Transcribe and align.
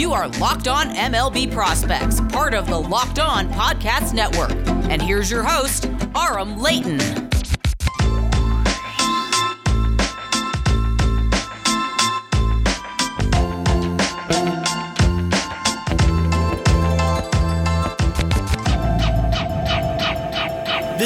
You 0.00 0.14
are 0.14 0.28
Locked 0.28 0.66
On 0.66 0.94
MLB 0.94 1.52
Prospects, 1.52 2.22
part 2.32 2.54
of 2.54 2.66
the 2.66 2.78
Locked 2.78 3.18
On 3.18 3.50
Podcast 3.50 4.14
Network. 4.14 4.52
And 4.88 5.02
here's 5.02 5.30
your 5.30 5.42
host, 5.42 5.90
Aram 6.16 6.56
Leighton. 6.56 7.19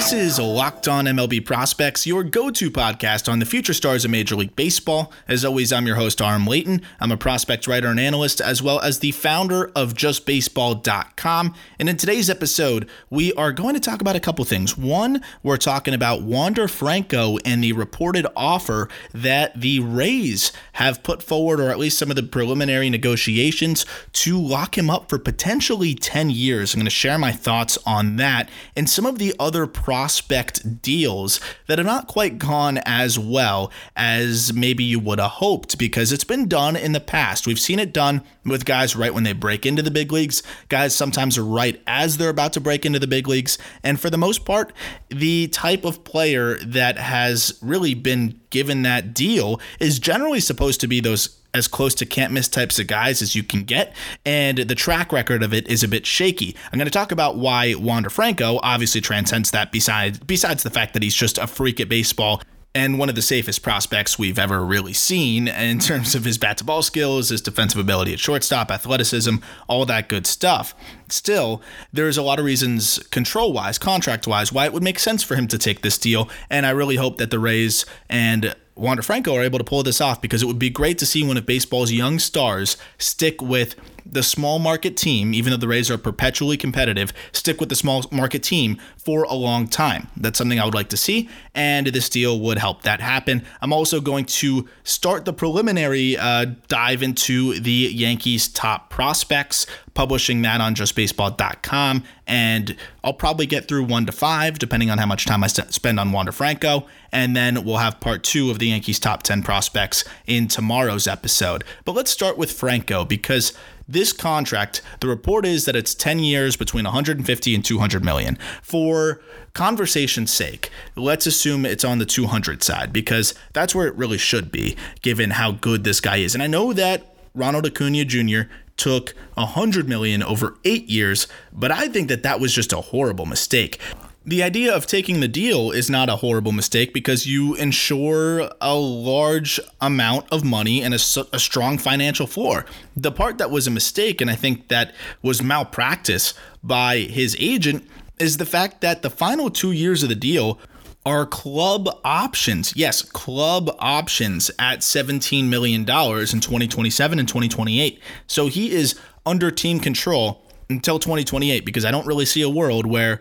This 0.05 0.13
is 0.13 0.39
Locked 0.39 0.87
On 0.87 1.07
MLB 1.07 1.47
Prospects, 1.47 2.07
your 2.07 2.25
go 2.25 2.51
to 2.51 2.71
podcast 2.71 3.27
on 3.27 3.39
the 3.39 3.47
future 3.47 3.73
stars 3.73 4.05
of 4.05 4.11
Major 4.11 4.37
League 4.37 4.55
Baseball. 4.55 5.11
As 5.27 5.47
always, 5.47 5.73
I'm 5.73 5.87
your 5.87 5.97
host, 5.97 6.21
Aram 6.21 6.47
Leighton. 6.47 6.83
I'm 7.01 7.11
a 7.11 7.17
prospect 7.17 7.67
writer 7.67 7.89
and 7.89 7.99
analyst, 7.99 8.43
as 8.43 8.63
well 8.63 8.81
as 8.81 8.99
the 8.99 9.13
founder 9.13 9.73
of 9.75 9.95
JustBaseball.com. 9.95 11.55
And 11.79 11.89
in 11.89 11.97
today's 11.97 12.29
episode, 12.29 12.87
we 13.09 13.33
are 13.33 13.51
going 13.51 13.73
to 13.77 13.81
talk 13.81 14.03
about 14.03 14.15
a 14.15 14.21
couple 14.21 14.45
things. 14.45 14.77
One, 14.77 15.23
we're 15.43 15.57
talking 15.57 15.95
about 15.95 16.21
Wander 16.21 16.69
Franco 16.69 17.39
and 17.39 17.65
the 17.65 17.73
reported 17.73 18.27
offer 18.37 18.91
that 19.15 19.59
the 19.59 19.81
Rays 19.81 20.53
have 20.75 21.03
put 21.03 21.23
forward, 21.23 21.61
or 21.61 21.71
at 21.71 21.79
least 21.79 21.99
some 21.99 22.11
of 22.11 22.17
the 22.17 22.23
preliminary 22.23 22.91
negotiations 22.91 23.87
to 24.13 24.39
lock 24.39 24.77
him 24.77 24.91
up 24.91 25.09
for 25.09 25.19
potentially 25.19 25.95
10 25.95 26.29
years. 26.29 26.75
I'm 26.75 26.81
going 26.81 26.85
to 26.85 26.91
share 26.91 27.17
my 27.17 27.33
thoughts 27.33 27.79
on 27.87 28.17
that 28.17 28.51
and 28.77 28.91
some 28.91 29.07
of 29.07 29.17
the 29.17 29.35
other 29.41 29.67
prospect 29.95 30.83
deals 30.83 31.39
that 31.69 31.79
have 31.79 31.87
not 31.87 32.09
quite 32.09 32.37
gone 32.37 32.79
as 32.79 33.17
well 33.17 33.71
as 33.95 34.53
maybe 34.53 34.83
you 34.83 34.99
would 34.99 35.21
have 35.21 35.31
hoped 35.31 35.79
because 35.79 36.11
it's 36.11 36.25
been 36.25 36.49
done 36.49 36.75
in 36.75 36.91
the 36.91 36.99
past. 36.99 37.47
We've 37.47 37.61
seen 37.61 37.79
it 37.79 37.93
done 37.93 38.25
with 38.45 38.65
guys 38.65 38.97
right 38.97 39.15
when 39.15 39.23
they 39.23 39.33
break 39.33 39.65
into 39.65 39.83
the 39.83 39.93
big 39.93 40.11
leagues, 40.11 40.43
guys 40.69 40.97
sometimes 40.97 41.39
right 41.39 41.81
as 41.87 42.17
they're 42.17 42.29
about 42.29 42.53
to 42.55 42.61
break 42.61 42.85
into 42.85 42.99
the 42.99 43.07
big 43.07 43.29
leagues. 43.29 43.57
And 43.85 44.01
for 44.01 44.11
the 44.11 44.19
most 44.19 44.45
part, 44.45 44.73
the 45.11 45.47
type 45.47 45.85
of 45.85 46.03
player 46.03 46.59
that 46.65 46.99
has 46.99 47.57
really 47.63 47.95
been 47.95 48.41
given 48.51 48.83
that 48.83 49.15
deal 49.15 49.61
is 49.79 50.01
generally 50.01 50.41
supposed 50.41 50.81
to 50.81 50.89
be 50.89 50.99
those 50.99 51.39
as 51.55 51.69
close 51.69 51.95
to 51.95 52.07
can't 52.07 52.33
miss 52.33 52.49
types 52.49 52.79
of 52.79 52.87
guys 52.87 53.23
as 53.23 53.35
you 53.35 53.43
can 53.43 53.63
get, 53.63 53.95
and 54.27 54.59
the 54.59 54.75
track 54.75 55.13
record 55.13 55.43
of 55.43 55.55
it 55.55 55.67
is 55.69 55.83
a 55.83 55.89
bit 55.89 56.05
shaky. 56.05 56.55
I'm 56.73 56.79
going 56.79 56.87
to 56.87 56.91
talk 56.91 57.13
about 57.13 57.37
why 57.37 57.75
Wander 57.75 58.11
Franco 58.11 58.61
obviously 58.63 59.01
transcends 59.01 59.51
that 59.53 59.73
besides 59.73 60.19
besides 60.19 60.63
the 60.63 60.71
fact 60.71 60.93
that 60.95 61.03
he's 61.03 61.15
just 61.15 61.39
a 61.39 61.47
freak 61.47 61.81
at 61.81 61.89
baseball 61.89 62.43
and 62.75 62.99
one 62.99 63.09
of 63.09 63.15
the 63.15 63.23
safest 63.23 63.63
prospects 63.63 64.19
we've 64.19 64.39
ever 64.39 64.65
really 64.65 64.93
seen 64.93 65.47
in 65.47 65.79
terms 65.79 66.15
of 66.17 66.25
his 66.25 66.39
bat 66.39 66.59
to 66.59 66.65
ball 66.65 66.83
skills, 66.83 67.29
his 67.29 67.41
defensive 67.41 67.79
ability 67.79 68.13
at 68.13 68.19
shortstop, 68.19 68.71
athleticism, 68.71 69.37
all 69.69 69.87
that 69.87 70.09
good 70.09 70.27
stuff. 70.27 70.75
Still, 71.09 71.63
there's 71.93 72.19
a 72.19 72.23
lot 72.23 72.41
of 72.41 72.45
reasons, 72.45 72.99
control 73.11 73.53
wise, 73.53 73.79
contract 73.79 74.27
wise, 74.27 74.53
why 74.53 74.65
it 74.65 74.73
would 74.73 74.83
make 74.83 74.99
sense 74.99 75.23
for 75.23 75.37
him 75.37 75.47
to 75.49 75.59
take 75.59 75.83
this 75.83 75.99
deal. 75.99 76.29
And 76.51 76.67
I 76.67 76.71
really 76.71 76.97
hope 76.97 77.19
that 77.19 77.31
the 77.31 77.39
Rays 77.39 77.87
and 78.09 78.57
Wander 78.77 79.03
Franco 79.03 79.35
are 79.37 79.43
able 79.43 79.59
to 79.59 79.65
pull 79.65 79.83
this 79.83 80.01
off 80.01 80.21
because 80.21 80.43
it 80.43 80.47
would 80.47 80.59
be 80.59 80.71
great 80.71 80.99
to 80.99 81.07
see 81.07 81.25
one 81.27 81.37
of 81.37 81.47
baseball's 81.47 81.93
young 81.93 82.19
stars 82.19 82.77
stick 82.99 83.41
with 83.41 83.77
the 84.07 84.23
small 84.23 84.59
market 84.59 84.97
team, 84.97 85.33
even 85.35 85.51
though 85.51 85.57
the 85.57 85.69
Rays 85.69 85.91
are 85.91 85.99
perpetually 85.99 86.57
competitive, 86.57 87.13
stick 87.33 87.61
with 87.61 87.69
the 87.69 87.75
small 87.75 88.05
market 88.11 88.43
team 88.43 88.79
for 88.97 89.25
a 89.25 89.35
long 89.35 89.67
time. 89.67 90.09
That's 90.17 90.39
something 90.39 90.59
I 90.59 90.65
would 90.65 90.75
like 90.75 90.89
to 90.91 90.97
see, 90.97 91.29
and 91.55 91.87
this 91.87 92.09
deal 92.09 92.39
would 92.41 92.59
help 92.59 92.83
that 92.83 93.01
happen. 93.01 93.45
I'm 93.61 93.73
also 93.73 94.01
going 94.01 94.25
to 94.27 94.69
start 94.83 95.25
the 95.25 95.33
preliminary 95.33 96.17
uh, 96.17 96.47
dive 96.69 97.03
into 97.03 97.59
the 97.61 97.91
Yankees' 97.93 98.49
top 98.49 98.91
prospects, 98.91 99.67
publishing 99.95 100.43
that 100.43 100.61
on 100.61 100.75
justbaseball.com, 100.75 102.05
and 102.27 102.77
I'll 103.03 103.13
probably 103.13 103.47
get 103.47 103.69
through 103.69 103.85
one 103.85 104.07
to 104.07 104.13
five, 104.13 104.59
depending 104.59 104.91
on 104.91 104.99
how 104.99 105.07
much 105.07 105.27
time 105.27 105.45
I 105.45 105.47
spend 105.47 106.01
on 106.01 106.13
Wander 106.13 106.33
Franco, 106.33 106.87
and 107.13 107.37
then 107.37 107.65
we'll 107.65 107.77
have 107.77 108.01
part 108.01 108.25
two 108.25 108.51
of 108.51 108.59
the 108.59 108.69
Yankees' 108.69 108.99
top 108.99 109.23
10 109.23 109.43
prospects 109.43 110.05
in 110.27 110.49
tomorrow's 110.49 111.07
episode. 111.07 111.65
But 111.85 111.93
let's 111.93 112.11
start 112.11 112.37
with 112.37 112.53
Franco 112.53 113.05
because 113.05 113.53
this 113.87 114.13
contract, 114.13 114.83
the 115.01 115.09
report 115.09 115.45
is 115.45 115.65
that 115.67 115.77
it's 115.77 115.95
10 115.95 116.21
years 116.21 116.57
between 116.57 116.85
150 116.85 117.55
and 117.55 117.65
200 117.65 118.05
million. 118.05 118.39
For 118.63 119.21
conversation's 119.53 120.33
sake, 120.33 120.71
let's 120.97 121.27
assume 121.27 121.67
it's 121.67 121.85
on 121.85 121.99
the 121.99 122.07
200 122.07 122.63
side 122.63 122.93
because 122.93 123.35
that's 123.53 123.75
where 123.75 123.87
it 123.87 123.95
really 123.95 124.19
should 124.19 124.51
be 124.51 124.77
given 125.03 125.31
how 125.31 125.53
good 125.53 125.85
this 125.85 126.01
guy 126.01 126.17
is. 126.17 126.35
And 126.35 126.43
I 126.43 126.47
know 126.47 126.73
that 126.73 127.15
Ronald 127.35 127.67
Acuna 127.67 128.05
Jr. 128.05 128.43
took 128.77 129.15
100 129.35 129.89
million 129.89 130.23
over 130.23 130.57
8 130.65 130.89
years, 130.89 131.27
but 131.53 131.71
I 131.71 131.89
think 131.89 132.09
that 132.09 132.23
that 132.23 132.41
was 132.41 132.55
just 132.55 132.73
a 132.73 132.81
horrible 132.81 133.27
mistake. 133.27 133.81
The 134.27 134.43
idea 134.43 134.75
of 134.75 134.87
taking 134.87 135.21
the 135.21 135.29
deal 135.29 135.71
is 135.71 135.91
not 135.91 136.09
a 136.09 136.17
horrible 136.17 136.53
mistake 136.53 136.95
because 136.95 137.27
you 137.27 137.55
ensure 137.57 138.51
a 138.59 138.75
large 138.75 139.61
amount 139.83 140.33
of 140.33 140.43
money 140.43 140.83
and 140.83 140.95
a, 140.95 140.99
a, 141.33 141.39
strong 141.39 141.77
financial 141.77 142.27
floor. 142.27 142.65
The 142.97 143.13
part 143.13 143.37
that 143.37 143.51
was 143.51 143.67
a 143.67 143.71
mistake, 143.71 144.23
and 144.23 144.31
I 144.31 144.35
think 144.35 144.69
that 144.69 144.95
was 145.21 145.43
malpractice 145.43 146.33
by 146.63 147.01
his 147.01 147.37
agent, 147.39 147.87
is 148.19 148.39
the 148.39 148.47
fact 148.47 148.81
that 148.81 149.03
the 149.03 149.11
final 149.11 149.51
two 149.51 149.73
years 149.73 150.03
of 150.03 150.09
the 150.09 150.15
deal 150.15 150.59
are 151.05 151.27
club 151.27 151.91
options. 152.03 152.75
Yes, 152.75 153.03
club 153.03 153.77
options 153.79 154.51
at 154.59 154.79
$17 154.79 155.49
million 155.49 155.83
in 155.83 155.87
2027 155.87 157.19
and 157.19 157.29
2028. 157.29 158.01
So 158.27 158.47
he 158.47 158.73
is 158.73 158.99
under 159.27 159.51
team 159.51 159.81
control 159.81 160.41
until 160.71 160.99
2028 160.99 161.67
because 161.67 161.85
I 161.85 161.91
don't 161.91 162.07
really 162.07 162.25
see 162.25 162.41
a 162.41 162.49
world 162.49 162.87
where 162.87 163.21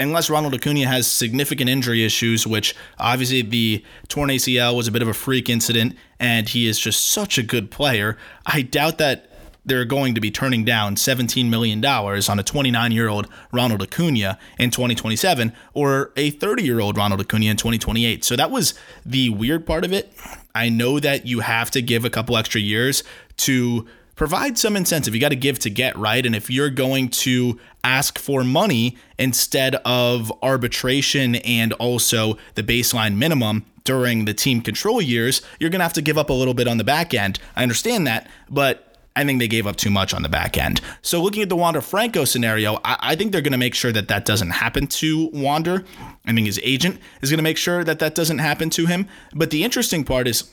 unless 0.00 0.28
Ronald 0.28 0.54
Acuna 0.54 0.86
has 0.86 1.06
significant 1.06 1.70
injury 1.70 2.04
issues, 2.04 2.46
which 2.46 2.74
obviously 2.98 3.42
the 3.42 3.84
torn 4.08 4.30
ACL 4.30 4.76
was 4.76 4.88
a 4.88 4.92
bit 4.92 5.02
of 5.02 5.08
a 5.08 5.14
freak 5.14 5.48
incident, 5.48 5.96
and 6.18 6.48
he 6.48 6.66
is 6.66 6.78
just 6.78 7.06
such 7.06 7.38
a 7.38 7.42
good 7.42 7.70
player. 7.70 8.16
I 8.46 8.62
doubt 8.62 8.98
that 8.98 9.28
they're 9.64 9.84
going 9.84 10.14
to 10.14 10.20
be 10.20 10.30
turning 10.30 10.64
down 10.64 10.96
$17 10.96 11.48
million 11.48 11.84
on 11.84 12.38
a 12.38 12.42
29 12.42 12.92
year 12.92 13.08
old 13.08 13.28
Ronald 13.52 13.82
Acuna 13.82 14.38
in 14.58 14.70
2027 14.70 15.52
or 15.72 16.12
a 16.16 16.30
30 16.30 16.64
year 16.64 16.80
old 16.80 16.96
Ronald 16.96 17.20
Acuna 17.20 17.46
in 17.46 17.56
2028. 17.56 18.24
So 18.24 18.36
that 18.36 18.50
was 18.50 18.74
the 19.06 19.30
weird 19.30 19.66
part 19.66 19.84
of 19.84 19.92
it. 19.92 20.12
I 20.54 20.68
know 20.68 20.98
that 21.00 21.26
you 21.26 21.40
have 21.40 21.70
to 21.72 21.82
give 21.82 22.04
a 22.04 22.10
couple 22.10 22.36
extra 22.36 22.60
years 22.60 23.04
to 23.38 23.86
provide 24.16 24.58
some 24.58 24.76
incentive. 24.76 25.14
You 25.14 25.20
got 25.20 25.30
to 25.30 25.36
give 25.36 25.58
to 25.60 25.70
get, 25.70 25.96
right? 25.96 26.24
And 26.24 26.34
if 26.34 26.50
you're 26.50 26.70
going 26.70 27.08
to 27.08 27.58
ask 27.84 28.18
for 28.18 28.44
money 28.44 28.96
instead 29.18 29.76
of 29.84 30.32
arbitration 30.42 31.36
and 31.36 31.72
also 31.74 32.36
the 32.54 32.62
baseline 32.62 33.16
minimum 33.16 33.64
during 33.84 34.24
the 34.24 34.34
team 34.34 34.60
control 34.60 35.02
years, 35.02 35.42
you're 35.58 35.70
going 35.70 35.80
to 35.80 35.84
have 35.84 35.92
to 35.94 36.02
give 36.02 36.18
up 36.18 36.30
a 36.30 36.34
little 36.34 36.54
bit 36.54 36.68
on 36.68 36.78
the 36.78 36.84
back 36.84 37.14
end. 37.14 37.38
I 37.56 37.62
understand 37.62 38.06
that, 38.06 38.28
but 38.48 38.92
I 39.14 39.24
think 39.24 39.40
they 39.40 39.48
gave 39.48 39.66
up 39.66 39.76
too 39.76 39.90
much 39.90 40.14
on 40.14 40.22
the 40.22 40.28
back 40.28 40.56
end. 40.56 40.80
So, 41.02 41.22
looking 41.22 41.42
at 41.42 41.48
the 41.48 41.56
Wander 41.56 41.80
Franco 41.80 42.24
scenario, 42.24 42.76
I, 42.84 42.96
I 43.00 43.16
think 43.16 43.32
they're 43.32 43.42
going 43.42 43.52
to 43.52 43.58
make 43.58 43.74
sure 43.74 43.92
that 43.92 44.08
that 44.08 44.24
doesn't 44.24 44.50
happen 44.50 44.86
to 44.86 45.28
Wander. 45.32 45.84
I 46.24 46.32
think 46.32 46.46
his 46.46 46.60
agent 46.62 46.98
is 47.20 47.30
going 47.30 47.38
to 47.38 47.42
make 47.42 47.58
sure 47.58 47.84
that 47.84 47.98
that 47.98 48.14
doesn't 48.14 48.38
happen 48.38 48.70
to 48.70 48.86
him. 48.86 49.08
But 49.34 49.50
the 49.50 49.64
interesting 49.64 50.04
part 50.04 50.28
is 50.28 50.50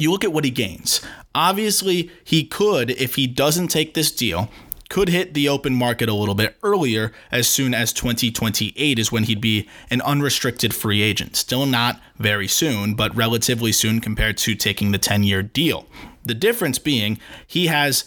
you 0.00 0.10
look 0.10 0.24
at 0.24 0.32
what 0.32 0.44
he 0.44 0.50
gains. 0.50 1.00
Obviously, 1.34 2.10
he 2.24 2.44
could, 2.44 2.90
if 2.90 3.14
he 3.14 3.26
doesn't 3.26 3.68
take 3.68 3.94
this 3.94 4.10
deal, 4.10 4.50
could 4.90 5.08
hit 5.08 5.34
the 5.34 5.48
open 5.48 5.72
market 5.72 6.08
a 6.08 6.14
little 6.14 6.34
bit 6.34 6.56
earlier 6.62 7.12
as 7.30 7.48
soon 7.48 7.72
as 7.72 7.92
2028 7.92 8.98
is 8.98 9.12
when 9.12 9.22
he'd 9.22 9.40
be 9.40 9.68
an 9.88 10.02
unrestricted 10.02 10.74
free 10.74 11.00
agent. 11.00 11.36
Still 11.36 11.64
not 11.64 12.00
very 12.18 12.48
soon, 12.48 12.94
but 12.94 13.14
relatively 13.14 13.70
soon 13.70 14.00
compared 14.00 14.36
to 14.38 14.54
taking 14.56 14.90
the 14.90 14.98
10 14.98 15.22
year 15.22 15.42
deal. 15.42 15.86
The 16.24 16.34
difference 16.34 16.78
being 16.80 17.20
he 17.46 17.68
has 17.68 18.04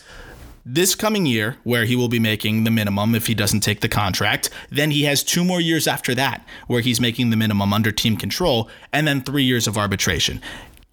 this 0.66 0.94
coming 0.96 1.26
year 1.26 1.58
where 1.64 1.86
he 1.86 1.96
will 1.96 2.10
be 2.10 2.20
making 2.20 2.64
the 2.64 2.72
minimum 2.72 3.16
if 3.16 3.28
he 3.28 3.34
doesn't 3.34 3.62
take 3.62 3.82
the 3.82 3.90
contract. 3.90 4.50
Then 4.70 4.92
he 4.92 5.04
has 5.04 5.24
two 5.24 5.44
more 5.44 5.62
years 5.62 5.88
after 5.88 6.14
that 6.16 6.46
where 6.68 6.82
he's 6.82 7.02
making 7.02 7.30
the 7.30 7.38
minimum 7.38 7.74
under 7.74 7.92
team 7.92 8.18
control, 8.18 8.70
and 8.92 9.08
then 9.08 9.22
three 9.22 9.44
years 9.44 9.68
of 9.68 9.78
arbitration 9.78 10.42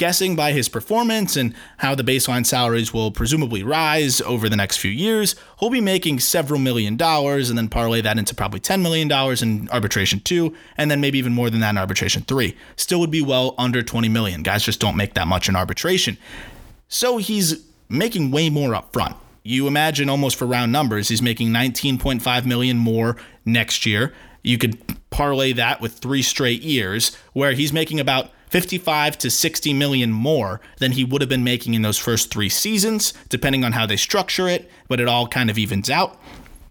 guessing 0.01 0.35
by 0.35 0.53
his 0.53 0.67
performance 0.67 1.37
and 1.37 1.55
how 1.77 1.95
the 1.95 2.03
baseline 2.03 2.47
salaries 2.47 2.91
will 2.91 3.13
presumably 3.13 3.63
rise 3.63 4.23
over 4.23 4.49
the 4.49 4.57
next 4.57 4.79
few 4.79 4.91
years, 4.91 5.37
he'll 5.61 5.69
be 5.69 5.79
making 5.79 6.19
several 6.19 6.59
million 6.59 6.97
dollars 6.97 7.51
and 7.51 7.59
then 7.59 7.69
parlay 7.69 8.01
that 8.01 8.17
into 8.17 8.35
probably 8.35 8.59
$10 8.59 8.81
million 8.81 9.13
in 9.43 9.69
arbitration 9.69 10.19
two, 10.21 10.57
and 10.79 10.91
then 10.91 11.03
maybe 11.03 11.19
even 11.19 11.35
more 11.35 11.51
than 11.51 11.61
that 11.61 11.69
in 11.69 11.77
arbitration 11.77 12.23
three. 12.23 12.57
Still 12.77 12.99
would 12.99 13.11
be 13.11 13.21
well 13.21 13.55
under 13.59 13.83
20 13.83 14.09
million. 14.09 14.43
Guys 14.43 14.65
just 14.65 14.81
don't 14.81 14.97
make 14.97 15.13
that 15.15 15.29
much 15.29 15.51
in 15.51 15.55
arbitration. 15.55 16.17
So 16.89 17.19
he's 17.19 17.63
making 17.91 18.31
way 18.31 18.49
more 18.49 18.75
up 18.75 18.95
front. 18.95 19.17
You 19.43 19.67
imagine 19.67 20.09
almost 20.09 20.37
for 20.37 20.47
round 20.47 20.73
numbers, 20.73 21.09
he's 21.09 21.21
making 21.21 21.49
19.5 21.51 22.47
million 22.47 22.79
more 22.79 23.17
next 23.45 23.85
year. 23.85 24.15
You 24.43 24.57
could 24.57 24.79
parlay 25.11 25.53
that 25.53 25.83
with 25.83 25.99
three 25.99 26.23
straight 26.23 26.63
years 26.63 27.15
where 27.35 27.53
he's 27.53 27.71
making 27.71 28.01
about 28.01 28.31
55 28.51 29.19
to 29.19 29.31
60 29.31 29.73
million 29.73 30.11
more 30.13 30.61
than 30.79 30.93
he 30.93 31.05
would 31.05 31.23
have 31.23 31.29
been 31.29 31.45
making 31.45 31.75
in 31.75 31.83
those 31.83 31.99
first 31.99 32.31
three 32.31 32.49
seasons, 32.49 33.15
depending 33.29 33.65
on 33.65 33.73
how 33.73 33.87
they 33.87 33.97
structure 33.97 34.49
it, 34.49 34.71
but 34.89 35.01
it 35.01 35.09
all 35.09 35.27
kind 35.27 35.51
of 35.51 35.59
evens 35.59 35.89
out. 35.89 36.21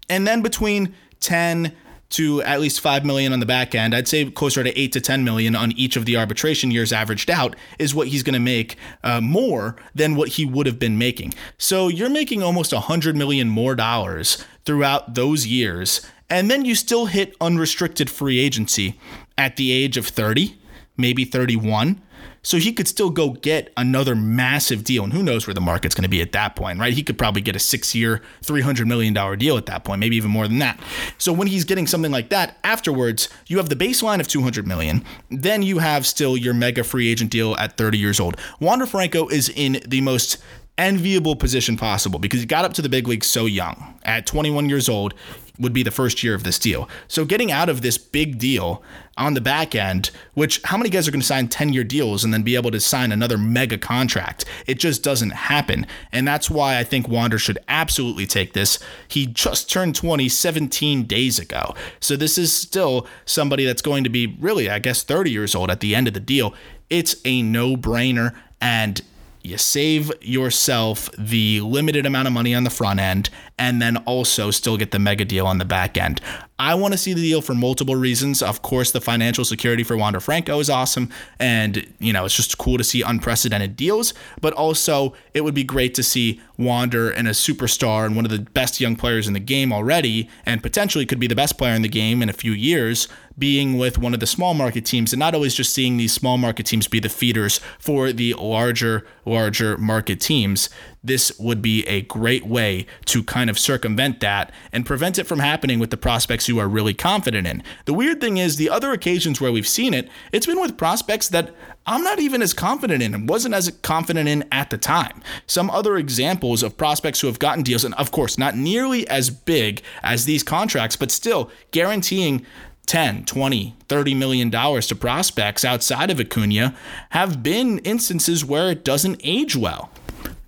And 0.08 0.26
then 0.26 0.42
between 0.42 0.94
10 1.20 1.72
to 2.10 2.42
at 2.42 2.60
least 2.60 2.80
5 2.80 3.04
million 3.04 3.32
on 3.32 3.40
the 3.40 3.46
back 3.46 3.74
end, 3.74 3.94
I'd 3.94 4.08
say 4.08 4.28
closer 4.30 4.64
to 4.64 4.78
8 4.78 4.92
to 4.92 5.00
10 5.00 5.22
million 5.24 5.54
on 5.54 5.72
each 5.72 5.96
of 5.96 6.04
the 6.04 6.16
arbitration 6.16 6.70
years 6.70 6.92
averaged 6.92 7.30
out 7.30 7.54
is 7.78 7.94
what 7.94 8.08
he's 8.08 8.24
going 8.24 8.34
to 8.34 8.40
make 8.40 8.76
uh, 9.04 9.20
more 9.20 9.76
than 9.94 10.16
what 10.16 10.30
he 10.30 10.44
would 10.44 10.66
have 10.66 10.78
been 10.78 10.98
making. 10.98 11.32
So 11.56 11.88
you're 11.88 12.10
making 12.10 12.42
almost 12.42 12.72
100 12.72 13.16
million 13.16 13.48
more 13.48 13.76
dollars 13.76 14.44
throughout 14.64 15.14
those 15.14 15.46
years 15.46 16.00
and 16.30 16.48
then 16.48 16.64
you 16.64 16.76
still 16.76 17.06
hit 17.06 17.34
unrestricted 17.40 18.08
free 18.08 18.38
agency 18.38 18.98
at 19.36 19.56
the 19.56 19.72
age 19.72 19.96
of 19.96 20.06
30, 20.06 20.56
maybe 21.00 21.24
31. 21.24 22.00
So 22.42 22.56
he 22.56 22.72
could 22.72 22.88
still 22.88 23.10
go 23.10 23.30
get 23.30 23.72
another 23.76 24.14
massive 24.16 24.82
deal. 24.82 25.04
And 25.04 25.12
who 25.12 25.22
knows 25.22 25.46
where 25.46 25.54
the 25.54 25.60
market's 25.60 25.94
going 25.94 26.04
to 26.04 26.08
be 26.08 26.22
at 26.22 26.32
that 26.32 26.56
point, 26.56 26.78
right? 26.78 26.92
He 26.92 27.02
could 27.02 27.18
probably 27.18 27.42
get 27.42 27.54
a 27.54 27.58
six 27.58 27.94
year, 27.94 28.22
$300 28.42 28.86
million 28.86 29.12
deal 29.38 29.58
at 29.58 29.66
that 29.66 29.84
point, 29.84 30.00
maybe 30.00 30.16
even 30.16 30.30
more 30.30 30.48
than 30.48 30.58
that. 30.60 30.80
So 31.18 31.32
when 31.32 31.48
he's 31.48 31.64
getting 31.64 31.86
something 31.86 32.10
like 32.10 32.30
that, 32.30 32.58
afterwards, 32.64 33.28
you 33.46 33.58
have 33.58 33.68
the 33.68 33.76
baseline 33.76 34.20
of 34.20 34.28
200 34.28 34.66
million. 34.66 35.04
Then 35.30 35.62
you 35.62 35.78
have 35.78 36.06
still 36.06 36.36
your 36.36 36.54
mega 36.54 36.82
free 36.82 37.10
agent 37.10 37.30
deal 37.30 37.56
at 37.56 37.76
30 37.76 37.98
years 37.98 38.18
old. 38.18 38.36
Wander 38.58 38.86
Franco 38.86 39.28
is 39.28 39.50
in 39.50 39.80
the 39.86 40.00
most 40.00 40.38
enviable 40.78 41.36
position 41.36 41.76
possible 41.76 42.18
because 42.18 42.40
he 42.40 42.46
got 42.46 42.64
up 42.64 42.72
to 42.72 42.80
the 42.80 42.88
big 42.88 43.06
leagues 43.06 43.26
so 43.26 43.44
young. 43.44 43.98
At 44.02 44.26
21 44.26 44.70
years 44.70 44.88
old, 44.88 45.12
would 45.60 45.72
be 45.72 45.82
the 45.82 45.90
first 45.90 46.22
year 46.24 46.34
of 46.34 46.42
this 46.42 46.58
deal. 46.58 46.88
So 47.06 47.24
getting 47.24 47.52
out 47.52 47.68
of 47.68 47.82
this 47.82 47.98
big 47.98 48.38
deal 48.38 48.82
on 49.16 49.34
the 49.34 49.40
back 49.40 49.74
end, 49.74 50.10
which 50.34 50.60
how 50.64 50.78
many 50.78 50.88
guys 50.88 51.06
are 51.06 51.10
going 51.10 51.20
to 51.20 51.26
sign 51.26 51.48
10 51.48 51.72
year 51.72 51.84
deals 51.84 52.24
and 52.24 52.32
then 52.32 52.42
be 52.42 52.56
able 52.56 52.70
to 52.70 52.80
sign 52.80 53.12
another 53.12 53.36
mega 53.36 53.76
contract? 53.76 54.44
It 54.66 54.78
just 54.78 55.02
doesn't 55.02 55.30
happen. 55.30 55.86
And 56.10 56.26
that's 56.26 56.50
why 56.50 56.78
I 56.78 56.84
think 56.84 57.06
Wander 57.06 57.38
should 57.38 57.58
absolutely 57.68 58.26
take 58.26 58.54
this. 58.54 58.78
He 59.06 59.26
just 59.26 59.70
turned 59.70 59.94
20 59.94 60.28
17 60.28 61.04
days 61.04 61.38
ago. 61.38 61.74
So 62.00 62.16
this 62.16 62.38
is 62.38 62.52
still 62.52 63.06
somebody 63.26 63.66
that's 63.66 63.82
going 63.82 64.04
to 64.04 64.10
be 64.10 64.38
really, 64.40 64.70
I 64.70 64.78
guess, 64.78 65.02
30 65.02 65.30
years 65.30 65.54
old 65.54 65.70
at 65.70 65.80
the 65.80 65.94
end 65.94 66.08
of 66.08 66.14
the 66.14 66.20
deal. 66.20 66.54
It's 66.88 67.16
a 67.24 67.42
no 67.42 67.76
brainer. 67.76 68.34
And 68.60 69.02
you 69.42 69.56
save 69.56 70.12
yourself 70.20 71.10
the 71.16 71.60
limited 71.60 72.04
amount 72.04 72.28
of 72.28 72.34
money 72.34 72.54
on 72.54 72.64
the 72.64 72.70
front 72.70 73.00
end 73.00 73.30
and 73.60 73.80
then 73.80 73.98
also 73.98 74.50
still 74.50 74.78
get 74.78 74.90
the 74.90 74.98
mega 74.98 75.24
deal 75.24 75.46
on 75.46 75.58
the 75.58 75.64
back 75.66 75.98
end. 75.98 76.20
I 76.58 76.74
want 76.74 76.92
to 76.92 76.98
see 76.98 77.12
the 77.12 77.20
deal 77.20 77.42
for 77.42 77.54
multiple 77.54 77.94
reasons. 77.94 78.42
Of 78.42 78.62
course, 78.62 78.90
the 78.90 79.00
financial 79.00 79.44
security 79.44 79.82
for 79.82 79.96
Wander 79.96 80.20
Franco 80.20 80.58
is 80.60 80.68
awesome. 80.68 81.10
And, 81.38 81.86
you 81.98 82.12
know, 82.12 82.24
it's 82.24 82.34
just 82.34 82.56
cool 82.58 82.78
to 82.78 82.84
see 82.84 83.02
unprecedented 83.02 83.76
deals. 83.76 84.14
But 84.40 84.54
also, 84.54 85.14
it 85.34 85.42
would 85.42 85.54
be 85.54 85.64
great 85.64 85.94
to 85.94 86.02
see 86.02 86.40
Wander 86.58 87.10
and 87.10 87.28
a 87.28 87.32
superstar 87.32 88.04
and 88.04 88.16
one 88.16 88.24
of 88.24 88.30
the 88.30 88.40
best 88.40 88.80
young 88.80 88.96
players 88.96 89.26
in 89.26 89.34
the 89.34 89.40
game 89.40 89.72
already, 89.72 90.28
and 90.44 90.62
potentially 90.62 91.06
could 91.06 91.20
be 91.20 91.26
the 91.26 91.34
best 91.34 91.56
player 91.56 91.74
in 91.74 91.82
the 91.82 91.88
game 91.88 92.22
in 92.22 92.28
a 92.28 92.34
few 92.34 92.52
years, 92.52 93.08
being 93.38 93.78
with 93.78 93.96
one 93.96 94.12
of 94.12 94.20
the 94.20 94.26
small 94.26 94.52
market 94.52 94.84
teams 94.84 95.14
and 95.14 95.20
not 95.20 95.34
always 95.34 95.54
just 95.54 95.74
seeing 95.74 95.96
these 95.96 96.12
small 96.12 96.36
market 96.36 96.66
teams 96.66 96.88
be 96.88 97.00
the 97.00 97.08
feeders 97.08 97.58
for 97.78 98.12
the 98.12 98.34
larger, 98.34 99.06
larger 99.24 99.78
market 99.78 100.20
teams 100.20 100.68
this 101.02 101.32
would 101.38 101.62
be 101.62 101.86
a 101.86 102.02
great 102.02 102.46
way 102.46 102.86
to 103.06 103.22
kind 103.22 103.48
of 103.48 103.58
circumvent 103.58 104.20
that 104.20 104.52
and 104.72 104.84
prevent 104.84 105.18
it 105.18 105.26
from 105.26 105.38
happening 105.38 105.78
with 105.78 105.90
the 105.90 105.96
prospects 105.96 106.48
you 106.48 106.58
are 106.58 106.68
really 106.68 106.94
confident 106.94 107.46
in. 107.46 107.62
The 107.86 107.94
weird 107.94 108.20
thing 108.20 108.36
is, 108.36 108.56
the 108.56 108.70
other 108.70 108.92
occasions 108.92 109.40
where 109.40 109.52
we've 109.52 109.66
seen 109.66 109.94
it, 109.94 110.08
it's 110.32 110.46
been 110.46 110.60
with 110.60 110.76
prospects 110.76 111.28
that 111.28 111.54
I'm 111.86 112.02
not 112.04 112.18
even 112.20 112.42
as 112.42 112.52
confident 112.52 113.02
in 113.02 113.14
and 113.14 113.28
wasn't 113.28 113.54
as 113.54 113.70
confident 113.82 114.28
in 114.28 114.44
at 114.52 114.70
the 114.70 114.78
time. 114.78 115.22
Some 115.46 115.70
other 115.70 115.96
examples 115.96 116.62
of 116.62 116.76
prospects 116.76 117.20
who 117.20 117.26
have 117.26 117.38
gotten 117.38 117.64
deals, 117.64 117.84
and 117.84 117.94
of 117.94 118.12
course, 118.12 118.36
not 118.36 118.56
nearly 118.56 119.08
as 119.08 119.30
big 119.30 119.82
as 120.02 120.26
these 120.26 120.42
contracts, 120.42 120.96
but 120.96 121.10
still 121.10 121.50
guaranteeing 121.70 122.44
10, 122.86 123.24
20, 123.24 123.76
30 123.88 124.14
million 124.14 124.50
dollars 124.50 124.86
to 124.88 124.96
prospects 124.96 125.64
outside 125.64 126.10
of 126.10 126.20
Acuna 126.20 126.74
have 127.10 127.42
been 127.42 127.78
instances 127.80 128.44
where 128.44 128.70
it 128.70 128.84
doesn't 128.84 129.20
age 129.22 129.56
well. 129.56 129.90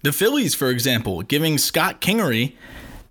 The 0.03 0.13
Phillies, 0.13 0.55
for 0.55 0.69
example, 0.69 1.23
giving 1.23 1.59
Scott 1.59 2.01
Kingery, 2.01 2.55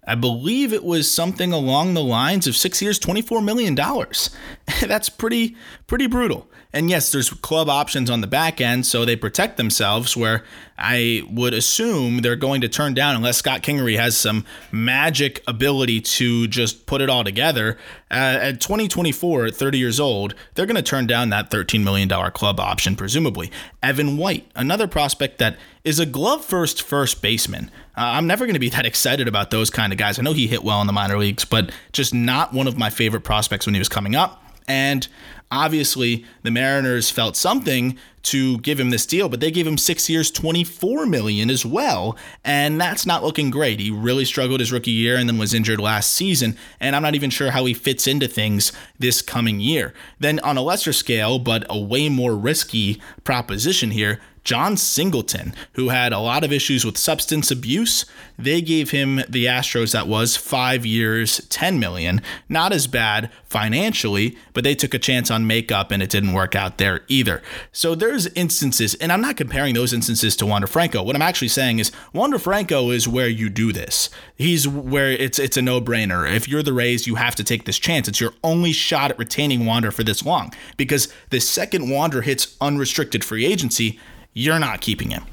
I 0.06 0.16
believe 0.16 0.74
it 0.74 0.84
was 0.84 1.10
something 1.10 1.54
along 1.54 1.94
the 1.94 2.04
lines 2.04 2.48
of 2.48 2.56
six 2.56 2.82
years, 2.82 3.00
$24 3.00 3.44
million. 3.44 3.76
That's 4.88 5.08
pretty, 5.08 5.56
pretty 5.88 6.08
brutal. 6.08 6.50
And 6.74 6.90
yes, 6.90 7.12
there's 7.12 7.30
club 7.30 7.70
options 7.70 8.10
on 8.10 8.22
the 8.22 8.28
back 8.28 8.62
end, 8.62 8.86
so 8.86 9.04
they 9.04 9.16
protect 9.16 9.58
themselves. 9.58 10.16
Where 10.16 10.44
I 10.78 11.24
would 11.30 11.54
assume 11.54 12.20
they're 12.20 12.36
going 12.38 12.62
to 12.62 12.70
turn 12.70 12.94
down 12.94 13.16
unless 13.16 13.38
Scott 13.38 13.62
Kingery 13.62 13.98
has 13.98 14.18
some 14.18 14.46
magic 14.72 15.44
ability 15.48 16.02
to 16.02 16.48
just 16.48 16.86
put 16.86 17.02
it 17.02 17.10
all 17.10 17.24
together. 17.24 17.78
Uh, 18.10 18.40
at 18.42 18.62
2024, 18.62 19.48
at 19.48 19.56
30 19.56 19.78
years 19.78 20.00
old, 20.00 20.34
they're 20.56 20.66
going 20.66 20.76
to 20.76 20.82
turn 20.82 21.08
down 21.08 21.30
that 21.30 21.52
$13 21.52 21.84
million 21.84 22.10
club 22.32 22.60
option, 22.60 22.96
presumably. 22.96 23.52
Evan 23.84 24.18
White, 24.18 24.50
another 24.56 24.88
prospect 24.88 25.40
that 25.40 25.58
is 25.84 26.00
a 26.00 26.06
glove 26.06 26.44
first 26.46 26.82
first 26.82 27.22
baseman. 27.22 27.72
Uh, 27.98 28.02
I'm 28.16 28.28
never 28.28 28.46
going 28.46 28.54
to 28.54 28.60
be 28.60 28.70
that 28.70 28.86
excited 28.86 29.28
about 29.28 29.52
those 29.52 29.70
kind 29.70 29.92
of 29.92 30.00
guys. 30.00 30.20
I 30.20 30.22
know 30.22 30.34
he 30.34 30.48
hit 30.48 30.64
well 30.64 30.82
in 30.82 30.88
the 30.88 30.94
minor 30.94 31.18
leagues, 31.18 31.46
but 31.46 31.72
just 31.92 32.14
not 32.14 32.54
one 32.54 32.68
of 32.68 32.78
my 32.78 32.90
favorite 32.90 33.22
prospects 33.22 33.66
when 33.66 33.76
he 33.76 33.80
was 33.80 33.90
coming 33.90 34.16
up. 34.16 34.44
And 34.68 35.08
obviously, 35.50 36.26
the 36.44 36.52
Mariners 36.52 37.10
felt 37.10 37.36
something 37.36 37.98
to 38.24 38.60
give 38.60 38.80
him 38.80 38.92
this 38.92 39.06
deal, 39.06 39.28
but 39.28 39.40
they 39.40 39.50
gave 39.50 39.66
him 39.66 39.78
six 39.78 40.10
years, 40.10 40.30
24 40.30 41.08
million 41.08 41.50
as 41.50 41.66
well. 41.66 42.16
And 42.46 42.80
that's 42.80 43.06
not 43.06 43.24
looking 43.24 43.50
great. 43.50 43.80
He 43.80 43.90
really 43.90 44.26
struggled 44.26 44.60
his 44.60 44.72
rookie 44.72 44.92
year 44.92 45.18
and 45.18 45.28
then 45.28 45.38
was 45.38 45.54
injured 45.54 45.80
last 45.80 46.14
season. 46.14 46.56
And 46.80 46.96
I'm 46.96 47.02
not 47.02 47.16
even 47.16 47.32
sure 47.32 47.52
how 47.52 47.66
he 47.66 47.74
fits 47.74 48.08
into 48.08 48.28
things 48.28 48.72
this 49.00 49.22
coming 49.22 49.60
year. 49.60 49.94
Then, 50.20 50.40
on 50.42 50.58
a 50.58 50.62
lesser 50.62 50.94
scale, 50.94 51.40
but 51.40 51.66
a 51.70 51.80
way 51.80 52.10
more 52.10 52.36
risky 52.36 53.02
proposition 53.24 53.92
here, 53.92 54.20
Jon 54.44 54.76
Singleton, 54.76 55.54
who 55.74 55.90
had 55.90 56.14
a 56.14 56.20
lot 56.20 56.44
of 56.44 56.52
issues 56.52 56.84
with 56.84 56.98
substance 56.98 57.52
abuse, 57.52 58.06
they 58.40 58.62
gave 58.62 58.90
him 58.92 59.18
the 59.30 59.46
Astros 59.46 59.92
that 59.92 60.08
was 60.08 60.36
5 60.36 60.86
years, 60.86 61.46
10 61.50 61.80
million. 61.80 62.22
Not 62.50 62.74
as 62.74 62.88
bad 62.88 63.30
financially, 63.46 64.36
but 64.54 64.64
they 64.64 64.74
took 64.74 64.94
a 64.94 65.00
chance 65.00 65.30
on 65.30 65.46
makeup 65.46 65.92
and 65.92 66.02
it 66.02 66.10
didn't 66.10 66.34
work 66.34 66.56
out 66.56 66.80
there 66.80 67.02
either. 67.08 67.44
So 67.72 67.94
there's 67.94 68.28
instances, 68.28 68.96
and 68.96 69.12
I'm 69.12 69.22
not 69.22 69.38
comparing 69.38 69.76
those 69.76 69.94
instances 69.94 70.36
to 70.38 70.46
Wander 70.46 70.68
Franco. 70.68 71.04
What 71.04 71.16
I'm 71.16 71.22
actually 71.22 71.50
saying 71.50 71.80
is 71.80 71.92
Wander 72.14 72.40
Franco 72.40 72.90
is 72.90 73.08
where 73.08 73.28
you 73.30 73.50
do 73.50 73.72
this. 73.72 74.10
He's 74.36 74.68
where 74.68 75.12
it's 75.12 75.38
it's 75.38 75.58
a 75.58 75.62
no-brainer. 75.62 76.32
If 76.34 76.48
you're 76.48 76.64
the 76.64 76.74
Rays, 76.74 77.06
you 77.06 77.16
have 77.16 77.36
to 77.36 77.44
take 77.44 77.66
this 77.66 77.78
chance. 77.78 78.08
It's 78.08 78.20
your 78.20 78.34
only 78.44 78.72
shot 78.72 79.12
at 79.12 79.20
retaining 79.20 79.66
Wander 79.66 79.92
for 79.92 80.04
this 80.04 80.26
long 80.26 80.52
because 80.78 81.14
the 81.30 81.40
second 81.40 81.90
Wander 81.90 82.22
hits 82.22 82.56
unrestricted 82.60 83.24
free 83.24 83.46
agency, 83.46 84.00
you're 84.34 84.60
not 84.60 84.82
keeping 84.82 85.10
him. 85.10 85.24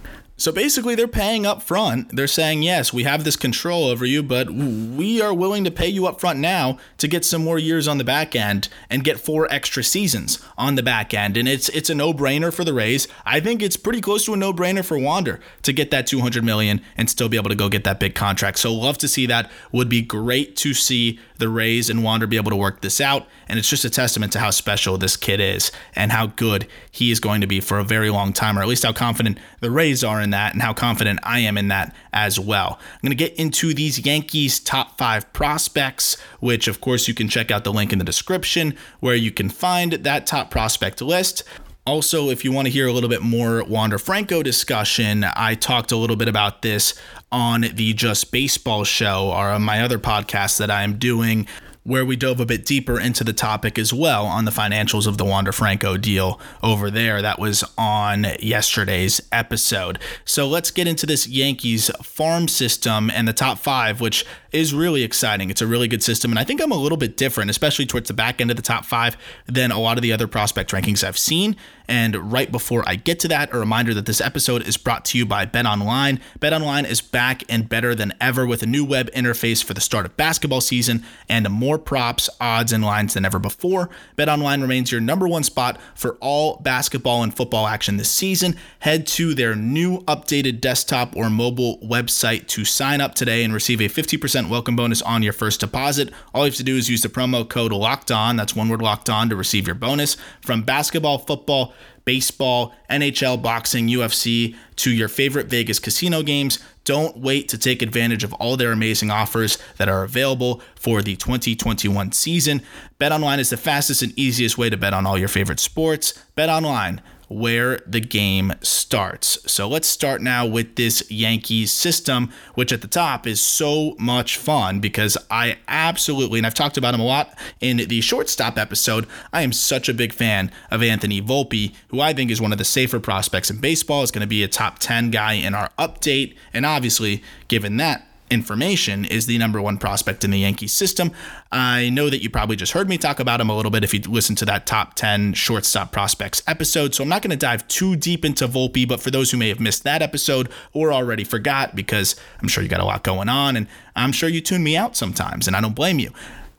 So 0.40 0.52
basically, 0.52 0.94
they're 0.94 1.08
paying 1.08 1.44
up 1.44 1.62
front. 1.62 2.14
They're 2.14 2.28
saying, 2.28 2.62
yes, 2.62 2.92
we 2.92 3.02
have 3.02 3.24
this 3.24 3.34
control 3.34 3.86
over 3.86 4.06
you, 4.06 4.22
but 4.22 4.48
we 4.48 5.20
are 5.20 5.34
willing 5.34 5.64
to 5.64 5.70
pay 5.72 5.88
you 5.88 6.06
up 6.06 6.20
front 6.20 6.38
now 6.38 6.78
to 6.98 7.08
get 7.08 7.24
some 7.24 7.42
more 7.42 7.58
years 7.58 7.88
on 7.88 7.98
the 7.98 8.04
back 8.04 8.36
end 8.36 8.68
and 8.88 9.02
get 9.02 9.18
four 9.18 9.52
extra 9.52 9.82
seasons 9.82 10.38
on 10.56 10.76
the 10.76 10.82
back 10.82 11.12
end. 11.12 11.36
And 11.36 11.48
it's 11.48 11.68
it's 11.70 11.90
a 11.90 11.94
no-brainer 11.94 12.52
for 12.52 12.62
the 12.62 12.72
Rays. 12.72 13.08
I 13.26 13.40
think 13.40 13.62
it's 13.62 13.76
pretty 13.76 14.00
close 14.00 14.26
to 14.26 14.34
a 14.34 14.36
no-brainer 14.36 14.84
for 14.84 14.96
Wander 14.96 15.40
to 15.62 15.72
get 15.72 15.90
that 15.90 16.06
200 16.06 16.44
million 16.44 16.82
and 16.96 17.10
still 17.10 17.28
be 17.28 17.36
able 17.36 17.50
to 17.50 17.56
go 17.56 17.68
get 17.68 17.82
that 17.82 17.98
big 17.98 18.14
contract. 18.14 18.60
So 18.60 18.72
love 18.72 18.96
to 18.98 19.08
see 19.08 19.26
that. 19.26 19.50
Would 19.72 19.88
be 19.88 20.02
great 20.02 20.54
to 20.58 20.72
see 20.72 21.18
the 21.38 21.48
Rays 21.48 21.88
and 21.88 22.04
Wander 22.04 22.26
be 22.26 22.36
able 22.36 22.50
to 22.50 22.56
work 22.56 22.80
this 22.80 23.00
out. 23.00 23.26
And 23.48 23.58
it's 23.58 23.70
just 23.70 23.84
a 23.84 23.90
testament 23.90 24.32
to 24.32 24.40
how 24.40 24.50
special 24.50 24.98
this 24.98 25.16
kid 25.16 25.40
is 25.40 25.72
and 25.94 26.12
how 26.12 26.26
good 26.26 26.66
he 26.90 27.10
is 27.10 27.20
going 27.20 27.40
to 27.40 27.46
be 27.46 27.60
for 27.60 27.78
a 27.78 27.84
very 27.84 28.10
long 28.10 28.32
time, 28.32 28.58
or 28.58 28.62
at 28.62 28.68
least 28.68 28.84
how 28.84 28.92
confident 28.92 29.38
the 29.60 29.70
Rays 29.70 30.04
are 30.04 30.20
in 30.20 30.30
that 30.30 30.52
and 30.52 30.62
how 30.62 30.74
confident 30.74 31.20
I 31.22 31.40
am 31.40 31.56
in 31.56 31.68
that 31.68 31.94
as 32.12 32.38
well. 32.38 32.78
I'm 32.80 33.00
going 33.02 33.16
to 33.16 33.16
get 33.16 33.34
into 33.36 33.72
these 33.72 34.04
Yankees 34.04 34.60
top 34.60 34.98
five 34.98 35.32
prospects, 35.32 36.20
which 36.40 36.68
of 36.68 36.80
course 36.80 37.08
you 37.08 37.14
can 37.14 37.28
check 37.28 37.50
out 37.50 37.64
the 37.64 37.72
link 37.72 37.92
in 37.92 37.98
the 37.98 38.04
description 38.04 38.76
where 39.00 39.14
you 39.14 39.30
can 39.30 39.48
find 39.48 39.92
that 39.92 40.26
top 40.26 40.50
prospect 40.50 41.00
list. 41.00 41.44
Also, 41.88 42.28
if 42.28 42.44
you 42.44 42.52
want 42.52 42.66
to 42.66 42.70
hear 42.70 42.86
a 42.86 42.92
little 42.92 43.08
bit 43.08 43.22
more 43.22 43.64
Wander 43.64 43.96
Franco 43.96 44.42
discussion, 44.42 45.24
I 45.24 45.54
talked 45.54 45.90
a 45.90 45.96
little 45.96 46.16
bit 46.16 46.28
about 46.28 46.60
this 46.60 46.92
on 47.32 47.62
the 47.62 47.94
Just 47.94 48.30
Baseball 48.30 48.84
show 48.84 49.30
or 49.30 49.48
on 49.48 49.62
my 49.62 49.80
other 49.80 49.98
podcast 49.98 50.58
that 50.58 50.70
I 50.70 50.82
am 50.82 50.98
doing 50.98 51.46
where 51.84 52.04
we 52.04 52.14
dove 52.14 52.38
a 52.38 52.44
bit 52.44 52.66
deeper 52.66 53.00
into 53.00 53.24
the 53.24 53.32
topic 53.32 53.78
as 53.78 53.94
well 53.94 54.26
on 54.26 54.44
the 54.44 54.50
financials 54.50 55.06
of 55.06 55.16
the 55.16 55.24
Wander 55.24 55.52
Franco 55.52 55.96
deal 55.96 56.38
over 56.62 56.90
there. 56.90 57.22
That 57.22 57.38
was 57.38 57.64
on 57.78 58.26
yesterday's 58.40 59.22
episode. 59.32 59.98
So 60.26 60.46
let's 60.46 60.70
get 60.70 60.86
into 60.86 61.06
this 61.06 61.26
Yankees 61.26 61.90
farm 62.02 62.48
system 62.48 63.10
and 63.10 63.26
the 63.26 63.32
top 63.32 63.58
five, 63.58 64.02
which 64.02 64.26
is 64.52 64.74
really 64.74 65.02
exciting. 65.02 65.48
It's 65.48 65.62
a 65.62 65.66
really 65.66 65.88
good 65.88 66.02
system. 66.02 66.30
And 66.30 66.38
I 66.38 66.44
think 66.44 66.60
I'm 66.60 66.72
a 66.72 66.76
little 66.76 66.98
bit 66.98 67.16
different, 67.16 67.48
especially 67.48 67.86
towards 67.86 68.08
the 68.08 68.14
back 68.14 68.42
end 68.42 68.50
of 68.50 68.56
the 68.56 68.62
top 68.62 68.84
five, 68.84 69.16
than 69.46 69.70
a 69.70 69.78
lot 69.78 69.96
of 69.96 70.02
the 70.02 70.12
other 70.12 70.26
prospect 70.26 70.72
rankings 70.72 71.02
I've 71.02 71.16
seen. 71.16 71.56
And 71.88 72.30
right 72.30 72.52
before 72.52 72.84
I 72.86 72.96
get 72.96 73.18
to 73.20 73.28
that, 73.28 73.52
a 73.52 73.58
reminder 73.58 73.94
that 73.94 74.04
this 74.04 74.20
episode 74.20 74.66
is 74.68 74.76
brought 74.76 75.06
to 75.06 75.18
you 75.18 75.24
by 75.24 75.46
Bet 75.46 75.64
Online. 75.64 76.20
Bet 76.38 76.52
Online 76.52 76.84
is 76.84 77.00
back 77.00 77.42
and 77.48 77.66
better 77.66 77.94
than 77.94 78.12
ever 78.20 78.46
with 78.46 78.62
a 78.62 78.66
new 78.66 78.84
web 78.84 79.10
interface 79.12 79.64
for 79.64 79.72
the 79.72 79.80
start 79.80 80.04
of 80.04 80.16
basketball 80.16 80.60
season 80.60 81.02
and 81.30 81.48
more 81.48 81.78
props, 81.78 82.28
odds, 82.40 82.72
and 82.72 82.84
lines 82.84 83.14
than 83.14 83.24
ever 83.24 83.38
before. 83.38 83.88
Bet 84.16 84.28
Online 84.28 84.60
remains 84.60 84.92
your 84.92 85.00
number 85.00 85.26
one 85.26 85.42
spot 85.42 85.80
for 85.94 86.16
all 86.20 86.58
basketball 86.58 87.22
and 87.22 87.34
football 87.34 87.66
action 87.66 87.96
this 87.96 88.10
season. 88.10 88.54
Head 88.80 89.06
to 89.08 89.32
their 89.32 89.54
new 89.54 90.00
updated 90.02 90.60
desktop 90.60 91.16
or 91.16 91.30
mobile 91.30 91.78
website 91.78 92.48
to 92.48 92.66
sign 92.66 93.00
up 93.00 93.14
today 93.14 93.42
and 93.42 93.54
receive 93.54 93.80
a 93.80 93.88
50% 93.88 94.50
welcome 94.50 94.76
bonus 94.76 95.00
on 95.00 95.22
your 95.22 95.32
first 95.32 95.60
deposit. 95.60 96.10
All 96.34 96.44
you 96.44 96.50
have 96.50 96.56
to 96.56 96.62
do 96.62 96.76
is 96.76 96.90
use 96.90 97.00
the 97.00 97.08
promo 97.08 97.48
code 97.48 97.72
LOCKED 97.72 98.10
ON, 98.10 98.36
that's 98.36 98.54
one 98.54 98.68
word 98.68 98.82
locked 98.82 99.08
on, 99.08 99.30
to 99.30 99.36
receive 99.36 99.66
your 99.66 99.74
bonus. 99.74 100.18
From 100.42 100.62
basketball, 100.62 101.18
football, 101.18 101.72
baseball, 102.08 102.74
NHL, 102.88 103.42
boxing, 103.42 103.86
UFC, 103.86 104.56
to 104.76 104.90
your 104.90 105.08
favorite 105.08 105.46
Vegas 105.48 105.78
casino 105.78 106.22
games. 106.22 106.58
Don't 106.84 107.18
wait 107.18 107.50
to 107.50 107.58
take 107.58 107.82
advantage 107.82 108.24
of 108.24 108.32
all 108.32 108.56
their 108.56 108.72
amazing 108.72 109.10
offers 109.10 109.58
that 109.76 109.90
are 109.90 110.04
available 110.04 110.62
for 110.74 111.02
the 111.02 111.16
2021 111.16 112.12
season. 112.12 112.62
BetOnline 112.98 113.40
is 113.40 113.50
the 113.50 113.58
fastest 113.58 114.00
and 114.00 114.18
easiest 114.18 114.56
way 114.56 114.70
to 114.70 114.76
bet 114.78 114.94
on 114.94 115.04
all 115.04 115.18
your 115.18 115.28
favorite 115.28 115.60
sports. 115.60 116.14
BetOnline 116.34 117.00
where 117.28 117.78
the 117.86 118.00
game 118.00 118.52
starts. 118.62 119.38
So 119.50 119.68
let's 119.68 119.86
start 119.86 120.20
now 120.20 120.46
with 120.46 120.76
this 120.76 121.08
Yankees 121.10 121.72
system, 121.72 122.32
which 122.54 122.72
at 122.72 122.80
the 122.80 122.88
top 122.88 123.26
is 123.26 123.40
so 123.40 123.94
much 123.98 124.36
fun 124.36 124.80
because 124.80 125.16
I 125.30 125.58
absolutely, 125.68 126.38
and 126.38 126.46
I've 126.46 126.54
talked 126.54 126.76
about 126.76 126.94
him 126.94 127.00
a 127.00 127.04
lot 127.04 127.38
in 127.60 127.76
the 127.76 128.00
shortstop 128.00 128.58
episode, 128.58 129.06
I 129.32 129.42
am 129.42 129.52
such 129.52 129.88
a 129.88 129.94
big 129.94 130.12
fan 130.12 130.50
of 130.70 130.82
Anthony 130.82 131.20
Volpe, 131.20 131.74
who 131.88 132.00
I 132.00 132.12
think 132.12 132.30
is 132.30 132.40
one 132.40 132.52
of 132.52 132.58
the 132.58 132.64
safer 132.64 132.98
prospects 132.98 133.50
in 133.50 133.58
baseball, 133.58 134.02
is 134.02 134.10
going 134.10 134.22
to 134.22 134.26
be 134.26 134.42
a 134.42 134.48
top 134.48 134.78
10 134.78 135.10
guy 135.10 135.34
in 135.34 135.54
our 135.54 135.70
update. 135.78 136.34
And 136.52 136.64
obviously, 136.64 137.22
given 137.48 137.76
that, 137.76 138.07
information 138.30 139.04
is 139.04 139.26
the 139.26 139.38
number 139.38 139.60
one 139.60 139.78
prospect 139.78 140.24
in 140.24 140.30
the 140.30 140.38
Yankees 140.38 140.72
system. 140.72 141.12
I 141.50 141.90
know 141.90 142.10
that 142.10 142.22
you 142.22 142.30
probably 142.30 142.56
just 142.56 142.72
heard 142.72 142.88
me 142.88 142.98
talk 142.98 143.20
about 143.20 143.40
him 143.40 143.50
a 143.50 143.56
little 143.56 143.70
bit 143.70 143.84
if 143.84 143.94
you 143.94 144.00
listened 144.00 144.38
to 144.38 144.44
that 144.46 144.66
top 144.66 144.94
10 144.94 145.34
shortstop 145.34 145.92
prospects 145.92 146.42
episode. 146.46 146.94
So 146.94 147.02
I'm 147.02 147.08
not 147.08 147.22
going 147.22 147.30
to 147.30 147.36
dive 147.36 147.66
too 147.68 147.96
deep 147.96 148.24
into 148.24 148.46
Volpe, 148.46 148.86
but 148.86 149.00
for 149.00 149.10
those 149.10 149.30
who 149.30 149.36
may 149.36 149.48
have 149.48 149.60
missed 149.60 149.84
that 149.84 150.02
episode 150.02 150.48
or 150.72 150.92
already 150.92 151.24
forgot, 151.24 151.74
because 151.76 152.16
I'm 152.40 152.48
sure 152.48 152.62
you 152.62 152.68
got 152.68 152.80
a 152.80 152.84
lot 152.84 153.04
going 153.04 153.28
on 153.28 153.56
and 153.56 153.66
I'm 153.96 154.12
sure 154.12 154.28
you 154.28 154.40
tune 154.40 154.62
me 154.62 154.76
out 154.76 154.96
sometimes, 154.96 155.46
and 155.46 155.56
I 155.56 155.60
don't 155.60 155.74
blame 155.74 155.98
you. 155.98 156.12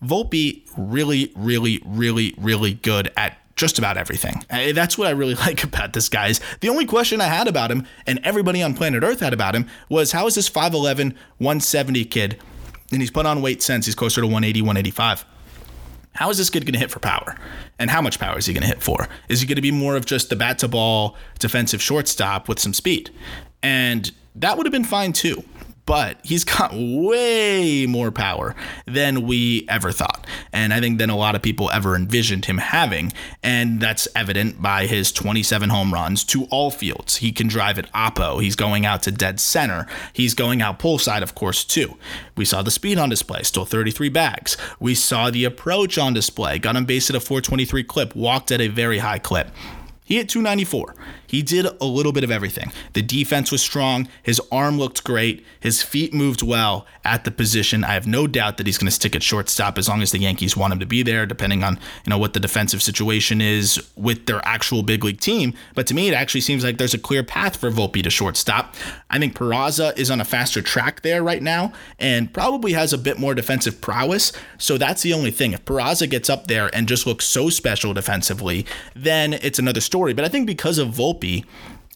Volpe 0.04 0.64
really, 0.78 1.32
really, 1.36 1.82
really, 1.86 2.34
really 2.38 2.74
good 2.74 3.12
at 3.18 3.38
just 3.60 3.78
about 3.78 3.98
everything. 3.98 4.42
Uh, 4.50 4.72
that's 4.72 4.98
what 4.98 5.10
I 5.10 5.12
really 5.12 5.36
like 5.48 5.64
about 5.66 5.92
this 5.92 6.08
guy. 6.08 6.32
The 6.62 6.70
only 6.70 6.86
question 6.86 7.20
I 7.20 7.26
had 7.26 7.48
about 7.48 7.70
him, 7.70 7.86
and 8.08 8.20
everybody 8.24 8.64
on 8.64 8.74
planet 8.74 9.04
Earth 9.04 9.20
had 9.20 9.34
about 9.34 9.54
him, 9.54 9.68
was 9.90 10.14
how 10.14 10.28
is 10.28 10.36
this 10.36 10.50
5'11, 10.50 11.14
170 11.38 12.06
kid, 12.06 12.40
and 12.92 13.02
he's 13.02 13.12
put 13.12 13.26
on 13.26 13.42
weight 13.42 13.62
since 13.62 13.86
he's 13.86 13.96
closer 13.96 14.22
to 14.22 14.28
180, 14.28 14.62
185. 14.62 15.26
How 16.14 16.30
is 16.30 16.38
this 16.38 16.50
kid 16.50 16.66
going 16.66 16.74
to 16.74 16.80
hit 16.80 16.90
for 16.90 17.00
power? 17.00 17.36
And 17.78 17.90
how 17.90 18.02
much 18.02 18.18
power 18.18 18.38
is 18.38 18.46
he 18.46 18.54
going 18.54 18.62
to 18.62 18.68
hit 18.68 18.82
for? 18.82 19.08
Is 19.28 19.42
he 19.42 19.48
going 19.48 19.58
to 19.58 19.62
be 19.62 19.72
more 19.72 19.96
of 19.96 20.06
just 20.06 20.30
the 20.30 20.36
bat 20.36 20.60
to 20.60 20.68
ball 20.68 21.18
defensive 21.38 21.82
shortstop 21.82 22.48
with 22.48 22.60
some 22.60 22.74
speed? 22.74 23.12
And 23.62 24.12
that 24.36 24.58
would 24.58 24.66
have 24.66 24.74
been 24.74 24.86
fine 24.86 25.14
too 25.14 25.44
but 25.90 26.20
he's 26.24 26.44
got 26.44 26.70
way 26.72 27.88
more 27.88 28.12
power 28.12 28.56
than 28.86 29.24
we 29.24 29.66
ever 29.68 29.92
thought. 29.92 30.28
And 30.54 30.72
I 30.72 30.80
think 30.80 31.00
than 31.00 31.10
a 31.10 31.18
lot 31.18 31.34
of 31.34 31.42
people 31.42 31.72
ever 31.72 31.96
envisioned 31.96 32.46
him 32.46 32.60
having. 32.60 33.12
And 33.42 33.82
that's 33.82 34.08
evident 34.16 34.62
by 34.62 34.86
his 34.86 35.12
27 35.12 35.72
home 35.72 35.92
runs 35.92 36.24
to 36.26 36.46
all 36.52 36.70
fields. 36.70 37.18
He 37.18 37.32
can 37.32 37.48
drive 37.48 37.80
at 37.80 37.92
Oppo. 37.92 38.40
He's 38.40 38.56
going 38.56 38.86
out 38.86 39.02
to 39.02 39.12
dead 39.12 39.40
center. 39.40 39.88
He's 40.14 40.36
going 40.36 40.62
out 40.62 40.78
pull 40.78 41.00
side, 41.00 41.24
of 41.24 41.34
course, 41.34 41.66
too. 41.66 41.98
We 42.38 42.46
saw 42.46 42.62
the 42.62 42.70
speed 42.70 43.00
on 43.00 43.10
display, 43.10 43.42
still 43.42 43.66
33 43.66 44.10
bags. 44.10 44.58
We 44.80 44.94
saw 44.94 45.32
the 45.32 45.44
approach 45.44 45.98
on 45.98 46.14
display, 46.14 46.60
got 46.60 46.76
on 46.76 46.86
base 46.86 47.10
at 47.10 47.16
a 47.16 47.20
423 47.20 47.84
clip, 47.86 48.16
walked 48.16 48.52
at 48.52 48.62
a 48.62 48.68
very 48.68 49.00
high 49.00 49.18
clip. 49.18 49.50
He 50.06 50.18
hit 50.18 50.30
294. 50.30 50.94
He 51.30 51.44
did 51.44 51.68
a 51.80 51.86
little 51.86 52.12
bit 52.12 52.24
of 52.24 52.32
everything. 52.32 52.72
The 52.94 53.04
defense 53.04 53.52
was 53.52 53.62
strong. 53.62 54.08
His 54.24 54.42
arm 54.52 54.80
looked 54.80 55.04
great. 55.04 55.46
His 55.60 55.84
feet 55.84 56.12
moved 56.12 56.42
well 56.42 56.88
at 57.06 57.24
the 57.24 57.30
position. 57.30 57.84
I 57.84 57.94
have 57.94 58.08
no 58.08 58.26
doubt 58.26 58.58
that 58.58 58.66
he's 58.66 58.80
going 58.80 58.88
to 58.88 58.92
stick 58.92 59.16
at 59.16 59.22
shortstop 59.22 59.78
as 59.78 59.88
long 59.88 60.02
as 60.02 60.12
the 60.12 60.18
Yankees 60.18 60.58
want 60.58 60.74
him 60.74 60.80
to 60.80 60.88
be 60.88 61.04
there, 61.04 61.28
depending 61.28 61.64
on 61.64 61.76
you 62.04 62.10
know 62.10 62.18
what 62.18 62.34
the 62.34 62.40
defensive 62.40 62.82
situation 62.82 63.42
is 63.42 63.80
with 63.96 64.26
their 64.26 64.42
actual 64.44 64.82
big 64.82 65.04
league 65.04 65.20
team. 65.20 65.54
But 65.76 65.86
to 65.88 65.94
me, 65.94 66.08
it 66.08 66.16
actually 66.16 66.42
seems 66.42 66.64
like 66.64 66.80
there's 66.80 66.96
a 66.96 67.00
clear 67.00 67.24
path 67.24 67.58
for 67.58 67.70
Volpe 67.70 68.02
to 68.02 68.10
shortstop. 68.10 68.74
I 69.12 69.20
think 69.20 69.36
Peraza 69.36 69.96
is 70.00 70.10
on 70.10 70.20
a 70.20 70.26
faster 70.26 70.64
track 70.64 71.02
there 71.02 71.22
right 71.22 71.44
now 71.44 71.74
and 72.00 72.34
probably 72.34 72.74
has 72.74 72.92
a 72.92 72.98
bit 72.98 73.20
more 73.20 73.36
defensive 73.36 73.82
prowess. 73.82 74.32
So 74.58 74.80
that's 74.80 75.04
the 75.04 75.14
only 75.14 75.32
thing. 75.32 75.54
If 75.54 75.64
Peraza 75.66 76.10
gets 76.10 76.28
up 76.28 76.48
there 76.48 76.74
and 76.74 76.88
just 76.88 77.06
looks 77.06 77.26
so 77.26 77.52
special 77.52 77.94
defensively, 77.94 78.66
then 78.96 79.34
it's 79.34 79.60
another 79.60 79.82
story. 79.82 80.14
But 80.14 80.26
I 80.26 80.30
think 80.30 80.48
because 80.48 80.80
of 80.80 80.88
Volpe 80.90 81.19
Volpe 81.20 81.46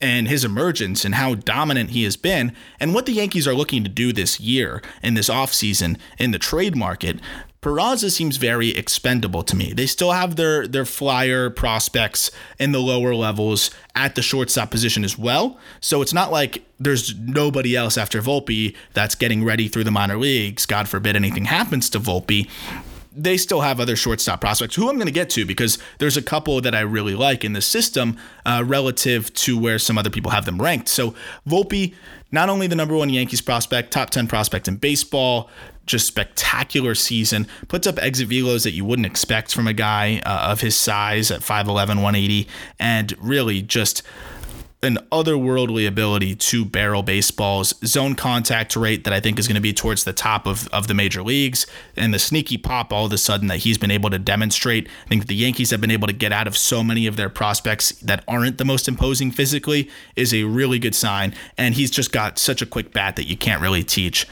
and 0.02 0.28
his 0.28 0.44
emergence 0.44 1.06
and 1.06 1.16
how 1.16 1.36
dominant 1.36 1.92
he 1.92 2.04
has 2.04 2.18
been 2.18 2.54
and 2.80 2.94
what 2.94 3.06
the 3.06 3.14
Yankees 3.14 3.48
are 3.48 3.54
looking 3.54 3.84
to 3.84 3.90
do 3.90 4.12
this 4.12 4.40
year 4.40 4.82
in 5.02 5.14
this 5.14 5.30
offseason 5.30 5.98
in 6.18 6.32
the 6.32 6.40
trade 6.40 6.76
market, 6.76 7.20
Peraza 7.62 8.12
seems 8.12 8.36
very 8.36 8.72
expendable 8.72 9.42
to 9.44 9.56
me. 9.56 9.72
They 9.72 9.86
still 9.86 10.12
have 10.12 10.36
their 10.36 10.68
their 10.68 10.84
flyer 10.84 11.50
prospects 11.50 12.30
in 12.60 12.74
the 12.74 12.82
lower 12.82 13.16
levels 13.16 13.72
at 13.96 14.16
the 14.16 14.22
shortstop 14.22 14.70
position 14.70 15.06
as 15.06 15.18
well. 15.18 15.58
So 15.80 16.02
it's 16.02 16.12
not 16.12 16.30
like 16.30 16.66
there's 16.78 17.18
nobody 17.18 17.78
else 17.78 17.98
after 17.98 18.22
Volpe 18.22 18.76
that's 18.94 19.16
getting 19.16 19.46
ready 19.46 19.70
through 19.70 19.86
the 19.86 19.92
minor 19.92 20.18
leagues. 20.18 20.66
God 20.66 20.90
forbid 20.90 21.16
anything 21.16 21.46
happens 21.46 21.90
to 21.92 22.00
Volpe 22.02 22.50
they 23.16 23.38
still 23.38 23.62
have 23.62 23.80
other 23.80 23.96
shortstop 23.96 24.42
prospects 24.42 24.76
who 24.76 24.90
I'm 24.90 24.96
going 24.96 25.08
to 25.08 25.14
get 25.14 25.30
to 25.32 25.46
because 25.46 25.78
there's 26.00 26.18
a 26.18 26.22
couple 26.22 26.60
that 26.62 26.76
I 26.76 26.82
really 26.82 27.16
like 27.16 27.44
in 27.44 27.54
the 27.54 27.62
system 27.62 28.18
uh, 28.46 28.64
relative 28.66 29.34
to 29.34 29.58
where 29.58 29.80
some 29.80 29.98
other 29.98 30.10
people 30.10 30.32
have 30.32 30.46
them 30.46 30.62
ranked. 30.62 30.90
So 30.90 31.14
Volpe, 31.48 31.94
not 32.32 32.50
only 32.50 32.68
the 32.68 32.76
number 32.76 32.96
one 32.96 33.10
Yankees 33.10 33.42
prospect, 33.42 33.92
top 33.92 34.10
10 34.10 34.28
prospect 34.28 34.68
in 34.68 34.78
baseball, 34.78 35.50
just 35.86 36.08
spectacular 36.08 36.96
season, 36.96 37.48
puts 37.68 37.88
up 37.88 38.02
exit 38.02 38.30
velos 38.30 38.64
that 38.64 38.72
you 38.72 38.86
wouldn't 38.86 39.06
expect 39.06 39.54
from 39.54 39.68
a 39.68 39.74
guy 39.74 40.22
uh, 40.26 40.52
of 40.52 40.62
his 40.62 40.76
size 40.76 41.30
at 41.30 41.42
5'11, 41.42 41.68
180, 41.76 42.48
and 42.80 43.14
really 43.20 43.62
just 43.62 44.02
an 44.84 44.98
otherworldly 45.12 45.88
ability 45.88 46.36
to 46.36 46.66
barrel 46.66 47.04
baseballs, 47.04 47.74
zone 47.86 48.16
contact 48.16 48.76
rate 48.76 49.04
that 49.04 49.14
I 49.14 49.20
think 49.20 49.40
is 49.40 49.48
going 49.48 49.56
to 49.56 49.62
be 49.62 49.74
towards 49.74 50.04
the 50.04 50.14
top 50.14 50.46
of, 50.46 50.68
of 50.70 50.88
the 50.88 50.94
major 50.94 51.24
leagues, 51.24 51.66
and 51.96 52.14
the 52.14 52.20
sneaky 52.20 52.58
pop 52.58 52.92
all 52.92 53.06
of 53.06 53.14
a 53.14 53.18
sudden 53.18 53.48
that 53.48 53.60
he's 53.60 53.78
been 53.78 53.92
able 53.92 54.10
to 54.10 54.20
demonstrate. 54.20 54.88
I 55.06 55.10
think 55.10 55.28
the 55.28 55.36
Yankees 55.36 55.72
have 55.72 55.82
been 55.82 55.92
able 55.92 56.08
to 56.08 56.14
get 56.14 56.32
out 56.32 56.48
of 56.48 56.58
so 56.58 56.84
many 56.84 57.08
of 57.08 57.16
their 57.16 57.30
prospects 57.30 57.92
that 57.94 58.24
aren't 58.28 58.58
the 58.58 58.66
most 58.66 58.88
imposing 58.88 59.32
physically 59.32 59.90
is 60.16 60.34
a 60.34 60.44
really 60.44 60.80
good 60.80 60.96
sign. 60.96 61.34
And 61.58 61.76
he's 61.76 61.92
just 61.92 62.12
got 62.12 62.38
such 62.38 62.62
a 62.62 62.66
quick 62.66 62.94
bat 62.94 63.16
that 63.16 63.28
you 63.28 63.38
can't 63.38 63.62
really 63.62 63.84
teach 63.84 64.28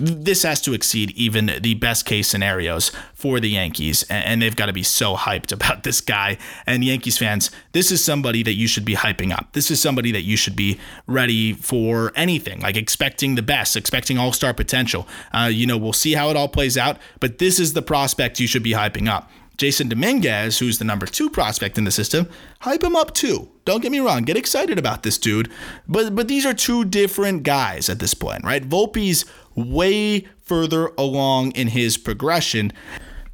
this 0.00 0.42
has 0.44 0.60
to 0.62 0.72
exceed 0.72 1.10
even 1.10 1.52
the 1.60 1.74
best 1.74 2.06
case 2.06 2.28
scenarios 2.28 2.90
for 3.14 3.38
the 3.38 3.50
Yankees, 3.50 4.04
and 4.08 4.40
they've 4.40 4.56
got 4.56 4.66
to 4.66 4.72
be 4.72 4.82
so 4.82 5.14
hyped 5.14 5.52
about 5.60 5.84
this 5.84 6.00
guy. 6.00 6.38
And 6.66 6.82
Yankees 6.82 7.18
fans, 7.18 7.50
this 7.72 7.92
is 7.92 8.04
somebody 8.04 8.42
that 8.42 8.54
you 8.54 8.66
should 8.66 8.84
be 8.84 8.94
hyping 8.94 9.36
up. 9.36 9.52
This 9.52 9.70
is 9.70 9.80
somebody 9.80 10.10
that 10.12 10.22
you 10.22 10.36
should 10.36 10.56
be 10.56 10.80
ready 11.06 11.52
for 11.52 12.12
anything, 12.16 12.60
like 12.60 12.76
expecting 12.76 13.34
the 13.34 13.42
best, 13.42 13.76
expecting 13.76 14.18
all 14.18 14.32
star 14.32 14.54
potential. 14.54 15.06
Uh, 15.32 15.50
you 15.52 15.66
know, 15.66 15.76
we'll 15.76 15.92
see 15.92 16.14
how 16.14 16.30
it 16.30 16.36
all 16.36 16.48
plays 16.48 16.78
out, 16.78 16.98
but 17.20 17.38
this 17.38 17.60
is 17.60 17.74
the 17.74 17.82
prospect 17.82 18.40
you 18.40 18.46
should 18.46 18.62
be 18.62 18.72
hyping 18.72 19.08
up. 19.08 19.30
Jasson 19.60 19.90
Dominguez, 19.90 20.58
who's 20.58 20.78
the 20.78 20.86
number 20.86 21.04
two 21.04 21.28
prospect 21.28 21.76
in 21.76 21.84
the 21.84 21.90
system, 21.90 22.30
hype 22.60 22.82
him 22.82 22.96
up 22.96 23.12
too. 23.12 23.50
Don't 23.66 23.82
get 23.82 23.92
me 23.92 24.00
wrong, 24.00 24.22
get 24.22 24.38
excited 24.38 24.78
about 24.78 25.02
this 25.02 25.18
dude. 25.18 25.50
But 25.86 26.16
but 26.16 26.28
these 26.28 26.46
are 26.46 26.54
two 26.54 26.86
different 26.86 27.42
guys 27.42 27.90
at 27.90 27.98
this 27.98 28.14
point, 28.14 28.42
right? 28.42 28.66
Volpe's 28.66 29.26
way 29.54 30.26
further 30.42 30.86
along 30.98 31.52
in 31.52 31.68
his 31.68 31.96
progression. 31.96 32.72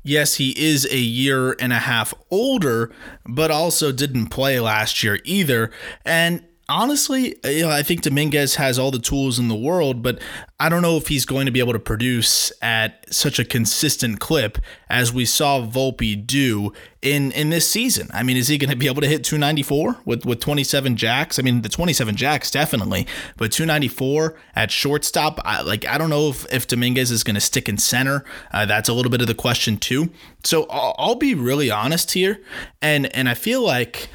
Yes, 0.03 0.37
he 0.37 0.51
is 0.57 0.87
a 0.91 0.99
year 0.99 1.57
and 1.59 1.73
a 1.73 1.81
half 1.81 2.15
older, 2.31 2.93
but 3.25 3.51
also 3.51 3.91
didn't 3.91 4.27
play 4.29 4.61
last 4.61 5.03
year 5.03 5.19
either. 5.25 5.71
And 6.05 6.45
honestly, 6.69 7.37
you 7.45 7.63
know, 7.63 7.71
I 7.71 7.83
think 7.83 8.03
Dominguez 8.03 8.57
has 8.57 8.79
all 8.79 8.91
the 8.91 8.99
tools 8.99 9.39
in 9.39 9.49
the 9.49 9.57
world, 9.57 10.03
but 10.03 10.21
I 10.61 10.69
don't 10.69 10.83
know 10.83 10.97
if 10.97 11.09
he's 11.09 11.25
going 11.25 11.47
to 11.47 11.53
be 11.53 11.61
able 11.61 11.73
to 11.73 11.79
produce 11.79 12.53
at 12.63 13.13
such 13.13 13.39
a 13.39 13.45
consistent 13.45 14.21
clip 14.21 14.59
as 14.89 15.13
we 15.13 15.25
saw 15.25 15.61
Volpe 15.61 16.27
do 16.27 16.73
in 17.03 17.33
in 17.33 17.51
this 17.51 17.69
season. 17.69 18.09
I 18.13 18.23
mean, 18.23 18.37
is 18.37 18.49
he 18.49 18.59
going 18.59 18.71
to 18.71 18.77
be 18.77 18.87
able 18.87 19.03
to 19.03 19.09
hit 19.09 19.25
294 19.25 19.99
with 20.05 20.25
with 20.25 20.41
27 20.41 20.97
jacks? 20.97 21.39
I 21.39 21.43
mean, 21.43 21.63
the 21.63 21.69
27 21.69 22.17
jacks 22.17 22.51
definitely, 22.51 23.07
but 23.37 23.53
294 23.53 24.37
at 24.55 24.71
shortstop, 24.71 25.41
I, 25.45 25.63
like 25.63 25.87
I 25.87 25.99
don't 25.99 26.11
know 26.11 26.29
if 26.29 26.53
if 26.53 26.67
Dominguez 26.67 27.11
is 27.11 27.25
going 27.25 27.35
to 27.35 27.41
stick 27.41 27.69
in 27.69 27.79
center. 27.79 28.25
Uh, 28.53 28.67
that's 28.67 28.89
a 28.89 28.93
little 28.93 29.11
bit 29.11 29.21
of 29.21 29.27
the 29.27 29.35
question 29.35 29.77
too. 29.77 30.11
So 30.45 30.67
I'll, 30.71 30.95
I'll 30.99 31.15
be 31.15 31.35
really 31.35 31.71
honest 31.71 32.13
here, 32.13 32.41
and 32.81 33.07
and 33.15 33.29
I 33.29 33.35
feel 33.35 33.63
like 33.63 34.09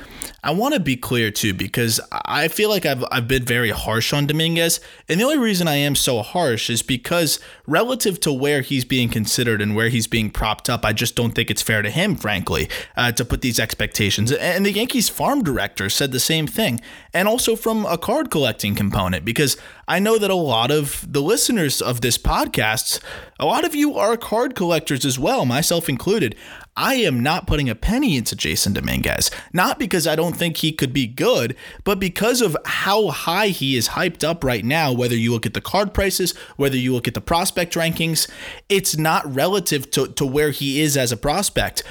I 0.43 0.51
want 0.51 0.73
to 0.73 0.79
be 0.79 0.95
clear 0.95 1.29
too, 1.29 1.53
because 1.53 1.99
I 2.11 2.47
feel 2.47 2.69
like 2.69 2.85
I've, 2.85 3.03
I've 3.11 3.27
been 3.27 3.45
very 3.45 3.69
harsh 3.69 4.11
on 4.11 4.25
Dominguez. 4.25 4.79
And 5.07 5.19
the 5.19 5.23
only 5.23 5.37
reason 5.37 5.67
I 5.67 5.75
am 5.75 5.93
so 5.93 6.23
harsh 6.23 6.69
is 6.69 6.81
because 6.81 7.39
relative 7.67 8.19
to 8.21 8.33
where 8.33 8.61
he's 8.61 8.83
being 8.83 9.09
considered 9.09 9.61
and 9.61 9.75
where 9.75 9.89
he's 9.89 10.07
being 10.07 10.31
propped 10.31 10.61
up, 10.70 10.86
I 10.86 10.94
just 10.94 11.15
don't 11.15 11.32
think 11.32 11.50
it's 11.50 11.62
fair 11.62 11.82
to 11.82 11.89
him, 11.89 12.15
frankly, 12.15 12.70
uh, 12.96 13.12
to 13.13 13.25
put 13.25 13.41
these 13.41 13.60
expectations. 13.60 14.32
And 14.32 14.65
the 14.65 14.72
Yankees 14.72 15.10
farm 15.10 15.44
director 15.44 15.89
said 15.89 16.12
the 16.12 16.20
same 16.20 16.48
thing. 16.48 16.82
And 17.13 17.27
also 17.27 17.56
from 17.56 17.86
a 17.86 17.98
card 17.98 18.32
collecting 18.32 18.75
component, 18.75 19.25
because 19.25 19.58
I 19.88 20.00
know 20.00 20.18
that 20.18 20.32
a 20.32 20.36
lot 20.36 20.72
of 20.72 21.12
the 21.12 21.22
listeners 21.22 21.82
of 21.82 22.01
this 22.01 22.18
podcast, 22.18 23.00
a 23.39 23.46
lot 23.46 23.65
of 23.65 23.75
you 23.75 23.96
are 23.96 24.15
card 24.18 24.56
collectors 24.56 25.06
as 25.06 25.20
well, 25.20 25.46
myself 25.46 25.89
included. 25.89 26.36
I 26.81 26.95
am 26.95 27.19
not 27.19 27.45
putting 27.45 27.69
a 27.69 27.75
penny 27.75 28.17
into 28.17 28.35
Jasson 28.35 28.73
Dominguez, 28.73 29.29
not 29.53 29.77
because 29.77 30.07
I 30.07 30.15
don't 30.15 30.35
think 30.35 30.57
he 30.57 30.71
could 30.71 30.91
be 30.91 31.05
good, 31.05 31.55
but 31.83 32.00
because 32.00 32.41
of 32.41 32.57
how 32.65 33.09
high 33.09 33.50
he 33.50 33.77
is 33.77 33.89
hyped 33.89 34.27
up 34.27 34.43
right 34.43 34.65
now, 34.65 34.91
whether 34.91 35.15
you 35.15 35.31
look 35.31 35.45
at 35.45 35.53
the 35.53 35.61
card 35.61 35.93
prices, 35.93 36.35
whether 36.57 36.75
you 36.75 36.91
look 36.91 37.07
at 37.07 37.13
the 37.13 37.21
prospect 37.21 37.75
rankings, 37.75 38.27
it's 38.67 38.97
not 38.97 39.31
relative 39.31 39.91
to, 39.91 40.07
to 40.07 40.25
where 40.25 40.50
he 40.50 40.81
is 40.81 40.97
as 40.97 41.11
a 41.11 41.17
prospect 41.17 41.83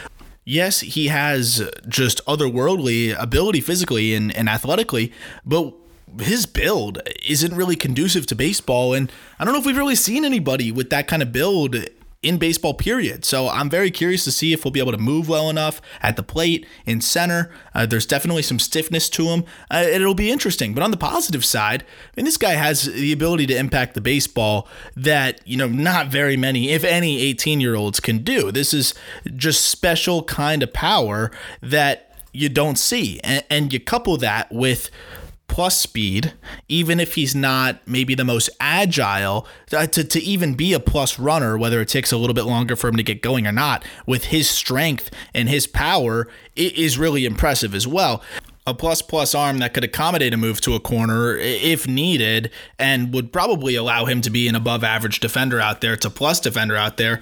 yes, 0.44 0.80
he 0.80 1.06
has 1.06 1.62
just 1.86 2.24
otherworldly 2.26 3.16
ability 3.16 3.60
physically 3.60 4.14
and, 4.14 4.34
and 4.36 4.48
athletically, 4.48 5.12
but 5.44 5.72
his 6.18 6.44
build 6.44 7.00
isn't 7.28 7.54
really 7.54 7.76
conducive 7.76 8.26
to 8.26 8.34
baseball. 8.34 8.94
And 8.94 9.12
I 9.38 9.44
don't 9.44 9.54
know 9.54 9.60
if 9.60 9.66
we've 9.66 9.76
really 9.76 9.94
seen 9.94 10.24
anybody 10.24 10.72
with 10.72 10.90
that 10.90 11.06
kind 11.06 11.22
of 11.22 11.30
build 11.30 11.76
in 12.22 12.36
baseball, 12.36 12.74
period. 12.74 13.24
So 13.24 13.48
I'm 13.48 13.70
very 13.70 13.90
curious 13.90 14.24
to 14.24 14.32
see 14.32 14.52
if 14.52 14.62
we'll 14.62 14.72
be 14.72 14.80
able 14.80 14.92
to 14.92 14.98
move 14.98 15.28
well 15.28 15.48
enough 15.48 15.80
at 16.02 16.16
the 16.16 16.22
plate, 16.22 16.66
in 16.84 17.00
center. 17.00 17.50
Uh, 17.74 17.86
there's 17.86 18.04
definitely 18.04 18.42
some 18.42 18.58
stiffness 18.58 19.08
to 19.10 19.28
him. 19.28 19.44
Uh, 19.70 19.84
it'll 19.86 20.14
be 20.14 20.30
interesting. 20.30 20.74
But 20.74 20.82
on 20.82 20.90
the 20.90 20.98
positive 20.98 21.46
side, 21.46 21.82
I 21.82 21.86
mean, 22.16 22.26
this 22.26 22.36
guy 22.36 22.52
has 22.52 22.84
the 22.84 23.12
ability 23.12 23.46
to 23.46 23.56
impact 23.56 23.94
the 23.94 24.02
baseball 24.02 24.68
that, 24.94 25.40
you 25.46 25.56
know, 25.56 25.68
not 25.68 26.08
very 26.08 26.36
many, 26.36 26.70
if 26.70 26.84
any, 26.84 27.20
18 27.22 27.60
year 27.60 27.74
olds 27.74 28.00
can 28.00 28.18
do. 28.18 28.52
This 28.52 28.74
is 28.74 28.94
just 29.36 29.64
special 29.64 30.22
kind 30.22 30.62
of 30.62 30.74
power 30.74 31.30
that 31.62 32.18
you 32.32 32.50
don't 32.50 32.78
see. 32.78 33.18
and, 33.24 33.44
and 33.48 33.72
you 33.72 33.80
couple 33.80 34.16
that 34.18 34.52
with 34.52 34.90
plus 35.50 35.78
speed, 35.80 36.32
even 36.68 37.00
if 37.00 37.16
he's 37.16 37.34
not 37.34 37.80
maybe 37.84 38.14
the 38.14 38.24
most 38.24 38.48
agile, 38.60 39.48
uh, 39.72 39.84
to, 39.88 40.04
to 40.04 40.20
even 40.22 40.54
be 40.54 40.72
a 40.72 40.78
plus 40.78 41.18
runner, 41.18 41.58
whether 41.58 41.80
it 41.80 41.88
takes 41.88 42.12
a 42.12 42.16
little 42.16 42.34
bit 42.34 42.44
longer 42.44 42.76
for 42.76 42.86
him 42.86 42.96
to 42.96 43.02
get 43.02 43.20
going 43.20 43.48
or 43.48 43.52
not, 43.52 43.84
with 44.06 44.26
his 44.26 44.48
strength 44.48 45.10
and 45.34 45.48
his 45.48 45.66
power, 45.66 46.28
it 46.54 46.78
is 46.78 46.98
really 46.98 47.26
impressive 47.26 47.74
as 47.74 47.86
well 47.86 48.22
a 48.66 48.74
plus 48.74 49.02
plus 49.02 49.34
arm 49.34 49.58
that 49.58 49.74
could 49.74 49.82
accommodate 49.82 50.32
a 50.32 50.36
move 50.36 50.60
to 50.60 50.74
a 50.74 50.80
corner 50.80 51.34
if 51.36 51.88
needed 51.88 52.50
and 52.78 53.12
would 53.12 53.32
probably 53.32 53.74
allow 53.74 54.04
him 54.04 54.20
to 54.20 54.30
be 54.30 54.46
an 54.46 54.54
above 54.54 54.84
average 54.84 55.18
defender 55.18 55.58
out 55.58 55.80
there 55.80 55.96
to 55.96 56.08
plus 56.08 56.38
defender 56.38 56.76
out 56.76 56.96
there. 56.96 57.20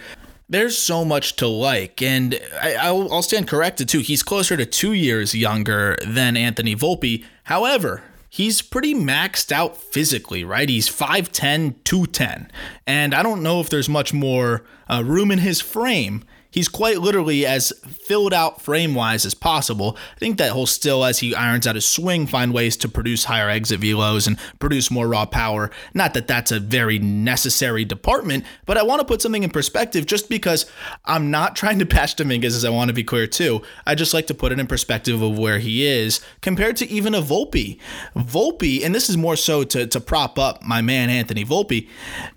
There's 0.50 0.76
so 0.76 1.04
much 1.04 1.37
to 1.37 1.47
like, 1.47 2.02
and 2.02 2.38
I, 2.61 2.90
will 2.90 3.23
stand 3.23 3.49
corrected 3.49 3.88
too. 3.88 4.00
He's 4.00 4.23
closer 4.23 4.56
to 4.56 4.66
two 4.66 4.92
years 4.92 5.35
younger 5.35 5.97
than 6.06 6.37
Anthony 6.37 6.75
Volpe. 6.75 7.25
However, 7.44 8.02
he's 8.28 8.62
pretty 8.62 8.94
maxed 8.94 9.52
out 9.52 9.76
physically, 9.76 10.44
right? 10.44 10.68
He's 10.68 10.88
5'10, 10.88 11.76
210. 11.85 12.50
And 12.87 13.14
I 13.14 13.23
don't 13.23 13.42
know 13.42 13.61
if 13.61 13.70
there's 13.70 13.88
much 13.88 14.12
more 14.12 14.64
uh, 14.88 15.02
room 15.04 15.30
in 15.30 15.38
his 15.38 15.61
frame 15.61 16.25
he's 16.50 16.69
quite 16.69 16.99
literally 16.99 17.45
as 17.45 17.73
filled 17.87 18.33
out 18.33 18.62
frame 18.62 18.95
wise 18.95 19.25
as 19.25 19.35
possible. 19.35 19.97
I 20.17 20.19
think 20.19 20.38
that 20.38 20.52
he'll 20.52 20.67
still, 20.67 21.05
as 21.05 21.19
he 21.19 21.35
irons 21.35 21.67
out 21.67 21.75
his 21.75 21.87
swing, 21.87 22.26
find 22.26 22.52
ways 22.52 22.76
to 22.78 22.88
produce 22.88 23.25
higher 23.25 23.49
exit 23.49 23.81
velos 23.81 24.26
and 24.26 24.38
produce 24.59 24.90
more 24.90 25.09
raw 25.09 25.26
power. 25.26 25.71
Not 25.95 26.14
that 26.14 26.26
that's 26.26 26.50
a 26.50 26.61
very 26.61 26.99
necessary 26.99 27.85
department, 27.85 28.45
but 28.67 28.78
I 28.78 28.83
want 28.83 29.00
to 29.00 29.07
put 29.07 29.23
something 29.23 29.43
in 29.43 29.50
perspective 29.50 30.07
just 30.07 30.28
because 30.28 30.67
I'm 31.05 31.30
not 31.30 31.56
trying 31.58 31.78
to 31.80 31.87
bash 31.87 32.15
Dominguez, 32.15 32.54
as 32.54 32.65
I 32.65 32.71
want 32.71 32.89
to 32.89 32.95
be 32.95 33.04
clear 33.04 33.26
too. 33.26 33.63
I 33.87 33.95
just 33.95 34.15
like 34.15 34.26
to 34.28 34.34
put 34.34 34.52
it 34.52 34.58
in 34.58 34.67
perspective 34.67 35.21
of 35.21 35.39
where 35.39 35.58
he 35.58 35.87
is 35.87 36.21
compared 36.41 36.76
to 36.78 36.89
even 36.89 37.15
a 37.15 37.23
Volpe. 37.23 37.78
Volpe, 38.17 38.84
and 38.84 38.95
this 38.95 39.11
is 39.11 39.17
more 39.17 39.37
so 39.37 39.65
to, 39.65 39.87
to 39.87 40.00
prop 40.00 40.39
up 40.39 40.63
my 40.63 40.80
man 40.80 41.11
Anthony 41.11 41.45
Volpe, 41.45 41.89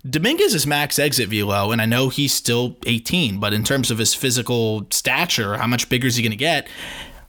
Dominguez 0.08 0.54
is 0.54 0.66
max 0.66 0.98
exit 0.98 1.28
velo, 1.28 1.72
and 1.72 1.80
I 1.80 1.86
know 1.86 2.08
he's 2.08 2.32
still 2.32 2.76
18, 2.86 3.38
but 3.38 3.52
in 3.52 3.64
terms 3.64 3.90
of 3.90 3.98
his 3.98 4.11
physical 4.14 4.86
stature, 4.90 5.56
how 5.56 5.66
much 5.66 5.88
bigger 5.88 6.06
is 6.06 6.16
he 6.16 6.22
going 6.22 6.30
to 6.30 6.36
get? 6.36 6.68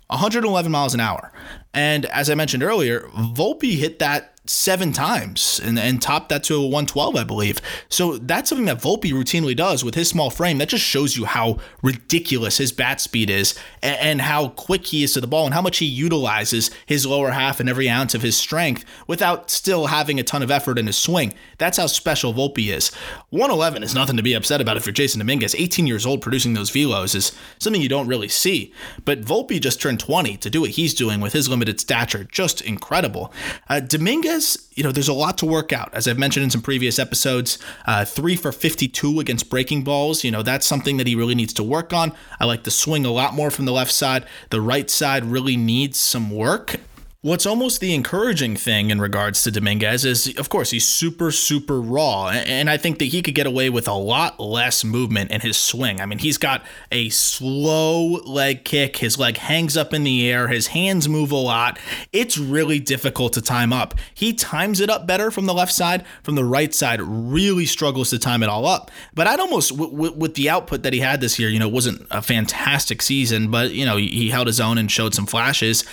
111 0.08 0.72
miles 0.72 0.93
an 0.93 1.00
hour. 1.00 1.32
And 1.74 2.06
as 2.06 2.30
I 2.30 2.36
mentioned 2.36 2.63
earlier, 2.63 3.10
Volpe 3.15 3.78
hit 3.78 4.00
that 4.00 4.33
seven 4.45 4.91
times 4.91 5.62
and, 5.63 5.79
and 5.79 6.01
topped 6.01 6.27
that 6.27 6.43
to 6.43 6.56
a 6.56 6.60
112, 6.60 7.15
I 7.15 7.23
believe. 7.23 7.62
So 7.88 8.17
that's 8.17 8.49
something 8.49 8.65
that 8.65 8.82
Volpe 8.82 9.13
routinely 9.13 9.56
does 9.56 9.86
with 9.86 9.95
his 9.95 10.10
small 10.10 10.29
frame. 10.29 10.58
That 10.58 10.67
just 10.67 10.84
shows 10.84 11.15
you 11.15 11.25
how 11.25 11.60
ridiculous 11.82 12.58
his 12.58 12.73
bat 12.73 12.99
speed 12.99 13.29
is 13.29 13.58
and, 13.82 13.97
and 13.99 14.21
how 14.21 14.49
quick 14.49 14.88
he 14.88 15.03
is 15.03 15.13
to 15.13 15.21
the 15.21 15.27
ball 15.27 15.45
and 15.45 15.53
how 15.53 15.62
much 15.62 15.77
he 15.77 15.86
utilizes 15.86 16.71
his 16.86 17.06
lower 17.06 17.32
half 17.32 17.62
and 17.62 17.69
every 17.69 17.89
ounce 17.89 18.13
of 18.13 18.21
his 18.21 18.36
strength 18.36 18.84
without 19.08 19.49
still 19.49 19.88
having 19.88 20.19
a 20.19 20.23
ton 20.23 20.43
of 20.43 20.51
effort 20.51 20.77
in 20.77 20.88
his 20.88 20.97
swing. 20.97 21.34
That's 21.58 21.77
how 21.77 21.88
special 21.88 22.34
Volpe 22.34 22.73
is. 22.73 22.93
111 23.29 23.82
is 23.82 23.95
nothing 23.95 24.17
to 24.17 24.23
be 24.23 24.34
upset 24.34 24.60
about 24.60 24.75
if 24.75 24.86
you're 24.86 24.93
Jasson 24.93 25.19
Dominguez. 25.19 25.56
18 25.56 25.88
years 25.88 26.06
old 26.06 26.21
producing 26.21 26.53
those 26.53 26.69
velos 26.69 27.15
is 27.15 27.32
something 27.60 27.82
you 27.82 27.88
don't 27.88 28.08
really 28.08 28.27
see. 28.27 28.73
But 29.06 29.21
Volpe 29.21 29.62
just 29.62 29.82
turned 29.82 30.01
20 30.01 30.36
to 30.38 30.49
do 30.49 30.62
what 30.62 30.71
he's 30.71 30.93
doing 30.93 31.21
with 31.21 31.32
his 31.32 31.47
limited 31.47 31.79
stature. 31.79 32.25
Just 32.25 32.60
incredible. 32.60 33.32
Uh, 33.69 33.79
Dominguez 33.79 34.33
you 34.76 34.84
know, 34.84 34.91
there's 34.91 35.08
a 35.08 35.13
lot 35.13 35.38
to 35.39 35.46
work 35.46 35.72
out. 35.72 35.93
As 35.93 36.08
I've 36.08 36.17
mentioned 36.17 36.43
in 36.43 36.50
some 36.50 36.62
previous 36.62 37.00
episodes, 37.00 37.58
uh, 37.86 38.06
three 38.06 38.36
for 38.36 38.52
52 38.52 39.19
against 39.19 39.50
breaking 39.50 39.84
balls. 39.84 40.24
You 40.24 40.32
know, 40.32 40.43
that's 40.43 40.65
something 40.65 40.98
that 40.98 41.08
he 41.08 41.15
really 41.15 41.36
needs 41.36 41.54
to 41.54 41.63
work 41.63 41.93
on. 41.93 42.12
I 42.39 42.46
like 42.46 42.63
the 42.63 42.72
swing 42.72 43.06
a 43.06 43.12
lot 43.12 43.34
more 43.34 43.52
from 43.52 43.65
the 43.65 43.72
left 43.72 43.91
side. 43.91 44.26
The 44.50 44.62
right 44.62 44.89
side 44.89 45.26
really 45.26 45.58
needs 45.58 45.98
some 46.00 46.32
work. 46.32 46.80
What's 47.23 47.45
almost 47.45 47.79
the 47.79 47.93
encouraging 47.93 48.57
thing 48.57 48.89
in 48.89 48.99
regards 48.99 49.43
to 49.43 49.51
Dominguez 49.51 50.03
is, 50.03 50.36
of 50.38 50.49
course, 50.49 50.71
he's 50.71 50.86
super, 50.86 51.31
super 51.31 51.79
raw. 51.79 52.27
And 52.27 52.69
I 52.69 52.75
think 52.75 52.99
that 52.99 53.05
he 53.05 53.21
could 53.21 53.33
get 53.33 53.47
away 53.47 53.69
with 53.69 53.88
a 53.88 53.93
lot 53.93 54.41
less 54.41 54.83
movement 54.83 55.31
in 55.31 55.39
his 55.39 55.55
swing. 55.55 56.01
I 56.01 56.05
mean, 56.05 56.19
he's 56.19 56.38
got 56.38 56.65
a 56.91 57.07
slow 57.07 58.19
leg 58.25 58.65
kick. 58.65 58.97
His 58.97 59.17
leg 59.17 59.38
hangs 59.38 59.77
up 59.77 59.93
in 59.93 60.03
the 60.03 60.29
air. 60.29 60.49
His 60.49 60.67
hands 60.67 61.07
move 61.07 61.31
a 61.31 61.38
lot. 61.38 61.79
It's 62.12 62.38
really 62.38 62.79
difficult 62.79 63.31
to 63.33 63.41
time 63.41 63.71
up. 63.71 63.95
He 64.13 64.33
times 64.33 64.81
it 64.81 64.89
up 64.89 65.07
better 65.07 65.31
from 65.31 65.45
the 65.45 65.53
left 65.53 65.71
side. 65.71 66.03
From 66.23 66.36
the 66.36 66.43
right 66.43 66.73
side, 66.73 66.99
really 67.01 67.65
struggles 67.65 68.09
to 68.09 68.19
time 68.19 68.43
it 68.43 68.49
all 68.49 68.65
up. 68.65 68.91
But 69.13 69.27
I'd 69.27 69.39
almost, 69.39 69.71
with 69.71 70.33
the 70.33 70.49
output 70.49 70.83
that 70.83 70.91
he 70.91 70.99
had 70.99 71.21
this 71.21 71.39
year, 71.39 71.47
you 71.47 71.59
know, 71.59 71.69
it 71.69 71.73
wasn't 71.73 72.05
a 72.12 72.21
fantastic 72.21 73.01
season, 73.01 73.49
but, 73.49 73.71
you 73.71 73.86
know, 73.86 73.95
he 73.95 74.29
held 74.29 74.47
his 74.47 74.59
own 74.59 74.77
and 74.77 74.91
showed 74.91 75.15
some 75.15 75.25
flashes. 75.25 75.86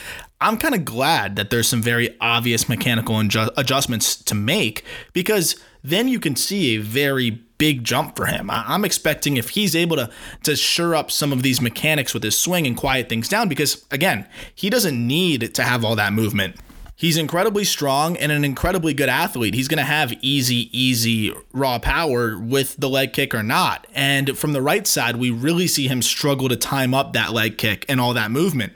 I'm 0.43 0.57
kind 0.57 0.75
of 0.75 0.85
glad 0.87 1.37
that 1.37 1.51
there's 1.51 1.69
some 1.69 1.83
very 1.83 2.17
obvious 2.21 2.69
mechanical 2.69 3.17
inju- 3.17 3.51
adjustments 3.59 4.17
to 4.17 4.35
make 4.35 4.85
because 5.13 5.57
then 5.85 6.09
you 6.09 6.19
can 6.19 6.35
see 6.35 6.77
a 6.77 6.81
very 6.81 7.31
big 7.59 7.85
jump 7.85 8.17
for 8.17 8.25
him. 8.25 8.51
I- 8.51 8.65
I'm 8.67 8.85
expecting 8.87 9.37
if 9.37 9.51
he's 9.51 9.77
able 9.77 9.97
to 9.97 10.11
to 10.45 10.57
sure 10.57 10.95
up 10.95 11.11
some 11.11 11.31
of 11.33 11.43
these 11.43 11.61
mechanics 11.61 12.15
with 12.15 12.23
his 12.23 12.39
swing 12.39 12.67
and 12.67 12.75
quiet 12.75 13.11
things 13.11 13.29
down 13.29 13.49
because 13.49 13.85
again, 13.91 14.27
he 14.55 14.71
doesn't 14.71 15.07
need 15.07 15.55
to 15.55 15.63
have 15.63 15.85
all 15.85 15.95
that 15.97 16.15
movement. 16.15 16.57
He's 16.97 17.17
incredibly 17.17 17.65
strong 17.65 18.17
and 18.19 18.31
an 18.33 18.45
incredibly 18.45 18.93
good 18.93 19.09
athlete. 19.09 19.55
He's 19.55 19.69
going 19.69 19.79
to 19.79 19.85
have 19.85 20.13
easy, 20.21 20.69
easy 20.79 21.33
raw 21.51 21.79
power 21.79 22.39
with 22.39 22.77
the 22.77 22.91
leg 22.91 23.15
kick 23.15 23.35
or 23.35 23.43
not. 23.43 23.87
And 23.95 24.37
from 24.37 24.53
the 24.53 24.61
right 24.61 24.87
side, 24.87 25.17
we 25.17 25.31
really 25.31 25.67
see 25.67 25.89
him 25.89 26.03
struggle 26.03 26.51
to 26.51 26.57
time 26.57 26.93
up 26.93 27.15
that 27.15 27.33
leg 27.33 27.57
kick 27.57 27.87
and 27.89 28.03
all 28.03 28.13
that 28.13 28.31
movement. 28.31 28.75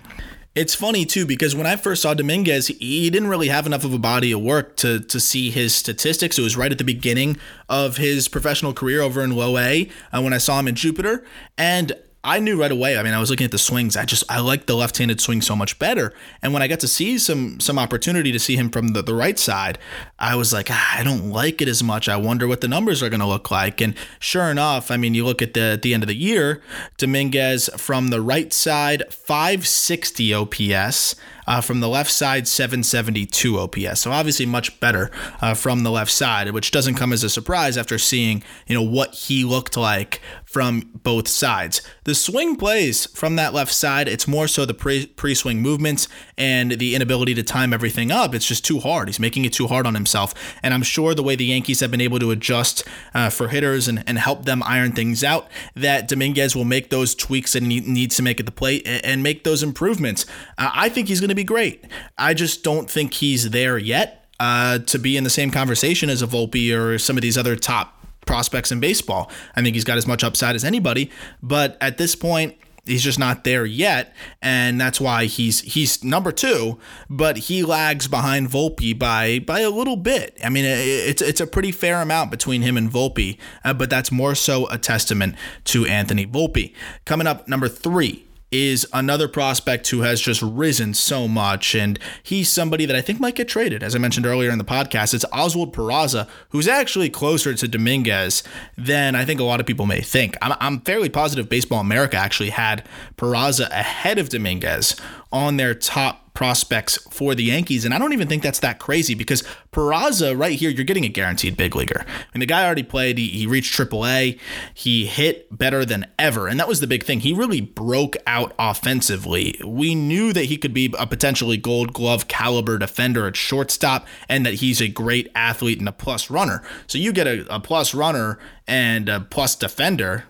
It's 0.55 0.75
funny 0.75 1.05
too 1.05 1.27
because 1.27 1.57
when 1.57 1.67
I 1.67 1.75
first 1.75 2.03
saw 2.03 2.15
Dominguez, 2.15 2.69
he 2.69 3.11
didn't 3.11 3.29
really 3.29 3.49
have 3.49 3.67
enough 3.67 3.83
of 3.83 3.93
a 3.93 3.99
body 3.99 4.31
of 4.31 4.41
work 4.41 4.77
to 4.77 5.01
to 5.01 5.19
see 5.19 5.51
his 5.51 5.75
statistics. 5.75 6.39
It 6.39 6.43
was 6.43 6.57
right 6.57 6.71
at 6.71 6.79
the 6.79 6.85
beginning 6.85 7.39
of 7.69 7.97
his 7.97 8.29
professional 8.29 8.73
career 8.73 9.01
over 9.03 9.23
in 9.23 9.35
Low 9.35 9.59
A 9.59 9.89
uh, 10.13 10.23
when 10.23 10.33
I 10.33 10.39
saw 10.39 10.61
him 10.61 10.69
in 10.69 10.77
Jupiter, 10.77 11.25
and 11.59 11.93
I 12.27 12.41
knew 12.41 12.59
right 12.59 12.73
away. 12.73 12.97
I 12.97 13.03
mean, 13.03 13.13
I 13.13 13.21
was 13.21 13.29
looking 13.29 13.45
at 13.45 13.51
the 13.51 13.59
swings. 13.59 13.97
I 13.97 14.07
just 14.07 14.25
I 14.31 14.41
like 14.41 14.65
the 14.65 14.75
left-handed 14.75 15.21
swing 15.21 15.43
so 15.43 15.55
much 15.55 15.79
better. 15.79 16.15
And 16.41 16.55
when 16.55 16.63
I 16.63 16.69
got 16.69 16.81
to 16.81 16.89
see 16.89 17.19
some 17.19 17.61
some 17.61 17.79
opportunity 17.79 18.33
to 18.33 18.39
see 18.39 18.57
him 18.57 18.71
from 18.71 18.89
the, 18.89 19.03
the 19.03 19.15
right 19.15 19.39
side, 19.39 19.79
I 20.19 20.35
was 20.35 20.51
like, 20.53 20.69
ah, 20.71 20.99
I 20.99 21.05
don't 21.05 21.31
like 21.31 21.61
it 21.61 21.69
as 21.69 21.83
much. 21.83 22.09
I 22.09 22.17
wonder 22.17 22.49
what 22.49 22.63
the 22.63 22.69
numbers 22.69 23.03
are 23.03 23.11
going 23.11 23.21
to 23.21 23.27
look 23.27 23.51
like. 23.51 23.83
And 23.83 23.95
sure 24.19 24.51
enough, 24.51 24.91
I 24.91 24.97
mean, 24.97 25.15
you 25.15 25.25
look 25.25 25.43
at 25.43 25.53
the 25.53 25.75
at 25.75 25.83
the 25.83 25.93
end 25.93 26.03
of 26.03 26.09
the 26.09 26.17
year, 26.17 26.63
Dominguez 26.97 27.69
from 27.77 28.09
the 28.09 28.23
right 28.23 28.53
side, 28.53 29.03
560 29.11 30.33
OPS, 30.35 31.17
Uh, 31.47 31.61
from 31.61 31.81
the 31.81 31.89
left 31.91 32.11
side, 32.11 32.49
772 32.49 33.59
OPS. 33.59 34.01
So 34.01 34.11
obviously 34.11 34.47
much 34.47 34.81
better 34.81 35.11
uh, 35.43 35.53
from 35.53 35.83
the 35.83 35.91
left 35.91 36.11
side, 36.11 36.51
which 36.53 36.71
doesn't 36.71 36.95
come 36.95 37.13
as 37.13 37.23
a 37.23 37.29
surprise 37.29 37.77
after 37.77 37.99
seeing 37.99 38.43
you 38.67 38.75
know 38.75 38.81
what 38.83 39.13
he 39.15 39.45
looked 39.45 39.77
like 39.77 40.23
from 40.55 40.89
both 41.03 41.27
sides. 41.27 41.83
The 42.05 42.15
swing 42.15 42.55
plays 42.55 43.07
from 43.07 43.35
that 43.35 43.53
left 43.53 43.73
side, 43.73 44.07
it's 44.07 44.29
more 44.29 44.47
so 44.47 44.65
the 44.65 44.73
pre 44.73 45.35
swing 45.35 45.61
movements 45.61 46.07
and 46.39 46.79
the 46.79 46.95
inability 46.95 47.35
to 47.35 47.43
time 47.43 47.73
everything 47.73 48.13
up. 48.13 48.37
It's 48.37 48.47
just 48.47 48.65
too 48.65 48.79
hard. 48.79 49.09
He's 49.09 49.19
making 49.19 49.45
it 49.45 49.53
too 49.53 49.67
hard 49.67 49.85
on 49.85 49.95
himself. 49.95 50.33
And 50.63 50.73
I'm 50.73 50.85
sure 50.85 51.13
the 51.13 51.25
way 51.25 51.35
the 51.35 51.47
Yankees 51.47 51.81
have 51.81 51.91
been 51.91 52.01
able 52.01 52.21
to 52.21 52.31
adjust 52.31 52.87
uh, 53.15 53.31
for 53.31 53.49
hitters 53.49 53.89
and, 53.89 54.05
and 54.07 54.17
help 54.17 54.45
them 54.45 54.63
iron 54.65 54.93
things 54.93 55.25
out, 55.25 55.49
that 55.75 56.07
Dominguez 56.07 56.55
will 56.55 56.65
make 56.65 56.89
those 56.89 57.17
tweaks 57.17 57.55
that 57.55 57.65
he 57.65 57.81
needs 57.81 58.15
to 58.15 58.23
make 58.23 58.39
at 58.39 58.47
the 58.47 58.53
plate 58.53 58.87
and 58.87 59.25
make 59.25 59.43
those 59.43 59.65
improvements. 59.65 60.25
Uh, 60.57 60.71
I 60.73 60.89
think 60.89 61.09
he's 61.09 61.19
going 61.19 61.31
to 61.31 61.35
be 61.35 61.43
great. 61.43 61.85
I 62.17 62.33
just 62.33 62.63
don't 62.63 62.89
think 62.89 63.15
he's 63.15 63.51
there 63.51 63.77
yet. 63.77 64.21
Uh, 64.41 64.81
to 64.81 64.99
be 64.99 65.17
in 65.17 65.23
the 65.23 65.31
same 65.31 65.51
conversation 65.51 66.11
as 66.11 66.21
a 66.21 66.27
Volpe 66.27 66.77
or 66.77 66.99
some 66.99 67.17
of 67.17 67.23
these 67.23 67.39
other 67.39 67.55
top 67.55 67.94
prospects 68.27 68.73
in 68.73 68.81
baseball. 68.81 69.31
I 69.55 69.63
think 69.63 69.75
he's 69.75 69.85
got 69.85 69.99
as 69.99 70.07
much 70.07 70.25
upside 70.25 70.55
as 70.55 70.65
anybody, 70.65 71.11
but 71.43 71.77
at 71.81 71.99
this 71.99 72.15
point, 72.15 72.57
he's 72.87 73.03
just 73.03 73.19
not 73.19 73.45
there 73.45 73.65
yet, 73.65 74.15
and 74.43 74.81
that's 74.81 75.01
why 75.01 75.27
he's 75.27 75.61
he's 75.61 76.03
number 76.05 76.33
two. 76.33 76.79
But 77.09 77.37
he 77.37 77.63
lags 77.63 78.09
behind 78.09 78.49
Volpe 78.49 78.99
by 78.99 79.39
by 79.39 79.61
a 79.61 79.71
little 79.71 79.97
bit. 79.97 80.39
I 80.45 80.49
mean, 80.49 80.65
it's 80.67 81.23
it's 81.23 81.41
a 81.41 81.47
pretty 81.47 81.73
fair 81.73 82.01
amount 82.01 82.31
between 82.31 82.63
him 82.63 82.77
and 82.77 82.91
Volpe, 82.91 83.39
uh, 83.65 83.75
but 83.75 83.91
that's 83.91 84.13
more 84.13 84.35
so 84.35 84.69
a 84.69 84.79
testament 84.79 85.37
to 85.65 85.87
Anthony 85.87 86.27
Volpe. 86.27 86.73
Coming 87.05 87.27
up, 87.27 87.49
number 87.49 87.69
three 87.69 88.27
is 88.55 88.87
another 88.93 89.27
prospect 89.27 89.89
who 89.89 90.03
has 90.03 90.21
just 90.21 90.41
risen 90.41 90.95
so 90.95 91.27
much. 91.27 91.75
And 91.75 91.99
he's 92.23 92.49
somebody 92.49 92.87
that 92.87 92.95
I 92.95 93.01
think 93.01 93.19
might 93.19 93.35
get 93.35 93.49
traded. 93.49 93.83
As 93.83 93.97
I 93.97 93.99
mentioned 93.99 94.27
earlier 94.27 94.51
in 94.51 94.59
the 94.59 94.65
podcast, 94.65 95.13
it's 95.13 95.25
Oswald 95.33 95.75
Peraza, 95.75 96.29
who's 96.51 96.69
actually 96.69 97.11
closer 97.11 97.53
to 97.53 97.67
Dominguez 97.67 98.45
than 98.79 99.17
I 99.17 99.25
think 99.25 99.41
a 99.41 99.45
lot 99.45 99.59
of 99.59 99.67
people 99.67 99.87
may 99.87 100.01
think. 100.01 100.37
I'm, 100.41 100.57
I'm 100.61 100.81
fairly 100.83 101.09
positive 101.09 101.49
Baseball 101.49 101.81
America 101.81 102.17
actually 102.17 102.51
had 102.51 102.87
Peraza 103.17 103.69
ahead 103.71 104.19
of 104.21 104.29
Dominguez 104.29 104.95
on 105.35 105.57
their 105.57 105.75
top 105.75 106.33
prospects 106.33 106.97
for 107.11 107.35
the 107.35 107.45
Yankees. 107.45 107.85
And 107.85 107.93
I 107.93 107.99
don't 107.99 108.13
even 108.13 108.29
think 108.29 108.43
that's 108.43 108.61
that 108.61 108.79
crazy 108.79 109.15
because 109.15 109.43
Peraza, 109.73 110.39
right 110.39 110.57
here, 110.59 110.71
you're 110.71 110.85
getting 110.85 111.05
a 111.05 111.09
guaranteed 111.09 111.57
big 111.57 111.75
leaguer. 111.77 112.05
I 112.07 112.27
mean, 112.33 112.41
the 112.41 112.47
guy 112.47 112.65
already 112.65 112.83
played, 112.85 113.19
he, 113.19 113.29
he 113.29 113.47
reached 113.47 113.77
AAA, 113.79 114.39
he 114.73 115.07
hit 115.07 115.57
better 115.57 115.85
than 115.85 116.07
ever. 116.19 116.49
And 116.49 116.59
that 116.59 116.69
was 116.69 116.81
the 116.81 116.87
big 116.87 117.05
thing. 117.05 117.21
He 117.21 117.33
really 117.33 117.61
broke 117.61 118.17
out 118.27 118.53
offensively. 118.59 119.61
We 119.65 119.95
knew 119.95 120.33
that 120.33 120.47
he 120.47 120.57
could 120.57 120.75
be 120.75 120.95
a 120.99 121.07
potentially 121.07 121.57
gold 121.57 121.93
glove 121.93 122.27
caliber 122.29 122.79
defender 122.79 123.27
at 123.27 123.37
shortstop 123.37 124.07
and 124.29 124.47
that 124.47 124.55
he's 124.55 124.81
a 124.81 124.89
great 124.89 125.31
athlete 125.35 125.79
and 125.81 125.89
a 125.89 125.93
plus 125.93 126.31
runner. 126.31 126.63
So 126.87 126.99
you 126.99 127.13
get 127.13 127.27
a, 127.27 127.55
a 127.55 127.61
plus 127.61 127.95
runner 127.95 128.39
and 128.67 129.09
a 129.09 129.21
plus 129.21 129.55
defender 129.57 130.25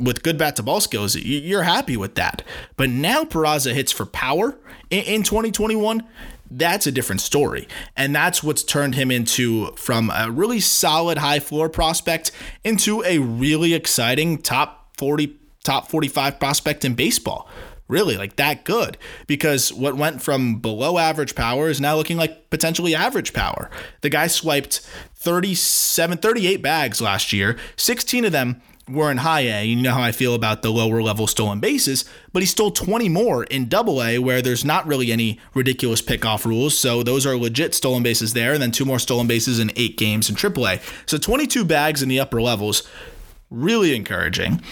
with 0.00 0.22
good 0.22 0.38
bat 0.38 0.56
to 0.56 0.62
ball 0.62 0.80
skills, 0.80 1.16
you're 1.16 1.62
happy 1.62 1.96
with 1.96 2.14
that. 2.16 2.42
But 2.76 2.90
now 2.90 3.24
Peraza 3.24 3.72
hits 3.72 3.92
for 3.92 4.06
power 4.06 4.58
in 4.90 5.22
2021 5.22 6.06
that's 6.50 6.86
a 6.86 6.92
different 6.92 7.20
story. 7.20 7.68
And 7.96 8.14
that's 8.14 8.42
what's 8.42 8.62
turned 8.62 8.96
him 8.96 9.10
into 9.10 9.72
from 9.76 10.10
a 10.10 10.30
really 10.30 10.60
solid 10.60 11.18
high 11.18 11.38
floor 11.38 11.68
prospect 11.68 12.32
into 12.64 13.04
a 13.04 13.18
really 13.18 13.72
exciting 13.72 14.38
top 14.38 14.96
40, 14.98 15.36
top 15.62 15.88
45 15.88 16.40
prospect 16.40 16.84
in 16.84 16.94
baseball. 16.94 17.48
Really, 17.86 18.16
like 18.16 18.36
that 18.36 18.64
good. 18.64 18.98
Because 19.26 19.72
what 19.72 19.96
went 19.96 20.22
from 20.22 20.60
below 20.60 20.98
average 20.98 21.34
power 21.34 21.68
is 21.68 21.80
now 21.80 21.96
looking 21.96 22.16
like 22.16 22.48
potentially 22.48 22.94
average 22.94 23.32
power. 23.32 23.68
The 24.02 24.10
guy 24.10 24.28
swiped 24.28 24.80
37, 25.16 26.18
38 26.18 26.62
bags 26.62 27.00
last 27.00 27.32
year, 27.32 27.56
16 27.76 28.24
of 28.24 28.32
them 28.32 28.62
were 28.88 29.10
in 29.10 29.18
high 29.18 29.42
A. 29.42 29.64
You 29.64 29.76
know 29.76 29.92
how 29.92 30.02
I 30.02 30.12
feel 30.12 30.34
about 30.34 30.62
the 30.62 30.70
lower 30.70 31.02
level 31.02 31.26
stolen 31.26 31.60
bases, 31.60 32.04
but 32.32 32.42
he 32.42 32.46
stole 32.46 32.70
20 32.70 33.08
more 33.08 33.44
in 33.44 33.68
double 33.68 34.02
A 34.02 34.18
where 34.18 34.42
there's 34.42 34.64
not 34.64 34.86
really 34.86 35.12
any 35.12 35.38
ridiculous 35.54 36.02
pickoff 36.02 36.44
rules. 36.44 36.78
So 36.78 37.02
those 37.02 37.26
are 37.26 37.36
legit 37.36 37.74
stolen 37.74 38.02
bases 38.02 38.32
there, 38.32 38.52
and 38.52 38.62
then 38.62 38.72
two 38.72 38.84
more 38.84 38.98
stolen 38.98 39.26
bases 39.26 39.58
in 39.58 39.72
eight 39.76 39.96
games 39.96 40.28
in 40.28 40.34
triple 40.34 40.66
A. 40.66 40.80
So 41.06 41.18
22 41.18 41.64
bags 41.64 42.02
in 42.02 42.08
the 42.08 42.20
upper 42.20 42.42
levels, 42.42 42.82
really 43.50 43.94
encouraging. 43.94 44.62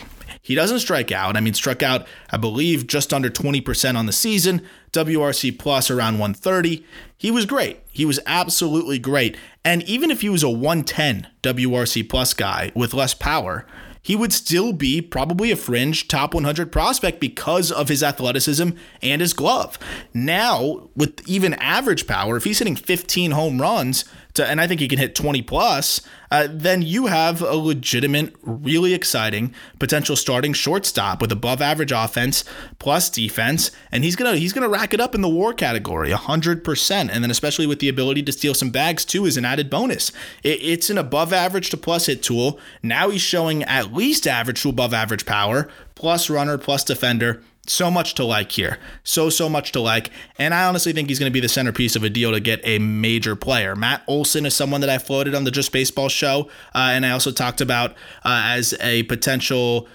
He 0.40 0.55
doesn't 0.55 0.79
strike 0.79 1.12
out. 1.12 1.37
I 1.37 1.40
mean, 1.40 1.53
struck 1.53 1.83
out, 1.83 2.07
I 2.31 2.38
believe, 2.38 2.87
just 2.87 3.12
under 3.12 3.29
20% 3.29 3.97
on 3.97 4.07
the 4.07 4.12
season. 4.12 4.62
WRC 4.92 5.59
plus 5.59 5.90
around 5.90 6.14
130. 6.14 6.87
He 7.18 7.31
was 7.31 7.44
great. 7.44 7.81
He 7.90 8.07
was 8.07 8.18
absolutely 8.25 8.99
great. 8.99 9.37
And 9.62 9.83
even 9.83 10.11
if 10.11 10.23
he 10.23 10.31
was 10.31 10.42
a 10.42 10.49
110 10.49 11.27
WRC 11.42 12.09
plus 12.09 12.33
guy 12.33 12.73
with 12.75 12.94
less 12.94 13.12
power, 13.12 13.66
he 14.03 14.17
would 14.17 14.33
still 14.33 14.73
be 14.73 15.01
probably 15.01 15.51
a 15.51 15.57
fringe 15.57 16.09
top 16.09 16.35
100 16.35 16.73
prospect 16.73 17.21
because 17.21 17.71
of 17.71 17.89
his 17.89 18.03
athleticism 18.03 18.71
and 19.03 19.21
his 19.21 19.33
glove. 19.33 19.79
Now, 20.15 20.89
with 20.97 21.27
even 21.29 21.55
average 21.55 22.07
power, 22.07 22.37
if 22.37 22.45
he's 22.45 22.59
hitting 22.59 22.77
15 22.77 23.33
home 23.33 23.61
runs, 23.61 24.05
and 24.44 24.61
I 24.61 24.66
think 24.66 24.81
he 24.81 24.88
can 24.88 24.98
hit 24.98 25.14
20 25.14 25.42
plus, 25.42 26.01
uh, 26.31 26.48
then 26.51 26.83
you 26.83 27.07
have 27.07 27.40
a 27.40 27.55
legitimate, 27.55 28.35
really 28.42 28.94
exciting 28.94 29.55
potential 29.79 30.16
starting 30.16 30.53
shortstop 30.53 31.20
with 31.20 31.33
above 31.33 31.62
average 31.62 31.92
offense 31.92 32.44
plus 32.79 33.09
defense, 33.09 33.70
and 33.90 34.05
he's 34.05 34.16
gonna 34.16 34.37
he's 34.37 34.53
gonna 34.53 34.68
rack 34.68 34.92
it 34.92 35.01
up 35.01 35.14
in 35.14 35.20
the 35.20 35.29
WAR 35.29 35.53
category, 35.53 36.11
hundred 36.12 36.64
percent, 36.64 37.11
and 37.11 37.22
then 37.22 37.31
especially 37.31 37.66
with 37.66 37.79
the 37.79 37.88
ability 37.88 38.22
to 38.22 38.33
steal 38.33 38.55
some 38.55 38.70
bags 38.70 39.05
too 39.05 39.27
is 39.27 39.37
an 39.37 39.44
added 39.44 39.70
bonus. 39.70 40.11
It, 40.42 40.62
it's 40.62 40.90
an 40.90 40.98
above 40.98 41.33
average 41.33 41.70
to 41.70 41.77
plus 41.77 42.07
hit 42.07 42.22
tool. 42.22 42.61
Now 42.83 43.11
he's 43.11 43.22
showing 43.22 43.62
at 43.64 43.92
least 43.92 44.27
average 44.27 44.62
to 44.62 44.68
above 44.68 44.92
average 44.92 45.27
power, 45.27 45.68
plus 45.94 46.29
runner, 46.29 46.59
plus 46.59 46.85
defender 46.85 47.42
so 47.69 47.91
much 47.91 48.15
to 48.15 48.25
like 48.25 48.53
here. 48.53 48.79
So, 49.05 49.31
so 49.31 49.49
much 49.49 49.73
to 49.73 49.81
like. 49.81 50.11
And 50.39 50.55
I 50.55 50.65
honestly 50.65 50.93
think 50.93 51.09
he's 51.09 51.19
going 51.19 51.31
to 51.31 51.35
be 51.35 51.41
the 51.41 51.49
centerpiece 51.49 51.97
of 51.97 52.03
a 52.03 52.11
deal 52.11 52.33
to 52.33 52.41
get 52.41 52.61
a 52.65 52.79
major 52.79 53.37
player. 53.37 53.77
Matt 53.77 54.03
Olson 54.07 54.47
is 54.47 54.55
someone 54.55 54.81
that 54.81 54.91
I 54.91 54.99
floated 54.99 55.35
on 55.35 55.45
the 55.45 55.51
Just 55.51 55.73
Baseball 55.73 56.09
show. 56.09 56.49
Uh, 56.75 56.91
and 56.93 57.05
I 57.05 57.11
also 57.11 57.31
talked 57.31 57.61
about 57.61 57.93
uh, 58.25 58.43
as 58.45 58.75
a 58.81 59.03
potential 59.05 59.89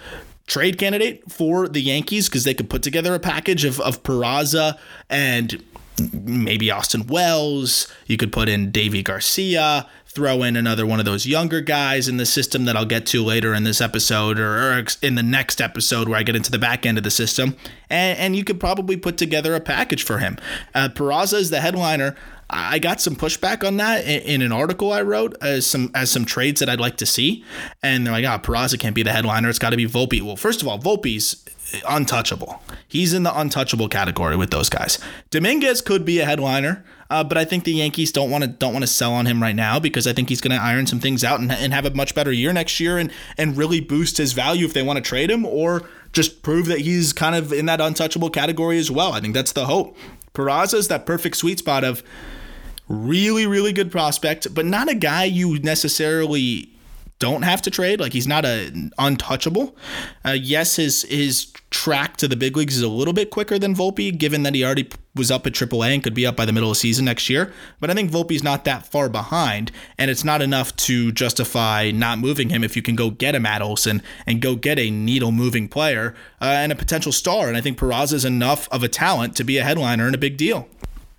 trade 0.48 0.78
candidate 0.78 1.32
for 1.32 1.68
the 1.68 1.82
Yankees 1.82 2.28
because 2.28 2.44
they 2.44 2.54
could 2.54 2.70
put 2.70 2.84
together 2.84 3.16
a 3.16 3.20
package 3.20 3.66
of, 3.66 3.80
of 3.80 4.04
Peraza 4.04 4.78
and 5.10 5.64
maybe 6.12 6.72
Austin 6.72 7.08
Wells. 7.08 7.88
You 8.08 8.18
could 8.18 8.32
put 8.32 8.50
in 8.50 8.72
Deivi 8.72 9.04
Garcia, 9.04 9.88
throw 10.14 10.44
in 10.44 10.56
another 10.56 10.86
one 10.86 11.00
of 11.00 11.06
those 11.06 11.26
younger 11.26 11.60
guys 11.60 12.08
in 12.08 12.18
the 12.18 12.26
system 12.26 12.66
that 12.66 12.78
I'll 12.78 12.86
get 12.86 13.06
to 13.08 13.24
later 13.24 13.54
in 13.54 13.64
this 13.64 13.82
episode 13.82 14.40
or, 14.40 14.72
or 14.72 14.86
in 15.02 15.16
the 15.16 15.24
next 15.24 15.60
episode 15.60 16.08
where 16.08 16.20
I 16.20 16.24
get 16.24 16.36
into 16.36 16.52
the 16.52 16.60
back 16.60 16.86
end 16.86 16.98
of 16.98 17.04
the 17.04 17.12
system. 17.12 17.56
And, 17.90 18.20
and 18.20 18.36
you 18.36 18.44
could 18.44 18.60
probably 18.60 18.96
put 18.96 19.18
together 19.18 19.56
a 19.56 19.60
package 19.60 20.04
for 20.04 20.20
him. 20.20 20.38
Uh, 20.76 20.90
Peraza 20.90 21.36
is 21.36 21.50
the 21.50 21.62
headliner. 21.62 22.16
I 22.50 22.78
got 22.78 23.02
some 23.02 23.16
pushback 23.16 23.66
on 23.66 23.78
that 23.78 24.06
in, 24.06 24.22
in, 24.22 24.42
an 24.44 24.52
article 24.52 24.92
I 24.92 25.02
wrote 25.02 25.36
as 25.42 25.66
some 25.66 25.90
as 25.96 26.12
some 26.12 26.24
trades 26.24 26.60
that 26.60 26.70
I'd 26.70 26.80
like 26.80 26.98
to 26.98 27.06
see, 27.06 27.44
and 27.82 28.06
they're 28.06 28.14
like, 28.14 28.26
"Ah, 28.26 28.36
oh, 28.36 28.46
Peraza 28.46 28.78
can't 28.80 28.94
be 28.94 29.02
the 29.02 29.12
headliner. 29.12 29.50
It's 29.50 29.58
got 29.58 29.72
to 29.72 29.78
be 29.78 29.88
Volpe." 29.88 30.22
Well, 30.22 30.36
first 30.36 30.62
of 30.62 30.68
all, 30.68 30.78
Volpe's 30.78 31.44
untouchable. 31.88 32.62
He's 32.88 33.14
in 33.14 33.24
the 33.24 33.38
untouchable 33.38 33.90
category 33.90 34.36
with 34.36 34.52
those 34.52 34.70
guys. 34.70 35.00
Dominguez 35.30 35.82
could 35.82 36.06
be 36.06 36.20
a 36.20 36.26
headliner, 36.26 36.84
uh, 37.10 37.24
but 37.24 37.38
I 37.38 37.46
think 37.46 37.64
the 37.64 37.74
Yankees 37.74 38.12
don't 38.12 38.30
want 38.30 38.44
to 38.44 38.50
don't 38.50 38.74
want 38.74 38.84
to 38.84 38.88
sell 38.88 39.14
on 39.14 39.26
him 39.26 39.42
right 39.42 39.56
now 39.56 39.80
because 39.80 40.08
I 40.08 40.14
think 40.14 40.30
he's 40.30 40.42
going 40.42 40.56
to 40.56 40.64
iron 40.64 40.88
some 40.88 41.00
things 41.00 41.24
out 41.24 41.40
and, 41.40 41.52
and 41.52 41.74
have 41.74 41.86
a 41.86 41.92
much 41.92 42.16
better 42.16 42.32
year 42.32 42.54
next 42.54 42.80
year 42.80 42.98
and 42.98 43.12
and 43.38 43.58
really 43.58 43.80
boost 43.80 44.18
his 44.18 44.34
value 44.34 44.66
if 44.66 44.74
they 44.74 44.84
want 44.84 44.98
to 44.98 45.02
trade 45.02 45.32
him 45.32 45.46
or 45.46 45.84
just 46.12 46.44
prove 46.44 46.68
that 46.68 46.80
he's 46.80 47.14
kind 47.14 47.36
of 47.36 47.52
in 47.52 47.66
that 47.66 47.82
untouchable 47.82 48.30
category 48.30 48.78
as 48.78 48.92
well. 48.92 49.14
I 49.14 49.20
think 49.20 49.34
that's 49.34 49.52
the 49.52 49.66
hope. 49.66 49.98
Peraza 50.34 50.76
is 50.76 50.88
that 50.88 51.06
perfect 51.06 51.38
sweet 51.38 51.60
spot 51.60 51.84
of 51.84 52.04
really 52.88 53.48
really 53.48 53.74
good 53.74 53.92
prospect, 53.92 54.54
but 54.54 54.66
not 54.66 54.90
a 54.90 54.96
guy 54.96 55.24
you 55.24 55.60
necessarily 55.60 56.73
don't 57.24 57.44
have 57.44 57.62
to 57.62 57.72
trade. 57.72 58.02
Like 58.02 58.12
he's 58.12 58.28
not 58.28 58.44
a 58.44 58.70
untouchable. 58.98 59.78
Uh, 60.26 60.32
yes, 60.32 60.76
his 60.76 61.04
his 61.04 61.54
track 61.70 62.18
to 62.18 62.28
the 62.28 62.36
big 62.36 62.58
leagues 62.58 62.76
is 62.76 62.84
a 62.84 62.90
little 62.90 63.14
bit 63.14 63.30
quicker 63.30 63.58
than 63.58 63.74
Volpe, 63.74 64.16
given 64.18 64.44
that 64.44 64.54
he 64.54 64.66
already 64.66 64.90
was 65.16 65.32
up 65.32 65.48
at 65.48 65.54
AAA 65.54 65.94
and 65.94 66.04
could 66.04 66.14
be 66.14 66.26
up 66.26 66.36
by 66.36 66.44
the 66.44 66.52
middle 66.52 66.70
of 66.70 66.76
the 66.76 66.82
season 66.82 67.06
next 67.06 67.30
year. 67.30 67.54
But 67.80 67.90
I 67.90 67.94
think 67.94 68.12
Volpe's 68.12 68.44
not 68.44 68.66
that 68.66 68.86
far 68.86 69.08
behind, 69.08 69.72
and 69.98 70.12
it's 70.12 70.26
not 70.26 70.42
enough 70.42 70.76
to 70.76 71.14
justify 71.14 71.92
not 71.92 72.20
moving 72.20 72.50
him 72.50 72.62
if 72.62 72.76
you 72.76 72.82
can 72.82 72.98
go 72.98 73.10
get 73.10 73.36
a 73.36 73.40
Matt 73.40 73.62
Olson 73.62 74.04
and 74.28 74.42
go 74.42 74.58
get 74.58 74.78
a 74.78 74.92
needle 74.92 75.32
moving 75.32 75.70
player 75.70 76.14
uh, 76.42 76.46
and 76.46 76.74
a 76.74 76.76
potential 76.76 77.14
star. 77.14 77.48
And 77.48 77.56
I 77.56 77.62
think 77.62 77.78
Peraza 77.78 78.14
is 78.16 78.26
enough 78.26 78.68
of 78.70 78.84
a 78.84 78.90
talent 78.90 79.38
to 79.38 79.46
be 79.46 79.58
a 79.58 79.64
headliner 79.64 80.08
and 80.08 80.16
a 80.16 80.18
big 80.18 80.36
deal. 80.36 80.68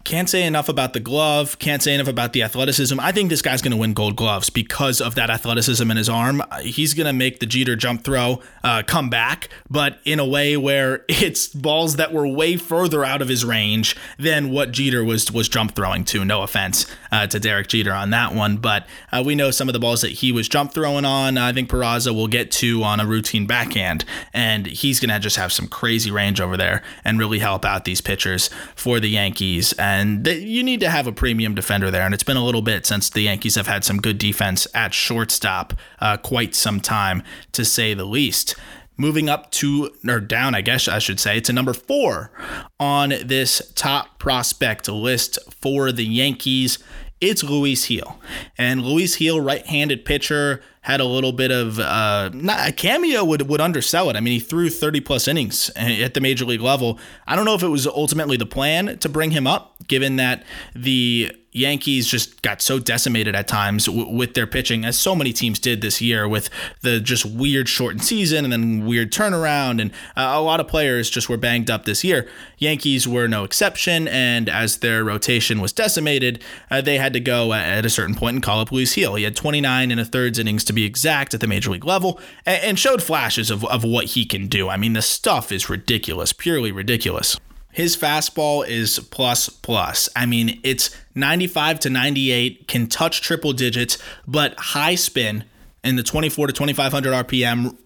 Can't 0.05 0.29
say 0.29 0.45
enough 0.45 0.69
about 0.69 0.93
the 0.93 1.01
glove. 1.01 1.59
Can't 1.59 1.83
say 1.83 1.95
enough 1.95 2.09
about 2.09 2.35
the 2.35 2.43
athleticism. 2.43 3.01
I 3.01 3.11
think 3.11 3.31
this 3.31 3.41
guy's 3.41 3.63
going 3.63 3.73
to 3.73 3.77
win 3.77 3.95
gold 3.95 4.17
gloves 4.17 4.51
because 4.51 5.01
of 5.01 5.15
that 5.15 5.31
athleticism 5.31 5.91
in 5.91 5.97
his 5.97 6.11
arm. 6.11 6.43
He's 6.61 6.93
going 6.93 7.07
to 7.07 7.13
make 7.13 7.41
the 7.41 7.47
Jeter 7.47 7.75
jump 7.75 8.05
throw 8.05 8.43
uh, 8.63 8.83
come 8.87 9.09
back, 9.09 9.49
but 9.69 9.99
in 10.05 10.19
a 10.19 10.27
way 10.27 10.57
where 10.59 11.05
it's 11.09 11.49
balls 11.49 11.97
that 11.97 12.13
were 12.13 12.29
way 12.29 12.57
further 12.57 13.05
out 13.05 13.23
of 13.23 13.29
his 13.29 13.45
range 13.45 13.97
than 14.19 14.51
what 14.51 14.73
Jeter 14.73 15.03
was 15.03 15.33
was 15.33 15.49
jump 15.49 15.75
throwing 15.75 16.05
to. 16.05 16.25
No 16.25 16.43
offense 16.43 16.87
uh, 17.11 17.27
to 17.29 17.41
Derek 17.41 17.69
Jeter 17.69 17.93
on 17.93 18.11
that 18.11 18.35
one, 18.35 18.59
but 18.59 18.87
uh, 19.11 19.23
we 19.25 19.35
know 19.35 19.51
some 19.51 19.69
of 19.69 19.73
the 19.73 19.79
balls 19.79 20.03
that 20.03 20.13
he 20.13 20.33
was 20.33 20.49
jump 20.49 20.75
throwing 20.75 21.07
on. 21.07 21.39
I 21.39 21.53
think 21.53 21.71
Peraza 21.71 22.15
will 22.15 22.29
get 22.29 22.51
to 22.53 22.83
on 22.83 23.01
a 23.01 23.07
routine 23.07 23.47
backhand, 23.47 24.05
and 24.35 24.67
he's 24.67 25.01
going 25.01 25.11
to 25.11 25.19
just 25.19 25.37
have 25.37 25.53
some 25.53 25.67
crazy 25.67 26.11
range 26.11 26.41
over 26.41 26.59
there 26.59 26.83
and 27.05 27.19
really 27.19 27.39
help 27.39 27.65
out 27.65 27.87
these 27.87 28.03
pitchers 28.03 28.51
for 28.77 29.01
the 29.01 29.09
Yankees. 29.09 29.73
And 29.79 29.94
and 29.95 30.27
you 30.27 30.63
need 30.63 30.81
to 30.81 30.91
have 30.91 31.07
a 31.07 31.13
premium 31.13 31.55
defender 31.55 31.91
there. 31.91 32.03
And 32.03 32.13
it's 32.13 32.23
been 32.23 32.37
a 32.37 32.45
little 32.45 32.63
bit 32.63 32.85
since 32.85 33.09
the 33.09 33.23
Yankees 33.23 33.55
have 33.55 33.67
had 33.67 33.85
some 33.85 34.01
good 34.01 34.19
defense 34.19 34.67
at 34.75 34.93
shortstop, 34.93 35.73
uh, 36.01 36.17
quite 36.17 36.55
some 36.55 36.81
time 36.81 37.23
to 37.53 37.65
say 37.65 37.95
the 37.95 38.05
least. 38.05 38.57
Moving 38.97 39.29
up 39.29 39.51
to, 39.53 39.91
or 40.07 40.21
down, 40.21 40.55
I 40.55 40.61
guess 40.61 40.87
I 40.89 40.99
should 40.99 41.19
say, 41.19 41.41
to 41.41 41.53
number 41.53 41.73
four 41.73 42.31
on 42.79 43.11
this 43.25 43.73
top 43.75 44.19
prospect 44.19 44.89
list 44.89 45.39
for 45.51 45.91
the 45.91 46.05
Yankees 46.05 46.79
it's 47.21 47.43
Luis 47.43 47.87
Gil. 47.89 48.19
And 48.59 48.83
Luis 48.83 49.17
Gil, 49.17 49.41
right-handed 49.41 50.05
pitcher, 50.05 50.61
had 50.85 51.01
a 51.01 51.05
little 51.05 51.33
bit 51.33 51.51
of 51.51 51.79
uh, 51.79 52.29
not 52.35 52.69
a 52.69 52.71
cameo 52.71 53.25
would 53.25 53.49
would 53.49 53.61
undersell 53.61 54.11
it. 54.11 54.17
I 54.17 54.21
mean, 54.21 54.35
he 54.35 54.41
threw 54.41 54.69
30 54.69 55.01
plus 55.01 55.27
innings 55.27 55.71
at 55.77 56.13
the 56.13 56.21
major 56.21 56.45
league 56.45 56.61
level. 56.61 56.99
I 57.27 57.35
don't 57.37 57.47
know 57.47 57.55
if 57.55 57.63
it 57.63 57.69
was 57.69 57.87
ultimately 57.87 58.37
the 58.37 58.45
plan 58.45 58.99
to 58.99 59.09
bring 59.09 59.31
him 59.31 59.47
up, 59.47 59.77
given 59.89 60.17
that 60.17 60.45
the 60.77 61.35
Yankees 61.55 62.09
just 62.09 62.43
got 62.43 62.61
so 62.61 62.81
decimated 62.81 63.37
at 63.37 63.47
times 63.47 63.87
w- 63.87 64.09
with 64.09 64.35
their 64.35 64.47
pitching, 64.47 64.85
as 64.85 64.99
so 64.99 65.15
many 65.15 65.33
teams 65.33 65.61
did 65.61 65.81
this 65.81 66.01
year, 66.01 66.29
with 66.29 66.51
the 66.83 66.99
just 66.99 67.25
weird 67.25 67.69
shortened 67.69 68.03
season 68.03 68.45
and 68.45 68.53
then 68.53 68.85
weird 68.85 69.13
turnaround, 69.13 69.81
and 69.81 69.93
uh, 70.17 70.33
a 70.35 70.41
lot 70.41 70.59
of 70.59 70.67
players 70.67 71.09
just 71.09 71.29
were 71.29 71.37
banged 71.37 71.71
up 71.71 71.85
this 71.85 72.03
year. 72.03 72.29
Yankees 72.59 73.07
were 73.07 73.29
no 73.29 73.45
exception, 73.45 74.09
and 74.09 74.49
as 74.49 74.79
their 74.79 75.05
rotation 75.05 75.61
was 75.61 75.73
decimated, 75.73 76.43
uh, 76.73 76.81
they 76.81 76.99
had 76.99 77.13
to 77.13 77.21
go 77.21 77.53
at 77.53 77.87
a 77.87 77.91
certain 77.91 78.17
point 78.17 78.35
and 78.35 78.43
call 78.43 78.59
up 78.59 78.73
Luis 78.73 78.93
Gil. 78.93 79.15
He 79.15 79.23
had 79.23 79.37
29 79.37 79.93
and 79.93 80.01
a 80.01 80.05
thirds 80.05 80.41
innings 80.41 80.65
to 80.65 80.73
be 80.73 80.85
exact 80.85 81.35
at 81.35 81.41
the 81.41 81.47
major 81.47 81.71
league 81.71 81.85
level, 81.85 82.19
and, 82.45 82.63
and 82.65 82.79
showed 82.81 83.01
flashes 83.01 83.53
of, 83.53 83.65
of 83.67 83.85
what 83.85 84.07
he 84.07 84.27
can 84.27 84.49
do. 84.49 84.69
I 84.69 84.77
mean, 84.77 84.95
the 84.95 85.03
stuff 85.03 85.53
is 85.53 85.71
ridiculous, 85.71 86.33
purely 86.33 86.73
ridiculous. 86.73 87.39
His 87.75 87.97
fastball 87.97 88.65
is 88.65 89.01
plus 89.11 89.49
plus. 89.49 90.09
I 90.15 90.27
mean, 90.27 90.61
it's 90.63 90.97
95 91.17 91.81
to 91.81 91.91
98, 91.91 92.69
can 92.69 92.87
touch 92.87 93.21
triple 93.21 93.53
digits, 93.53 93.99
but 94.29 94.57
high 94.57 94.95
spin 94.95 95.43
in 95.83 95.97
the 95.97 96.05
24 96.05 96.47
to 96.47 96.53
2500 96.53 97.27
RPM 97.27 97.77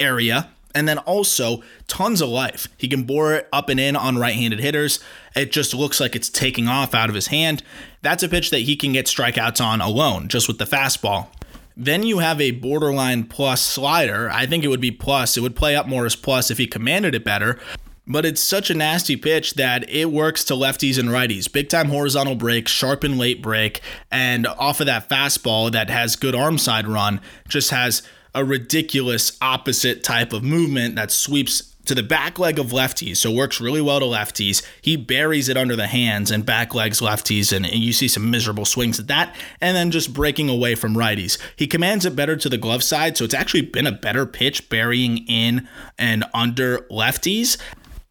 area. 0.00 0.48
And 0.74 0.88
then 0.88 0.96
also 0.96 1.62
tons 1.86 2.22
of 2.22 2.30
life. 2.30 2.68
He 2.78 2.88
can 2.88 3.02
bore 3.02 3.34
it 3.34 3.48
up 3.52 3.68
and 3.68 3.78
in 3.78 3.96
on 3.96 4.16
right 4.16 4.34
handed 4.34 4.60
hitters. 4.60 4.98
It 5.36 5.52
just 5.52 5.74
looks 5.74 6.00
like 6.00 6.16
it's 6.16 6.30
taking 6.30 6.66
off 6.66 6.94
out 6.94 7.10
of 7.10 7.14
his 7.14 7.26
hand. 7.26 7.62
That's 8.00 8.22
a 8.22 8.30
pitch 8.30 8.48
that 8.48 8.60
he 8.60 8.76
can 8.76 8.92
get 8.92 9.04
strikeouts 9.04 9.62
on 9.62 9.82
alone, 9.82 10.28
just 10.28 10.48
with 10.48 10.56
the 10.56 10.64
fastball. 10.64 11.26
Then 11.76 12.02
you 12.02 12.20
have 12.20 12.40
a 12.40 12.52
borderline 12.52 13.24
plus 13.24 13.60
slider. 13.60 14.30
I 14.30 14.46
think 14.46 14.64
it 14.64 14.68
would 14.68 14.80
be 14.80 14.90
plus. 14.90 15.36
It 15.36 15.42
would 15.42 15.54
play 15.54 15.76
up 15.76 15.86
more 15.86 16.06
as 16.06 16.16
plus 16.16 16.50
if 16.50 16.56
he 16.56 16.66
commanded 16.66 17.14
it 17.14 17.24
better 17.24 17.58
but 18.06 18.26
it's 18.26 18.42
such 18.42 18.70
a 18.70 18.74
nasty 18.74 19.16
pitch 19.16 19.54
that 19.54 19.88
it 19.88 20.10
works 20.10 20.44
to 20.44 20.54
lefties 20.54 20.98
and 20.98 21.08
righties. 21.08 21.50
Big 21.50 21.68
time 21.68 21.88
horizontal 21.88 22.34
break, 22.34 22.68
sharp 22.68 23.04
and 23.04 23.18
late 23.18 23.42
break, 23.42 23.80
and 24.10 24.46
off 24.46 24.80
of 24.80 24.86
that 24.86 25.08
fastball 25.08 25.72
that 25.72 25.90
has 25.90 26.16
good 26.16 26.34
arm 26.34 26.58
side 26.58 26.86
run, 26.86 27.20
just 27.48 27.70
has 27.70 28.02
a 28.34 28.44
ridiculous 28.44 29.38
opposite 29.40 30.02
type 30.02 30.32
of 30.32 30.42
movement 30.42 30.96
that 30.96 31.10
sweeps 31.10 31.74
to 31.84 31.94
the 31.94 32.02
back 32.02 32.38
leg 32.38 32.58
of 32.58 32.68
lefties, 32.68 33.18
so 33.18 33.30
works 33.30 33.60
really 33.60 33.80
well 33.80 34.00
to 34.00 34.06
lefties. 34.06 34.64
He 34.80 34.96
buries 34.96 35.48
it 35.48 35.56
under 35.56 35.76
the 35.76 35.86
hands 35.86 36.30
and 36.30 36.44
back 36.44 36.74
legs 36.74 37.00
lefties, 37.00 37.54
and, 37.54 37.66
and, 37.66 37.76
you 37.76 37.92
see 37.92 38.08
some 38.08 38.30
miserable 38.30 38.64
swings 38.64 38.98
at 38.98 39.06
that, 39.08 39.36
and 39.60 39.76
then 39.76 39.90
just 39.90 40.14
breaking 40.14 40.48
away 40.48 40.74
from 40.74 40.94
righties. 40.94 41.38
He 41.56 41.66
commands 41.66 42.06
it 42.06 42.16
better 42.16 42.36
to 42.36 42.48
the 42.48 42.58
glove 42.58 42.82
side, 42.82 43.16
so 43.16 43.24
it's 43.24 43.34
actually 43.34 43.62
been 43.62 43.86
a 43.86 43.92
better 43.92 44.24
pitch 44.24 44.68
burying 44.70 45.18
in 45.28 45.68
and 45.98 46.24
under 46.32 46.78
lefties. 46.90 47.58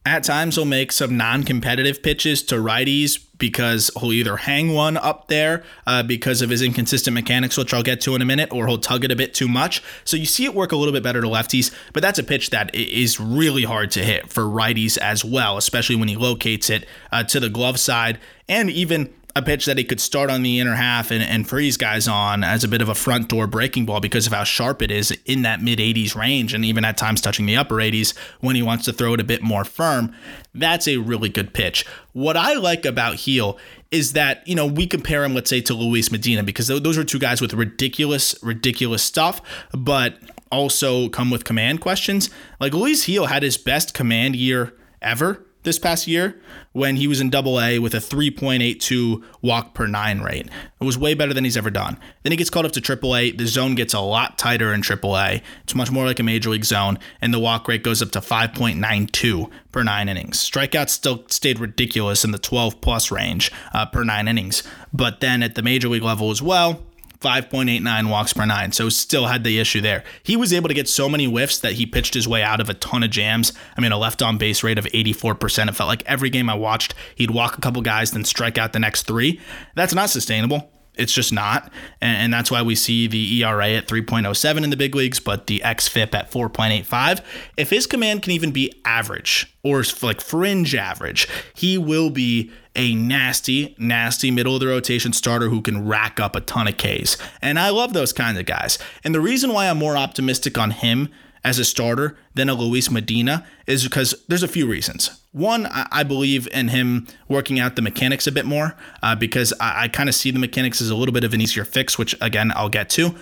At 0.05 0.25
times, 0.25 0.55
he'll 0.55 0.65
make 0.65 0.91
some 0.91 1.15
non 1.15 1.43
competitive 1.43 2.03
pitches 2.03 2.43
to 2.43 2.55
righties 2.55 3.23
because 3.37 3.89
he'll 3.97 4.11
either 4.11 4.35
hang 4.35 4.73
one 4.73 4.97
up 4.97 5.29
there 5.29 5.63
uh, 5.87 6.03
because 6.03 6.41
of 6.41 6.49
his 6.49 6.61
inconsistent 6.61 7.13
mechanics, 7.13 7.57
which 7.57 7.73
I'll 7.73 7.83
get 7.83 8.01
to 8.01 8.15
in 8.15 8.21
a 8.21 8.25
minute, 8.25 8.51
or 8.51 8.67
he'll 8.67 8.77
tug 8.77 9.05
it 9.05 9.11
a 9.11 9.15
bit 9.15 9.33
too 9.33 9.47
much. 9.47 9.81
So 10.03 10.17
you 10.17 10.25
see 10.25 10.43
it 10.43 10.53
work 10.53 10.73
a 10.73 10.75
little 10.75 10.91
bit 10.93 11.03
better 11.03 11.21
to 11.21 11.27
lefties, 11.27 11.73
but 11.93 12.01
that's 12.01 12.19
a 12.19 12.23
pitch 12.23 12.49
that 12.49 12.73
is 12.75 13.19
really 13.19 13.63
hard 13.63 13.91
to 13.91 14.03
hit 14.03 14.29
for 14.29 14.43
righties 14.43 14.97
as 14.97 15.23
well, 15.23 15.57
especially 15.57 15.95
when 15.95 16.09
he 16.09 16.17
locates 16.17 16.69
it 16.69 16.85
uh, 17.11 17.23
to 17.23 17.39
the 17.39 17.49
glove 17.49 17.79
side 17.79 18.19
and 18.49 18.69
even 18.69 19.13
a 19.35 19.41
pitch 19.41 19.65
that 19.65 19.77
he 19.77 19.83
could 19.83 19.99
start 19.99 20.29
on 20.29 20.43
the 20.43 20.59
inner 20.59 20.75
half 20.75 21.09
and, 21.09 21.23
and 21.23 21.47
freeze 21.47 21.75
guys 21.75 22.07
on 22.07 22.43
as 22.43 22.63
a 22.63 22.67
bit 22.67 22.81
of 22.81 22.89
a 22.89 22.95
front 22.95 23.29
door 23.29 23.47
breaking 23.47 23.85
ball 23.85 23.99
because 23.99 24.27
of 24.27 24.33
how 24.33 24.43
sharp 24.43 24.81
it 24.81 24.91
is 24.91 25.11
in 25.25 25.41
that 25.41 25.61
mid 25.61 25.79
80s 25.79 26.15
range 26.15 26.53
and 26.53 26.63
even 26.63 26.85
at 26.85 26.97
times 26.97 27.19
touching 27.19 27.45
the 27.45 27.57
upper 27.57 27.75
80s 27.75 28.15
when 28.41 28.55
he 28.55 28.61
wants 28.61 28.85
to 28.85 28.93
throw 28.93 29.13
it 29.13 29.19
a 29.19 29.23
bit 29.23 29.41
more 29.41 29.65
firm. 29.65 30.15
That's 30.53 30.87
a 30.87 30.97
really 30.97 31.29
good 31.29 31.53
pitch. 31.53 31.85
What 32.11 32.37
I 32.37 32.53
like 32.53 32.85
about 32.85 33.17
Gil 33.17 33.57
is 33.89 34.13
that, 34.13 34.47
you 34.47 34.55
know, 34.55 34.67
we 34.67 34.85
compare 34.85 35.23
him, 35.23 35.33
let's 35.33 35.49
say, 35.49 35.61
to 35.61 35.73
Luis 35.73 36.11
Medina 36.11 36.43
because 36.43 36.67
those 36.67 36.97
are 36.97 37.03
two 37.03 37.19
guys 37.19 37.41
with 37.41 37.53
ridiculous, 37.53 38.35
ridiculous 38.43 39.01
stuff, 39.01 39.41
but 39.71 40.17
also 40.51 41.09
come 41.09 41.31
with 41.31 41.43
command 41.43 41.81
questions. 41.81 42.29
Like 42.59 42.73
Luis 42.73 43.05
Gil 43.05 43.25
had 43.25 43.41
his 43.41 43.57
best 43.57 43.95
command 43.95 44.35
year 44.35 44.73
ever 45.01 45.43
this 45.63 45.79
past 45.79 46.07
year 46.07 46.39
when 46.71 46.95
he 46.95 47.07
was 47.07 47.21
in 47.21 47.29
double 47.29 47.59
A 47.59 47.79
with 47.79 47.93
a 47.93 47.97
3.82 47.97 49.23
walk 49.41 49.73
per 49.73 49.87
nine 49.87 50.21
rate. 50.21 50.47
It 50.79 50.83
was 50.83 50.97
way 50.97 51.13
better 51.13 51.33
than 51.33 51.43
he's 51.43 51.57
ever 51.57 51.69
done. 51.69 51.97
Then 52.23 52.31
he 52.31 52.37
gets 52.37 52.49
called 52.49 52.65
up 52.65 52.71
to 52.73 52.81
triple 52.81 53.15
A. 53.15 53.31
The 53.31 53.45
zone 53.45 53.75
gets 53.75 53.93
a 53.93 53.99
lot 53.99 54.37
tighter 54.37 54.73
in 54.73 54.81
triple 54.81 55.17
A. 55.17 55.41
It's 55.63 55.75
much 55.75 55.91
more 55.91 56.05
like 56.05 56.19
a 56.19 56.23
major 56.23 56.49
league 56.49 56.65
zone, 56.65 56.99
and 57.21 57.33
the 57.33 57.39
walk 57.39 57.67
rate 57.67 57.83
goes 57.83 58.01
up 58.01 58.11
to 58.11 58.19
5.92 58.19 59.49
per 59.71 59.83
nine 59.83 60.09
innings. 60.09 60.37
Strikeouts 60.37 60.89
still 60.89 61.23
stayed 61.27 61.59
ridiculous 61.59 62.23
in 62.23 62.31
the 62.31 62.37
12 62.37 62.81
plus 62.81 63.11
range 63.11 63.51
uh, 63.73 63.85
per 63.85 64.03
nine 64.03 64.27
innings. 64.27 64.63
But 64.91 65.19
then 65.19 65.41
at 65.43 65.55
the 65.55 65.61
major 65.61 65.89
league 65.89 66.03
level 66.03 66.31
as 66.31 66.41
well, 66.41 66.83
5.89 67.23 68.09
walks 68.09 68.33
per 68.33 68.45
nine. 68.45 68.71
So 68.71 68.89
still 68.89 69.27
had 69.27 69.43
the 69.43 69.59
issue 69.59 69.81
there. 69.81 70.03
He 70.21 70.35
was 70.35 70.51
able 70.51 70.67
to 70.67 70.73
get 70.73 70.89
so 70.89 71.07
many 71.07 71.25
whiffs 71.25 71.57
that 71.59 71.73
he 71.73 71.85
pitched 71.85 72.13
his 72.13 72.27
way 72.27 72.43
out 72.43 72.59
of 72.59 72.69
a 72.69 72.73
ton 72.73 73.01
of 73.01 73.09
jams. 73.09 73.53
I 73.77 73.81
mean, 73.81 73.91
a 73.91 73.97
left 73.97 74.21
on 74.21 74.37
base 74.37 74.63
rate 74.63 74.77
of 74.77 74.85
84%. 74.85 75.69
It 75.69 75.75
felt 75.75 75.87
like 75.87 76.03
every 76.05 76.29
game 76.29 76.49
I 76.49 76.55
watched, 76.55 76.93
he'd 77.15 77.31
walk 77.31 77.57
a 77.57 77.61
couple 77.61 77.81
guys, 77.81 78.11
then 78.11 78.25
strike 78.25 78.57
out 78.57 78.73
the 78.73 78.79
next 78.79 79.03
three. 79.03 79.39
That's 79.75 79.93
not 79.93 80.09
sustainable. 80.09 80.72
It's 80.95 81.13
just 81.13 81.33
not. 81.33 81.71
And, 82.01 82.33
that's 82.33 82.49
why 82.49 82.61
we 82.63 82.75
see 82.75 83.05
the 83.05 83.43
ERA 83.43 83.69
at 83.69 83.87
3.07 83.87 84.63
in 84.63 84.69
the 84.69 84.77
big 84.77 84.95
leagues, 84.95 85.19
but 85.19 85.47
the 85.47 85.61
XFIP 85.63 86.13
at 86.15 86.31
4.85. 86.31 87.21
If 87.57 87.69
his 87.69 87.85
command 87.85 88.23
can 88.23 88.31
even 88.31 88.51
be 88.51 88.73
average 88.85 89.53
or 89.61 89.83
like 90.01 90.19
fringe 90.19 90.73
average, 90.73 91.27
he 91.53 91.77
will 91.77 92.09
be 92.09 92.51
a 92.75 92.95
nasty, 92.95 93.75
nasty 93.77 94.31
middle 94.31 94.55
of 94.55 94.61
the 94.61 94.67
rotation 94.67 95.13
starter 95.13 95.49
who 95.49 95.61
can 95.61 95.87
rack 95.87 96.19
up 96.19 96.35
a 96.35 96.41
ton 96.41 96.67
of 96.67 96.77
Ks. 96.77 97.17
And 97.41 97.59
I 97.59 97.69
love 97.69 97.93
those 97.93 98.13
kinds 98.13 98.39
of 98.39 98.45
guys. 98.45 98.79
And 99.03 99.13
the 99.13 99.21
reason 99.21 99.53
why 99.53 99.69
I'm 99.69 99.77
more 99.77 99.95
optimistic 99.95 100.57
on 100.57 100.71
him 100.71 101.09
as 101.43 101.59
a 101.59 101.65
starter 101.65 102.17
than 102.33 102.49
a 102.49 102.53
Luis 102.53 102.89
Medina 102.89 103.45
is 103.67 103.83
because 103.83 104.15
there's 104.27 104.43
a 104.43 104.47
few 104.47 104.67
reasons. 104.67 105.21
One, 105.31 105.65
I 105.65 106.03
believe 106.03 106.47
in 106.51 106.69
him 106.69 107.07
working 107.27 107.59
out 107.59 107.75
the 107.75 107.81
mechanics 107.81 108.27
a 108.27 108.31
bit 108.31 108.45
more 108.45 108.75
uh, 109.01 109.15
because 109.15 109.51
I, 109.59 109.83
I 109.83 109.87
kind 109.87 110.07
of 110.07 110.15
see 110.15 110.31
the 110.31 110.39
mechanics 110.39 110.81
as 110.81 110.89
a 110.89 110.95
little 110.95 111.13
bit 111.13 111.23
of 111.23 111.33
an 111.33 111.41
easier 111.41 111.65
fix, 111.65 111.97
which 111.97 112.15
again, 112.21 112.51
I'll 112.55 112.69
get 112.69 112.89
to. 112.91 113.15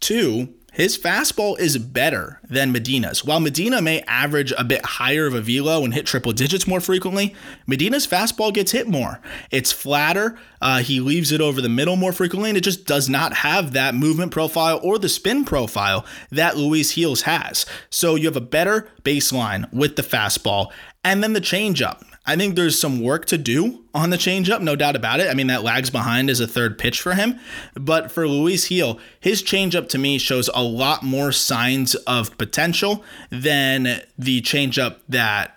Two, 0.00 0.54
his 0.76 0.98
fastball 0.98 1.58
is 1.58 1.78
better 1.78 2.38
than 2.44 2.70
Medina's. 2.70 3.24
While 3.24 3.40
Medina 3.40 3.80
may 3.80 4.02
average 4.02 4.52
a 4.58 4.62
bit 4.62 4.84
higher 4.84 5.24
of 5.24 5.32
a 5.32 5.40
velo 5.40 5.82
and 5.82 5.94
hit 5.94 6.04
triple 6.04 6.34
digits 6.34 6.66
more 6.66 6.82
frequently, 6.82 7.34
Medina's 7.66 8.06
fastball 8.06 8.52
gets 8.52 8.72
hit 8.72 8.86
more. 8.86 9.18
It's 9.50 9.72
flatter, 9.72 10.38
uh, 10.60 10.80
he 10.80 11.00
leaves 11.00 11.32
it 11.32 11.40
over 11.40 11.62
the 11.62 11.70
middle 11.70 11.96
more 11.96 12.12
frequently, 12.12 12.50
and 12.50 12.58
it 12.58 12.64
just 12.64 12.84
does 12.84 13.08
not 13.08 13.36
have 13.36 13.72
that 13.72 13.94
movement 13.94 14.32
profile 14.32 14.78
or 14.82 14.98
the 14.98 15.08
spin 15.08 15.46
profile 15.46 16.04
that 16.30 16.58
Luis 16.58 16.92
Gil's 16.92 17.22
has. 17.22 17.64
So 17.88 18.14
you 18.14 18.26
have 18.26 18.36
a 18.36 18.42
better 18.42 18.90
baseline 19.02 19.72
with 19.72 19.96
the 19.96 20.02
fastball, 20.02 20.72
and 21.02 21.22
then 21.22 21.32
the 21.32 21.40
changeup. 21.40 22.02
I 22.26 22.36
think 22.36 22.56
there's 22.56 22.78
some 22.78 23.00
work 23.00 23.26
to 23.26 23.38
do 23.38 23.84
on 23.94 24.10
the 24.10 24.16
changeup, 24.16 24.60
no 24.60 24.74
doubt 24.74 24.96
about 24.96 25.20
it. 25.20 25.30
I 25.30 25.34
mean, 25.34 25.46
that 25.46 25.62
lags 25.62 25.90
behind 25.90 26.28
as 26.28 26.40
a 26.40 26.46
third 26.46 26.76
pitch 26.76 27.00
for 27.00 27.14
him. 27.14 27.38
But 27.74 28.10
for 28.10 28.26
Luis 28.26 28.68
Gil, 28.68 28.98
his 29.20 29.42
changeup 29.42 29.88
to 29.90 29.98
me 29.98 30.18
shows 30.18 30.50
a 30.52 30.62
lot 30.62 31.02
more 31.02 31.30
signs 31.30 31.94
of 31.94 32.36
potential 32.36 33.04
than 33.30 34.02
the 34.18 34.42
changeup 34.42 34.96
that 35.08 35.56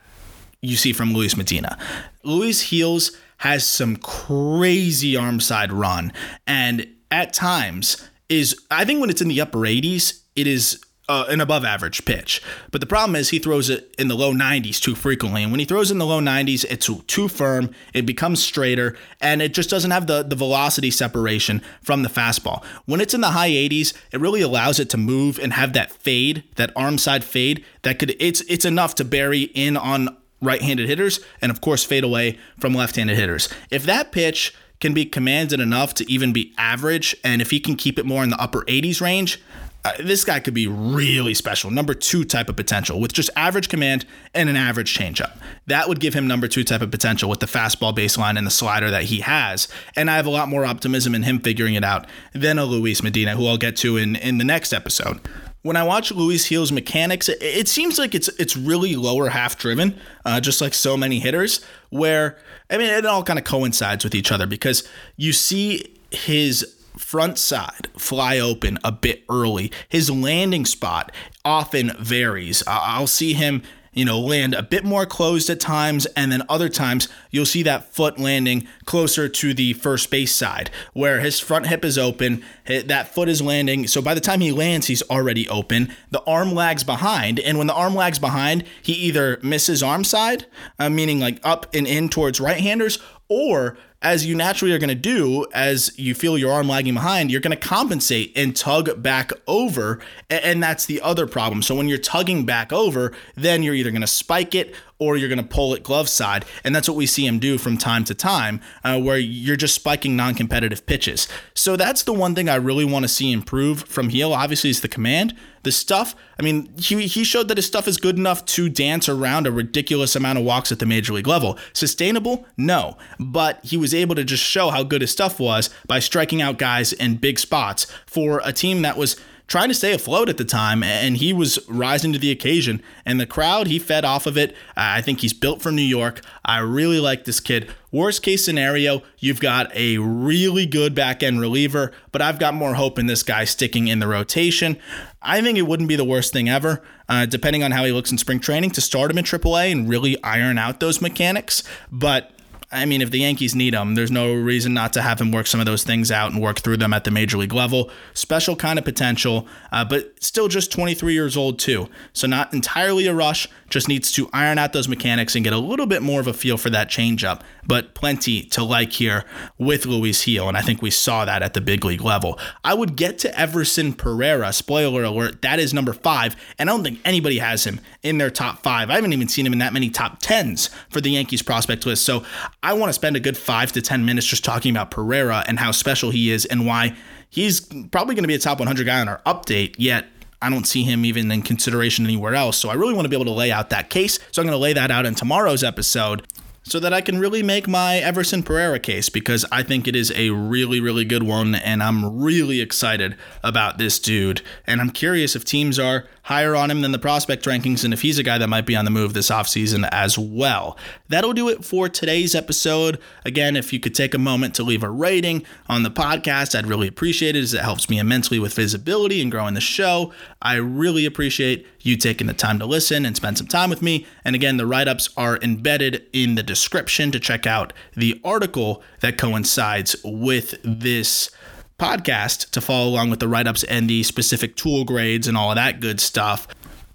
you 0.61 0.75
see 0.75 0.93
from 0.93 1.13
Luis 1.13 1.35
Medina. 1.35 1.77
Luis 2.23 2.69
Gil's 2.69 3.17
has 3.37 3.65
some 3.65 3.95
crazy 3.95 5.15
arm 5.15 5.39
side 5.39 5.71
run. 5.71 6.13
And 6.45 6.87
at 7.09 7.33
times 7.33 8.09
is, 8.27 8.55
I 8.69 8.85
think 8.85 9.01
when 9.01 9.09
it's 9.09 9.21
in 9.21 9.29
the 9.29 9.41
upper 9.41 9.59
80s, 9.59 10.21
it 10.35 10.45
is 10.45 10.83
uh, 11.09 11.25
an 11.27 11.41
above 11.41 11.65
average 11.65 12.05
pitch. 12.05 12.41
But 12.71 12.79
the 12.79 12.87
problem 12.87 13.15
is 13.15 13.29
he 13.29 13.39
throws 13.39 13.69
it 13.69 13.93
in 13.97 14.07
the 14.07 14.15
low 14.15 14.31
90s 14.31 14.79
too 14.79 14.95
frequently. 14.95 15.41
And 15.41 15.51
when 15.51 15.59
he 15.59 15.65
throws 15.65 15.89
in 15.91 15.97
the 15.97 16.05
low 16.05 16.21
90s, 16.21 16.63
it's 16.69 16.89
too 17.07 17.27
firm, 17.27 17.71
it 17.93 18.05
becomes 18.05 18.41
straighter, 18.41 18.95
and 19.19 19.41
it 19.41 19.53
just 19.53 19.69
doesn't 19.69 19.91
have 19.91 20.05
the, 20.07 20.23
the 20.23 20.35
velocity 20.35 20.91
separation 20.91 21.61
from 21.81 22.03
the 22.03 22.09
fastball. 22.09 22.63
When 22.85 23.01
it's 23.01 23.15
in 23.15 23.21
the 23.21 23.31
high 23.31 23.49
80s, 23.49 23.93
it 24.11 24.19
really 24.19 24.41
allows 24.41 24.79
it 24.79 24.89
to 24.91 24.97
move 24.97 25.39
and 25.39 25.53
have 25.53 25.73
that 25.73 25.91
fade, 25.91 26.43
that 26.55 26.71
arm 26.75 26.99
side 26.99 27.23
fade 27.23 27.65
that 27.81 27.97
could 27.97 28.15
it's 28.19 28.41
it's 28.41 28.65
enough 28.65 28.93
to 28.95 29.05
bury 29.05 29.43
in 29.43 29.77
on 29.77 30.15
right-handed 30.41 30.87
hitters 30.87 31.19
and 31.41 31.51
of 31.51 31.59
course 31.59 31.83
fade 31.83 32.03
away 32.03 32.37
from 32.59 32.73
left-handed 32.73 33.17
hitters. 33.17 33.49
If 33.71 33.83
that 33.83 34.11
pitch 34.11 34.53
can 34.79 34.93
be 34.93 35.05
commanded 35.05 35.59
enough 35.59 35.93
to 35.95 36.09
even 36.09 36.31
be 36.31 36.53
average 36.57 37.15
and 37.23 37.41
if 37.41 37.51
he 37.51 37.59
can 37.59 37.75
keep 37.75 37.99
it 37.99 38.05
more 38.05 38.23
in 38.23 38.29
the 38.29 38.41
upper 38.41 38.61
80s 38.61 39.01
range, 39.01 39.41
uh, 39.85 39.93
this 39.99 40.25
guy 40.25 40.39
could 40.39 40.53
be 40.53 40.67
really 40.67 41.33
special. 41.33 41.71
Number 41.71 41.93
two 41.93 42.25
type 42.25 42.49
of 42.49 42.55
potential 42.57 42.99
with 42.99 43.13
just 43.13 43.29
average 43.35 43.69
command 43.69 44.05
and 44.33 44.49
an 44.49 44.57
average 44.57 44.97
changeup. 44.97 45.37
That 45.67 45.87
would 45.87 45.99
give 45.99 46.13
him 46.13 46.27
number 46.27 46.47
two 46.47 46.63
type 46.65 46.81
of 46.81 46.91
potential 46.91 47.29
with 47.29 47.39
the 47.39 47.45
fastball 47.45 47.95
baseline 47.95 48.37
and 48.37 48.45
the 48.45 48.51
slider 48.51 48.91
that 48.91 49.03
he 49.03 49.21
has. 49.21 49.69
And 49.95 50.11
I 50.11 50.17
have 50.17 50.25
a 50.25 50.31
lot 50.31 50.49
more 50.49 50.65
optimism 50.65 51.15
in 51.15 51.23
him 51.23 51.39
figuring 51.39 51.75
it 51.75 51.83
out 51.83 52.07
than 52.33 52.59
a 52.59 52.65
Luis 52.65 53.01
Medina, 53.01 53.35
who 53.35 53.47
I'll 53.47 53.57
get 53.57 53.77
to 53.77 53.95
in, 53.95 54.17
in 54.17 54.37
the 54.37 54.43
next 54.43 54.73
episode. 54.73 55.21
When 55.61 55.75
I 55.75 55.83
watch 55.83 56.11
Luis 56.11 56.47
Gil's 56.47 56.71
mechanics, 56.71 57.29
it, 57.29 57.37
it 57.41 57.67
seems 57.67 57.99
like 57.99 58.15
it's 58.15 58.29
it's 58.39 58.55
really 58.55 58.95
lower 58.95 59.27
half 59.29 59.57
driven, 59.57 59.99
uh, 60.25 60.39
just 60.39 60.61
like 60.61 60.73
so 60.73 60.95
many 60.95 61.19
hitters. 61.19 61.63
Where 61.89 62.37
I 62.69 62.77
mean, 62.77 62.87
it 62.87 63.05
all 63.05 63.23
kind 63.23 63.37
of 63.37 63.43
coincides 63.43 64.05
with 64.05 64.15
each 64.15 64.31
other 64.31 64.47
because 64.47 64.87
you 65.17 65.33
see 65.33 65.97
his 66.11 66.78
front 66.99 67.37
side 67.37 67.87
fly 67.97 68.39
open 68.39 68.77
a 68.83 68.91
bit 68.91 69.23
early. 69.29 69.71
His 69.87 70.11
landing 70.11 70.65
spot 70.65 71.11
often 71.43 71.91
varies. 71.99 72.63
I'll 72.67 73.07
see 73.07 73.33
him 73.33 73.63
you 73.91 74.05
know, 74.05 74.19
land 74.19 74.53
a 74.53 74.63
bit 74.63 74.85
more 74.85 75.05
closed 75.05 75.49
at 75.49 75.59
times, 75.59 76.05
and 76.15 76.31
then 76.31 76.43
other 76.47 76.69
times 76.69 77.09
you'll 77.31 77.45
see 77.45 77.63
that 77.63 77.93
foot 77.93 78.19
landing 78.19 78.67
closer 78.85 79.27
to 79.27 79.53
the 79.53 79.73
first 79.73 80.11
base 80.11 80.33
side, 80.33 80.69
where 80.93 81.19
his 81.19 81.39
front 81.39 81.67
hip 81.67 81.83
is 81.83 81.97
open, 81.97 82.43
that 82.65 83.13
foot 83.13 83.27
is 83.27 83.41
landing. 83.41 83.87
So 83.87 84.01
by 84.01 84.13
the 84.13 84.21
time 84.21 84.41
he 84.41 84.51
lands, 84.51 84.87
he's 84.87 85.01
already 85.03 85.49
open. 85.49 85.93
The 86.11 86.21
arm 86.23 86.53
lags 86.53 86.83
behind, 86.83 87.39
and 87.39 87.57
when 87.57 87.67
the 87.67 87.73
arm 87.73 87.95
lags 87.95 88.19
behind, 88.19 88.63
he 88.81 88.93
either 88.93 89.39
misses 89.41 89.81
arm 89.81 90.03
side, 90.03 90.45
uh, 90.77 90.89
meaning 90.89 91.19
like 91.19 91.39
up 91.43 91.67
and 91.73 91.87
in 91.87 92.09
towards 92.09 92.39
right 92.39 92.61
handers, 92.61 92.99
or 93.27 93.77
as 94.01 94.25
you 94.25 94.33
naturally 94.33 94.73
are 94.73 94.79
going 94.79 94.89
to 94.89 94.95
do 94.95 95.45
as 95.53 95.91
you 95.97 96.15
feel 96.15 96.37
your 96.37 96.53
arm 96.53 96.69
lagging 96.69 96.93
behind, 96.93 97.31
you're 97.31 97.41
going 97.41 97.57
to 97.57 97.67
compensate 97.67 98.31
and 98.35 98.55
tug 98.55 99.01
back 99.01 99.31
over. 99.47 99.99
And 100.29 100.63
that's 100.63 100.85
the 100.85 101.01
other 101.01 101.27
problem. 101.27 101.61
So 101.61 101.75
when 101.75 101.89
you're 101.89 101.97
tugging 101.97 102.45
back 102.45 102.71
over, 102.71 103.11
then 103.35 103.61
you're 103.61 103.73
either 103.73 103.91
going 103.91 104.01
to 104.01 104.07
spike 104.07 104.55
it 104.55 104.73
or 104.99 105.15
you're 105.15 105.29
going 105.29 105.41
to 105.41 105.43
pull 105.43 105.73
it 105.73 105.81
glove 105.81 106.09
side. 106.09 106.45
And 106.63 106.75
that's 106.75 106.87
what 106.87 106.97
we 106.97 107.05
see 107.05 107.25
him 107.25 107.39
do 107.39 107.57
from 107.57 107.77
time 107.77 108.03
to 108.05 108.13
time, 108.13 108.59
uh, 108.83 108.99
where 108.99 109.17
you're 109.17 109.55
just 109.55 109.73
spiking 109.73 110.15
non 110.15 110.35
competitive 110.35 110.85
pitches. 110.85 111.27
So 111.53 111.75
that's 111.75 112.03
the 112.03 112.13
one 112.13 112.35
thing 112.35 112.49
I 112.49 112.55
really 112.55 112.85
want 112.85 113.03
to 113.03 113.09
see 113.09 113.31
improve 113.31 113.83
from 113.83 114.09
Gil. 114.09 114.33
Obviously, 114.33 114.69
is 114.69 114.81
the 114.81 114.87
command. 114.89 115.35
The 115.63 115.71
stuff, 115.73 116.15
I 116.39 116.43
mean, 116.43 116.71
he, 116.77 117.05
he 117.07 117.25
showed 117.25 117.49
that 117.49 117.57
his 117.57 117.65
stuff 117.65 117.85
is 117.85 117.97
good 117.97 118.17
enough 118.17 118.45
to 118.45 118.69
dance 118.69 119.09
around 119.09 119.45
a 119.45 119.51
ridiculous 119.51 120.15
amount 120.15 120.39
of 120.39 120.45
walks 120.45 120.71
at 120.71 120.79
the 120.79 120.85
major 120.85 121.11
league 121.11 121.27
level. 121.27 121.57
Sustainable? 121.73 122.45
No. 122.55 122.97
But 123.19 123.59
he 123.65 123.75
was 123.75 123.88
able 123.93 124.15
to 124.15 124.23
just 124.23 124.43
show 124.43 124.69
how 124.69 124.83
good 124.83 125.01
his 125.01 125.11
stuff 125.11 125.39
was 125.39 125.69
by 125.87 125.99
striking 125.99 126.41
out 126.41 126.57
guys 126.57 126.93
in 126.93 127.17
big 127.17 127.39
spots 127.39 127.85
for 128.05 128.41
a 128.43 128.53
team 128.53 128.81
that 128.81 128.97
was 128.97 129.15
trying 129.49 129.67
to 129.67 129.73
stay 129.73 129.93
afloat 129.93 130.29
at 130.29 130.37
the 130.37 130.45
time, 130.45 130.83
and 130.83 131.17
he 131.17 131.33
was 131.33 131.59
rising 131.67 132.13
to 132.13 132.19
the 132.19 132.31
occasion. 132.31 132.81
And 133.03 133.19
the 133.19 133.25
crowd, 133.25 133.67
he 133.67 133.79
fed 133.79 134.05
off 134.05 134.27
of 134.27 134.37
it. 134.37 134.55
I 134.77 135.01
think 135.01 135.19
he's 135.19 135.33
built 135.33 135.61
for 135.61 135.71
New 135.71 135.81
York. 135.81 136.21
I 136.45 136.59
really 136.59 136.99
like 136.99 137.25
this 137.25 137.39
kid. 137.39 137.69
Worst 137.91 138.21
case 138.21 138.45
scenario, 138.45 139.01
you've 139.17 139.39
got 139.39 139.75
a 139.75 139.97
really 139.97 140.67
good 140.67 140.93
back 140.93 141.23
end 141.23 141.41
reliever, 141.41 141.91
but 142.11 142.21
I've 142.21 142.39
got 142.39 142.53
more 142.53 142.75
hope 142.75 142.99
in 142.99 143.07
this 143.07 143.23
guy 143.23 143.43
sticking 143.43 143.87
in 143.87 143.99
the 143.99 144.07
rotation. 144.07 144.77
I 145.21 145.41
think 145.41 145.57
it 145.57 145.63
wouldn't 145.63 145.89
be 145.89 145.95
the 145.95 146.05
worst 146.05 146.31
thing 146.31 146.47
ever, 146.47 146.83
uh, 147.09 147.25
depending 147.25 147.63
on 147.63 147.71
how 147.71 147.83
he 147.83 147.91
looks 147.91 148.11
in 148.11 148.19
spring 148.19 148.39
training, 148.39 148.69
to 148.71 148.81
start 148.81 149.09
him 149.09 149.17
in 149.17 149.25
AAA 149.25 149.71
and 149.71 149.89
really 149.89 150.21
iron 150.23 150.59
out 150.59 150.79
those 150.79 151.01
mechanics. 151.01 151.63
But 151.91 152.31
I 152.71 152.85
mean, 152.85 153.01
if 153.01 153.09
the 153.09 153.19
Yankees 153.19 153.55
need 153.55 153.73
him, 153.73 153.95
there's 153.95 154.11
no 154.11 154.31
reason 154.31 154.75
not 154.75 154.93
to 154.93 155.01
have 155.01 155.19
him 155.19 155.31
work 155.31 155.47
some 155.47 155.59
of 155.59 155.65
those 155.65 155.83
things 155.83 156.11
out 156.11 156.31
and 156.31 156.39
work 156.39 156.59
through 156.59 156.77
them 156.77 156.93
at 156.93 157.03
the 157.03 157.09
major 157.09 157.35
league 157.35 157.53
level. 157.53 157.89
Special 158.13 158.55
kind 158.55 158.77
of 158.77 158.85
potential, 158.85 159.47
uh, 159.71 159.83
but 159.83 160.13
still 160.23 160.47
just 160.47 160.71
23 160.71 161.13
years 161.13 161.35
old, 161.35 161.57
too. 161.57 161.89
So, 162.13 162.27
not 162.27 162.53
entirely 162.53 163.07
a 163.07 163.13
rush, 163.13 163.47
just 163.69 163.87
needs 163.87 164.11
to 164.11 164.29
iron 164.33 164.59
out 164.59 164.73
those 164.73 164.87
mechanics 164.87 165.35
and 165.35 165.43
get 165.43 165.53
a 165.53 165.57
little 165.57 165.87
bit 165.87 166.03
more 166.03 166.19
of 166.19 166.27
a 166.27 166.33
feel 166.33 166.57
for 166.57 166.69
that 166.69 166.89
changeup. 166.89 167.41
But 167.65 167.95
plenty 167.95 168.43
to 168.43 168.63
like 168.63 168.93
here 168.93 169.25
with 169.57 169.85
Luis 169.85 170.23
Gil, 170.25 170.47
and 170.47 170.57
I 170.57 170.61
think 170.61 170.81
we 170.81 170.91
saw 170.91 171.25
that 171.25 171.41
at 171.41 171.53
the 171.53 171.61
big 171.61 171.83
league 171.83 172.01
level. 172.01 172.39
I 172.63 172.75
would 172.75 172.95
get 172.95 173.17
to 173.19 173.39
Everson 173.39 173.93
Pereira, 173.93 174.53
spoiler 174.53 175.03
alert, 175.03 175.41
that 175.41 175.59
is 175.59 175.73
number 175.73 175.93
five, 175.93 176.35
and 176.57 176.69
I 176.69 176.73
don't 176.73 176.83
think 176.83 176.99
anybody 177.03 177.39
has 177.39 177.65
him 177.65 177.79
in 178.03 178.19
their 178.19 178.29
top 178.29 178.63
five. 178.63 178.89
I 178.89 178.95
haven't 178.95 179.13
even 179.13 179.27
seen 179.27 179.45
him 179.45 179.53
in 179.53 179.59
that 179.59 179.73
many 179.73 179.89
top 179.89 180.19
tens 180.19 180.69
for 180.89 181.01
the 181.01 181.11
Yankees 181.11 181.41
prospect 181.41 181.85
list. 181.85 182.05
So, 182.05 182.23
I 182.61 182.73
want 182.73 182.89
to 182.89 182.93
spend 182.93 183.15
a 183.15 183.19
good 183.19 183.37
five 183.37 183.71
to 183.73 183.81
10 183.81 184.03
minutes 184.05 184.27
just 184.27 184.43
talking 184.43 184.71
about 184.71 184.91
Pereira 184.91 185.43
and 185.47 185.57
how 185.57 185.71
special 185.71 186.11
he 186.11 186.29
is 186.31 186.45
and 186.45 186.65
why 186.65 186.95
he's 187.29 187.61
probably 187.61 188.15
going 188.15 188.23
to 188.23 188.27
be 188.27 188.35
a 188.35 188.39
top 188.39 188.59
100 188.59 188.85
guy 188.85 188.99
on 188.99 189.07
our 189.07 189.21
update, 189.25 189.75
yet 189.77 190.07
I 190.41 190.49
don't 190.49 190.65
see 190.65 190.83
him 190.83 191.05
even 191.05 191.31
in 191.31 191.41
consideration 191.41 192.05
anywhere 192.05 192.35
else. 192.35 192.57
So 192.57 192.69
I 192.69 192.73
really 192.73 192.93
want 192.93 193.05
to 193.05 193.09
be 193.09 193.15
able 193.15 193.25
to 193.25 193.31
lay 193.31 193.51
out 193.51 193.69
that 193.69 193.89
case. 193.89 194.19
So 194.31 194.41
I'm 194.41 194.45
going 194.45 194.57
to 194.57 194.61
lay 194.61 194.73
that 194.73 194.91
out 194.91 195.05
in 195.05 195.15
tomorrow's 195.15 195.63
episode 195.63 196.27
so 196.63 196.79
that 196.79 196.93
I 196.93 197.01
can 197.01 197.19
really 197.19 197.41
make 197.41 197.67
my 197.67 197.97
Everson 197.97 198.43
Pereira 198.43 198.79
case 198.79 199.09
because 199.09 199.45
I 199.51 199.63
think 199.63 199.87
it 199.87 199.95
is 199.95 200.11
a 200.15 200.29
really, 200.29 200.79
really 200.79 201.05
good 201.05 201.23
one. 201.23 201.55
And 201.55 201.81
I'm 201.81 202.21
really 202.21 202.61
excited 202.61 203.15
about 203.43 203.77
this 203.77 203.99
dude. 203.99 204.41
And 204.67 204.81
I'm 204.81 204.91
curious 204.91 205.35
if 205.35 205.45
teams 205.45 205.79
are 205.79 206.05
higher 206.29 206.55
on 206.55 206.69
him 206.69 206.81
than 206.81 206.91
the 206.91 206.99
prospect 206.99 207.43
rankings 207.45 207.83
and 207.83 207.91
if 207.91 208.03
he's 208.03 208.19
a 208.19 208.23
guy 208.23 208.37
that 208.37 208.47
might 208.47 208.67
be 208.67 208.75
on 208.75 208.85
the 208.85 208.91
move 208.91 209.15
this 209.15 209.31
offseason 209.31 209.89
as 209.91 210.15
well. 210.15 210.77
That'll 211.07 211.33
do 211.33 211.49
it 211.49 211.65
for 211.65 211.89
today's 211.89 212.35
episode. 212.35 212.99
Again, 213.25 213.55
if 213.55 213.73
you 213.73 213.79
could 213.79 213.95
take 213.95 214.13
a 214.13 214.19
moment 214.19 214.53
to 214.53 214.63
leave 214.63 214.83
a 214.83 214.91
rating 214.91 215.43
on 215.67 215.81
the 215.81 215.89
podcast, 215.89 216.55
I'd 216.55 216.67
really 216.67 216.87
appreciate 216.87 217.35
it 217.35 217.41
as 217.41 217.55
it 217.55 217.61
helps 217.61 217.89
me 217.89 217.97
immensely 217.97 218.37
with 218.37 218.53
visibility 218.53 219.23
and 219.23 219.31
growing 219.31 219.55
the 219.55 219.59
show. 219.59 220.13
I 220.39 220.57
really 220.57 221.07
appreciate 221.07 221.65
you 221.81 221.97
taking 221.97 222.27
the 222.27 222.33
time 222.33 222.59
to 222.59 222.65
listen 222.67 223.07
and 223.07 223.15
spend 223.15 223.39
some 223.39 223.47
time 223.47 223.71
with 223.71 223.81
me. 223.81 224.05
And 224.23 224.35
again, 224.35 224.57
the 224.57 224.67
write 224.67 224.87
ups 224.87 225.09
are 225.17 225.39
embedded 225.41 226.05
in 226.13 226.35
the 226.35 226.43
description 226.43 227.09
to 227.11 227.19
check 227.19 227.47
out 227.47 227.73
the 227.95 228.21
article 228.23 228.83
that 228.99 229.17
coincides 229.17 229.95
with 230.03 230.59
this 230.63 231.31
podcast 231.79 232.51
to 232.51 232.61
follow 232.61 232.89
along 232.89 233.09
with 233.09 233.19
the 233.19 233.27
write 233.27 233.47
ups 233.47 233.63
and 233.63 233.89
the 233.89 234.03
specific 234.03 234.55
tool 234.55 234.83
grades 234.83 235.27
and 235.27 235.35
all 235.35 235.49
of 235.49 235.55
that 235.55 235.79
good 235.79 235.99
stuff. 235.99 236.47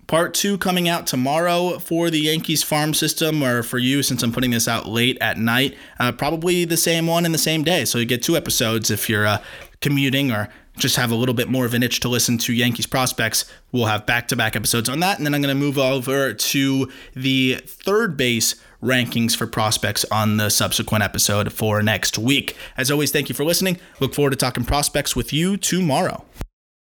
Part 0.06 0.34
two 0.34 0.58
coming 0.58 0.88
out 0.88 1.06
tomorrow 1.06 1.78
for 1.78 2.10
the 2.10 2.20
Yankees 2.20 2.62
farm 2.62 2.92
system, 2.92 3.42
or 3.42 3.62
for 3.62 3.78
you 3.78 4.02
since 4.02 4.22
I'm 4.22 4.32
putting 4.32 4.50
this 4.50 4.68
out 4.68 4.86
late 4.86 5.16
at 5.20 5.38
night. 5.38 5.76
Uh, 5.98 6.12
probably 6.12 6.66
the 6.66 6.76
same 6.76 7.06
one 7.06 7.24
in 7.24 7.32
the 7.32 7.38
same 7.38 7.64
day. 7.64 7.86
So 7.86 7.98
you 7.98 8.04
get 8.04 8.22
two 8.22 8.36
episodes 8.36 8.90
if 8.90 9.08
you're 9.08 9.26
uh, 9.26 9.38
commuting 9.80 10.30
or 10.30 10.50
just 10.76 10.96
have 10.96 11.10
a 11.10 11.14
little 11.14 11.34
bit 11.34 11.48
more 11.48 11.64
of 11.64 11.72
an 11.72 11.82
itch 11.82 12.00
to 12.00 12.08
listen 12.08 12.36
to 12.38 12.52
Yankees 12.52 12.86
prospects. 12.86 13.44
We'll 13.72 13.86
have 13.86 14.04
back 14.04 14.28
to 14.28 14.36
back 14.36 14.56
episodes 14.56 14.88
on 14.88 15.00
that. 15.00 15.16
And 15.16 15.26
then 15.26 15.34
I'm 15.34 15.40
going 15.40 15.56
to 15.56 15.60
move 15.60 15.78
over 15.78 16.34
to 16.34 16.92
the 17.14 17.62
third 17.64 18.16
base 18.16 18.56
rankings 18.84 19.34
for 19.34 19.46
prospects 19.46 20.04
on 20.10 20.36
the 20.36 20.50
subsequent 20.50 21.02
episode 21.02 21.52
for 21.52 21.82
next 21.82 22.18
week. 22.18 22.56
As 22.76 22.90
always, 22.90 23.10
thank 23.10 23.28
you 23.28 23.34
for 23.34 23.44
listening. 23.44 23.78
Look 23.98 24.14
forward 24.14 24.30
to 24.30 24.36
talking 24.36 24.64
prospects 24.64 25.16
with 25.16 25.32
you 25.32 25.56
tomorrow. 25.56 26.24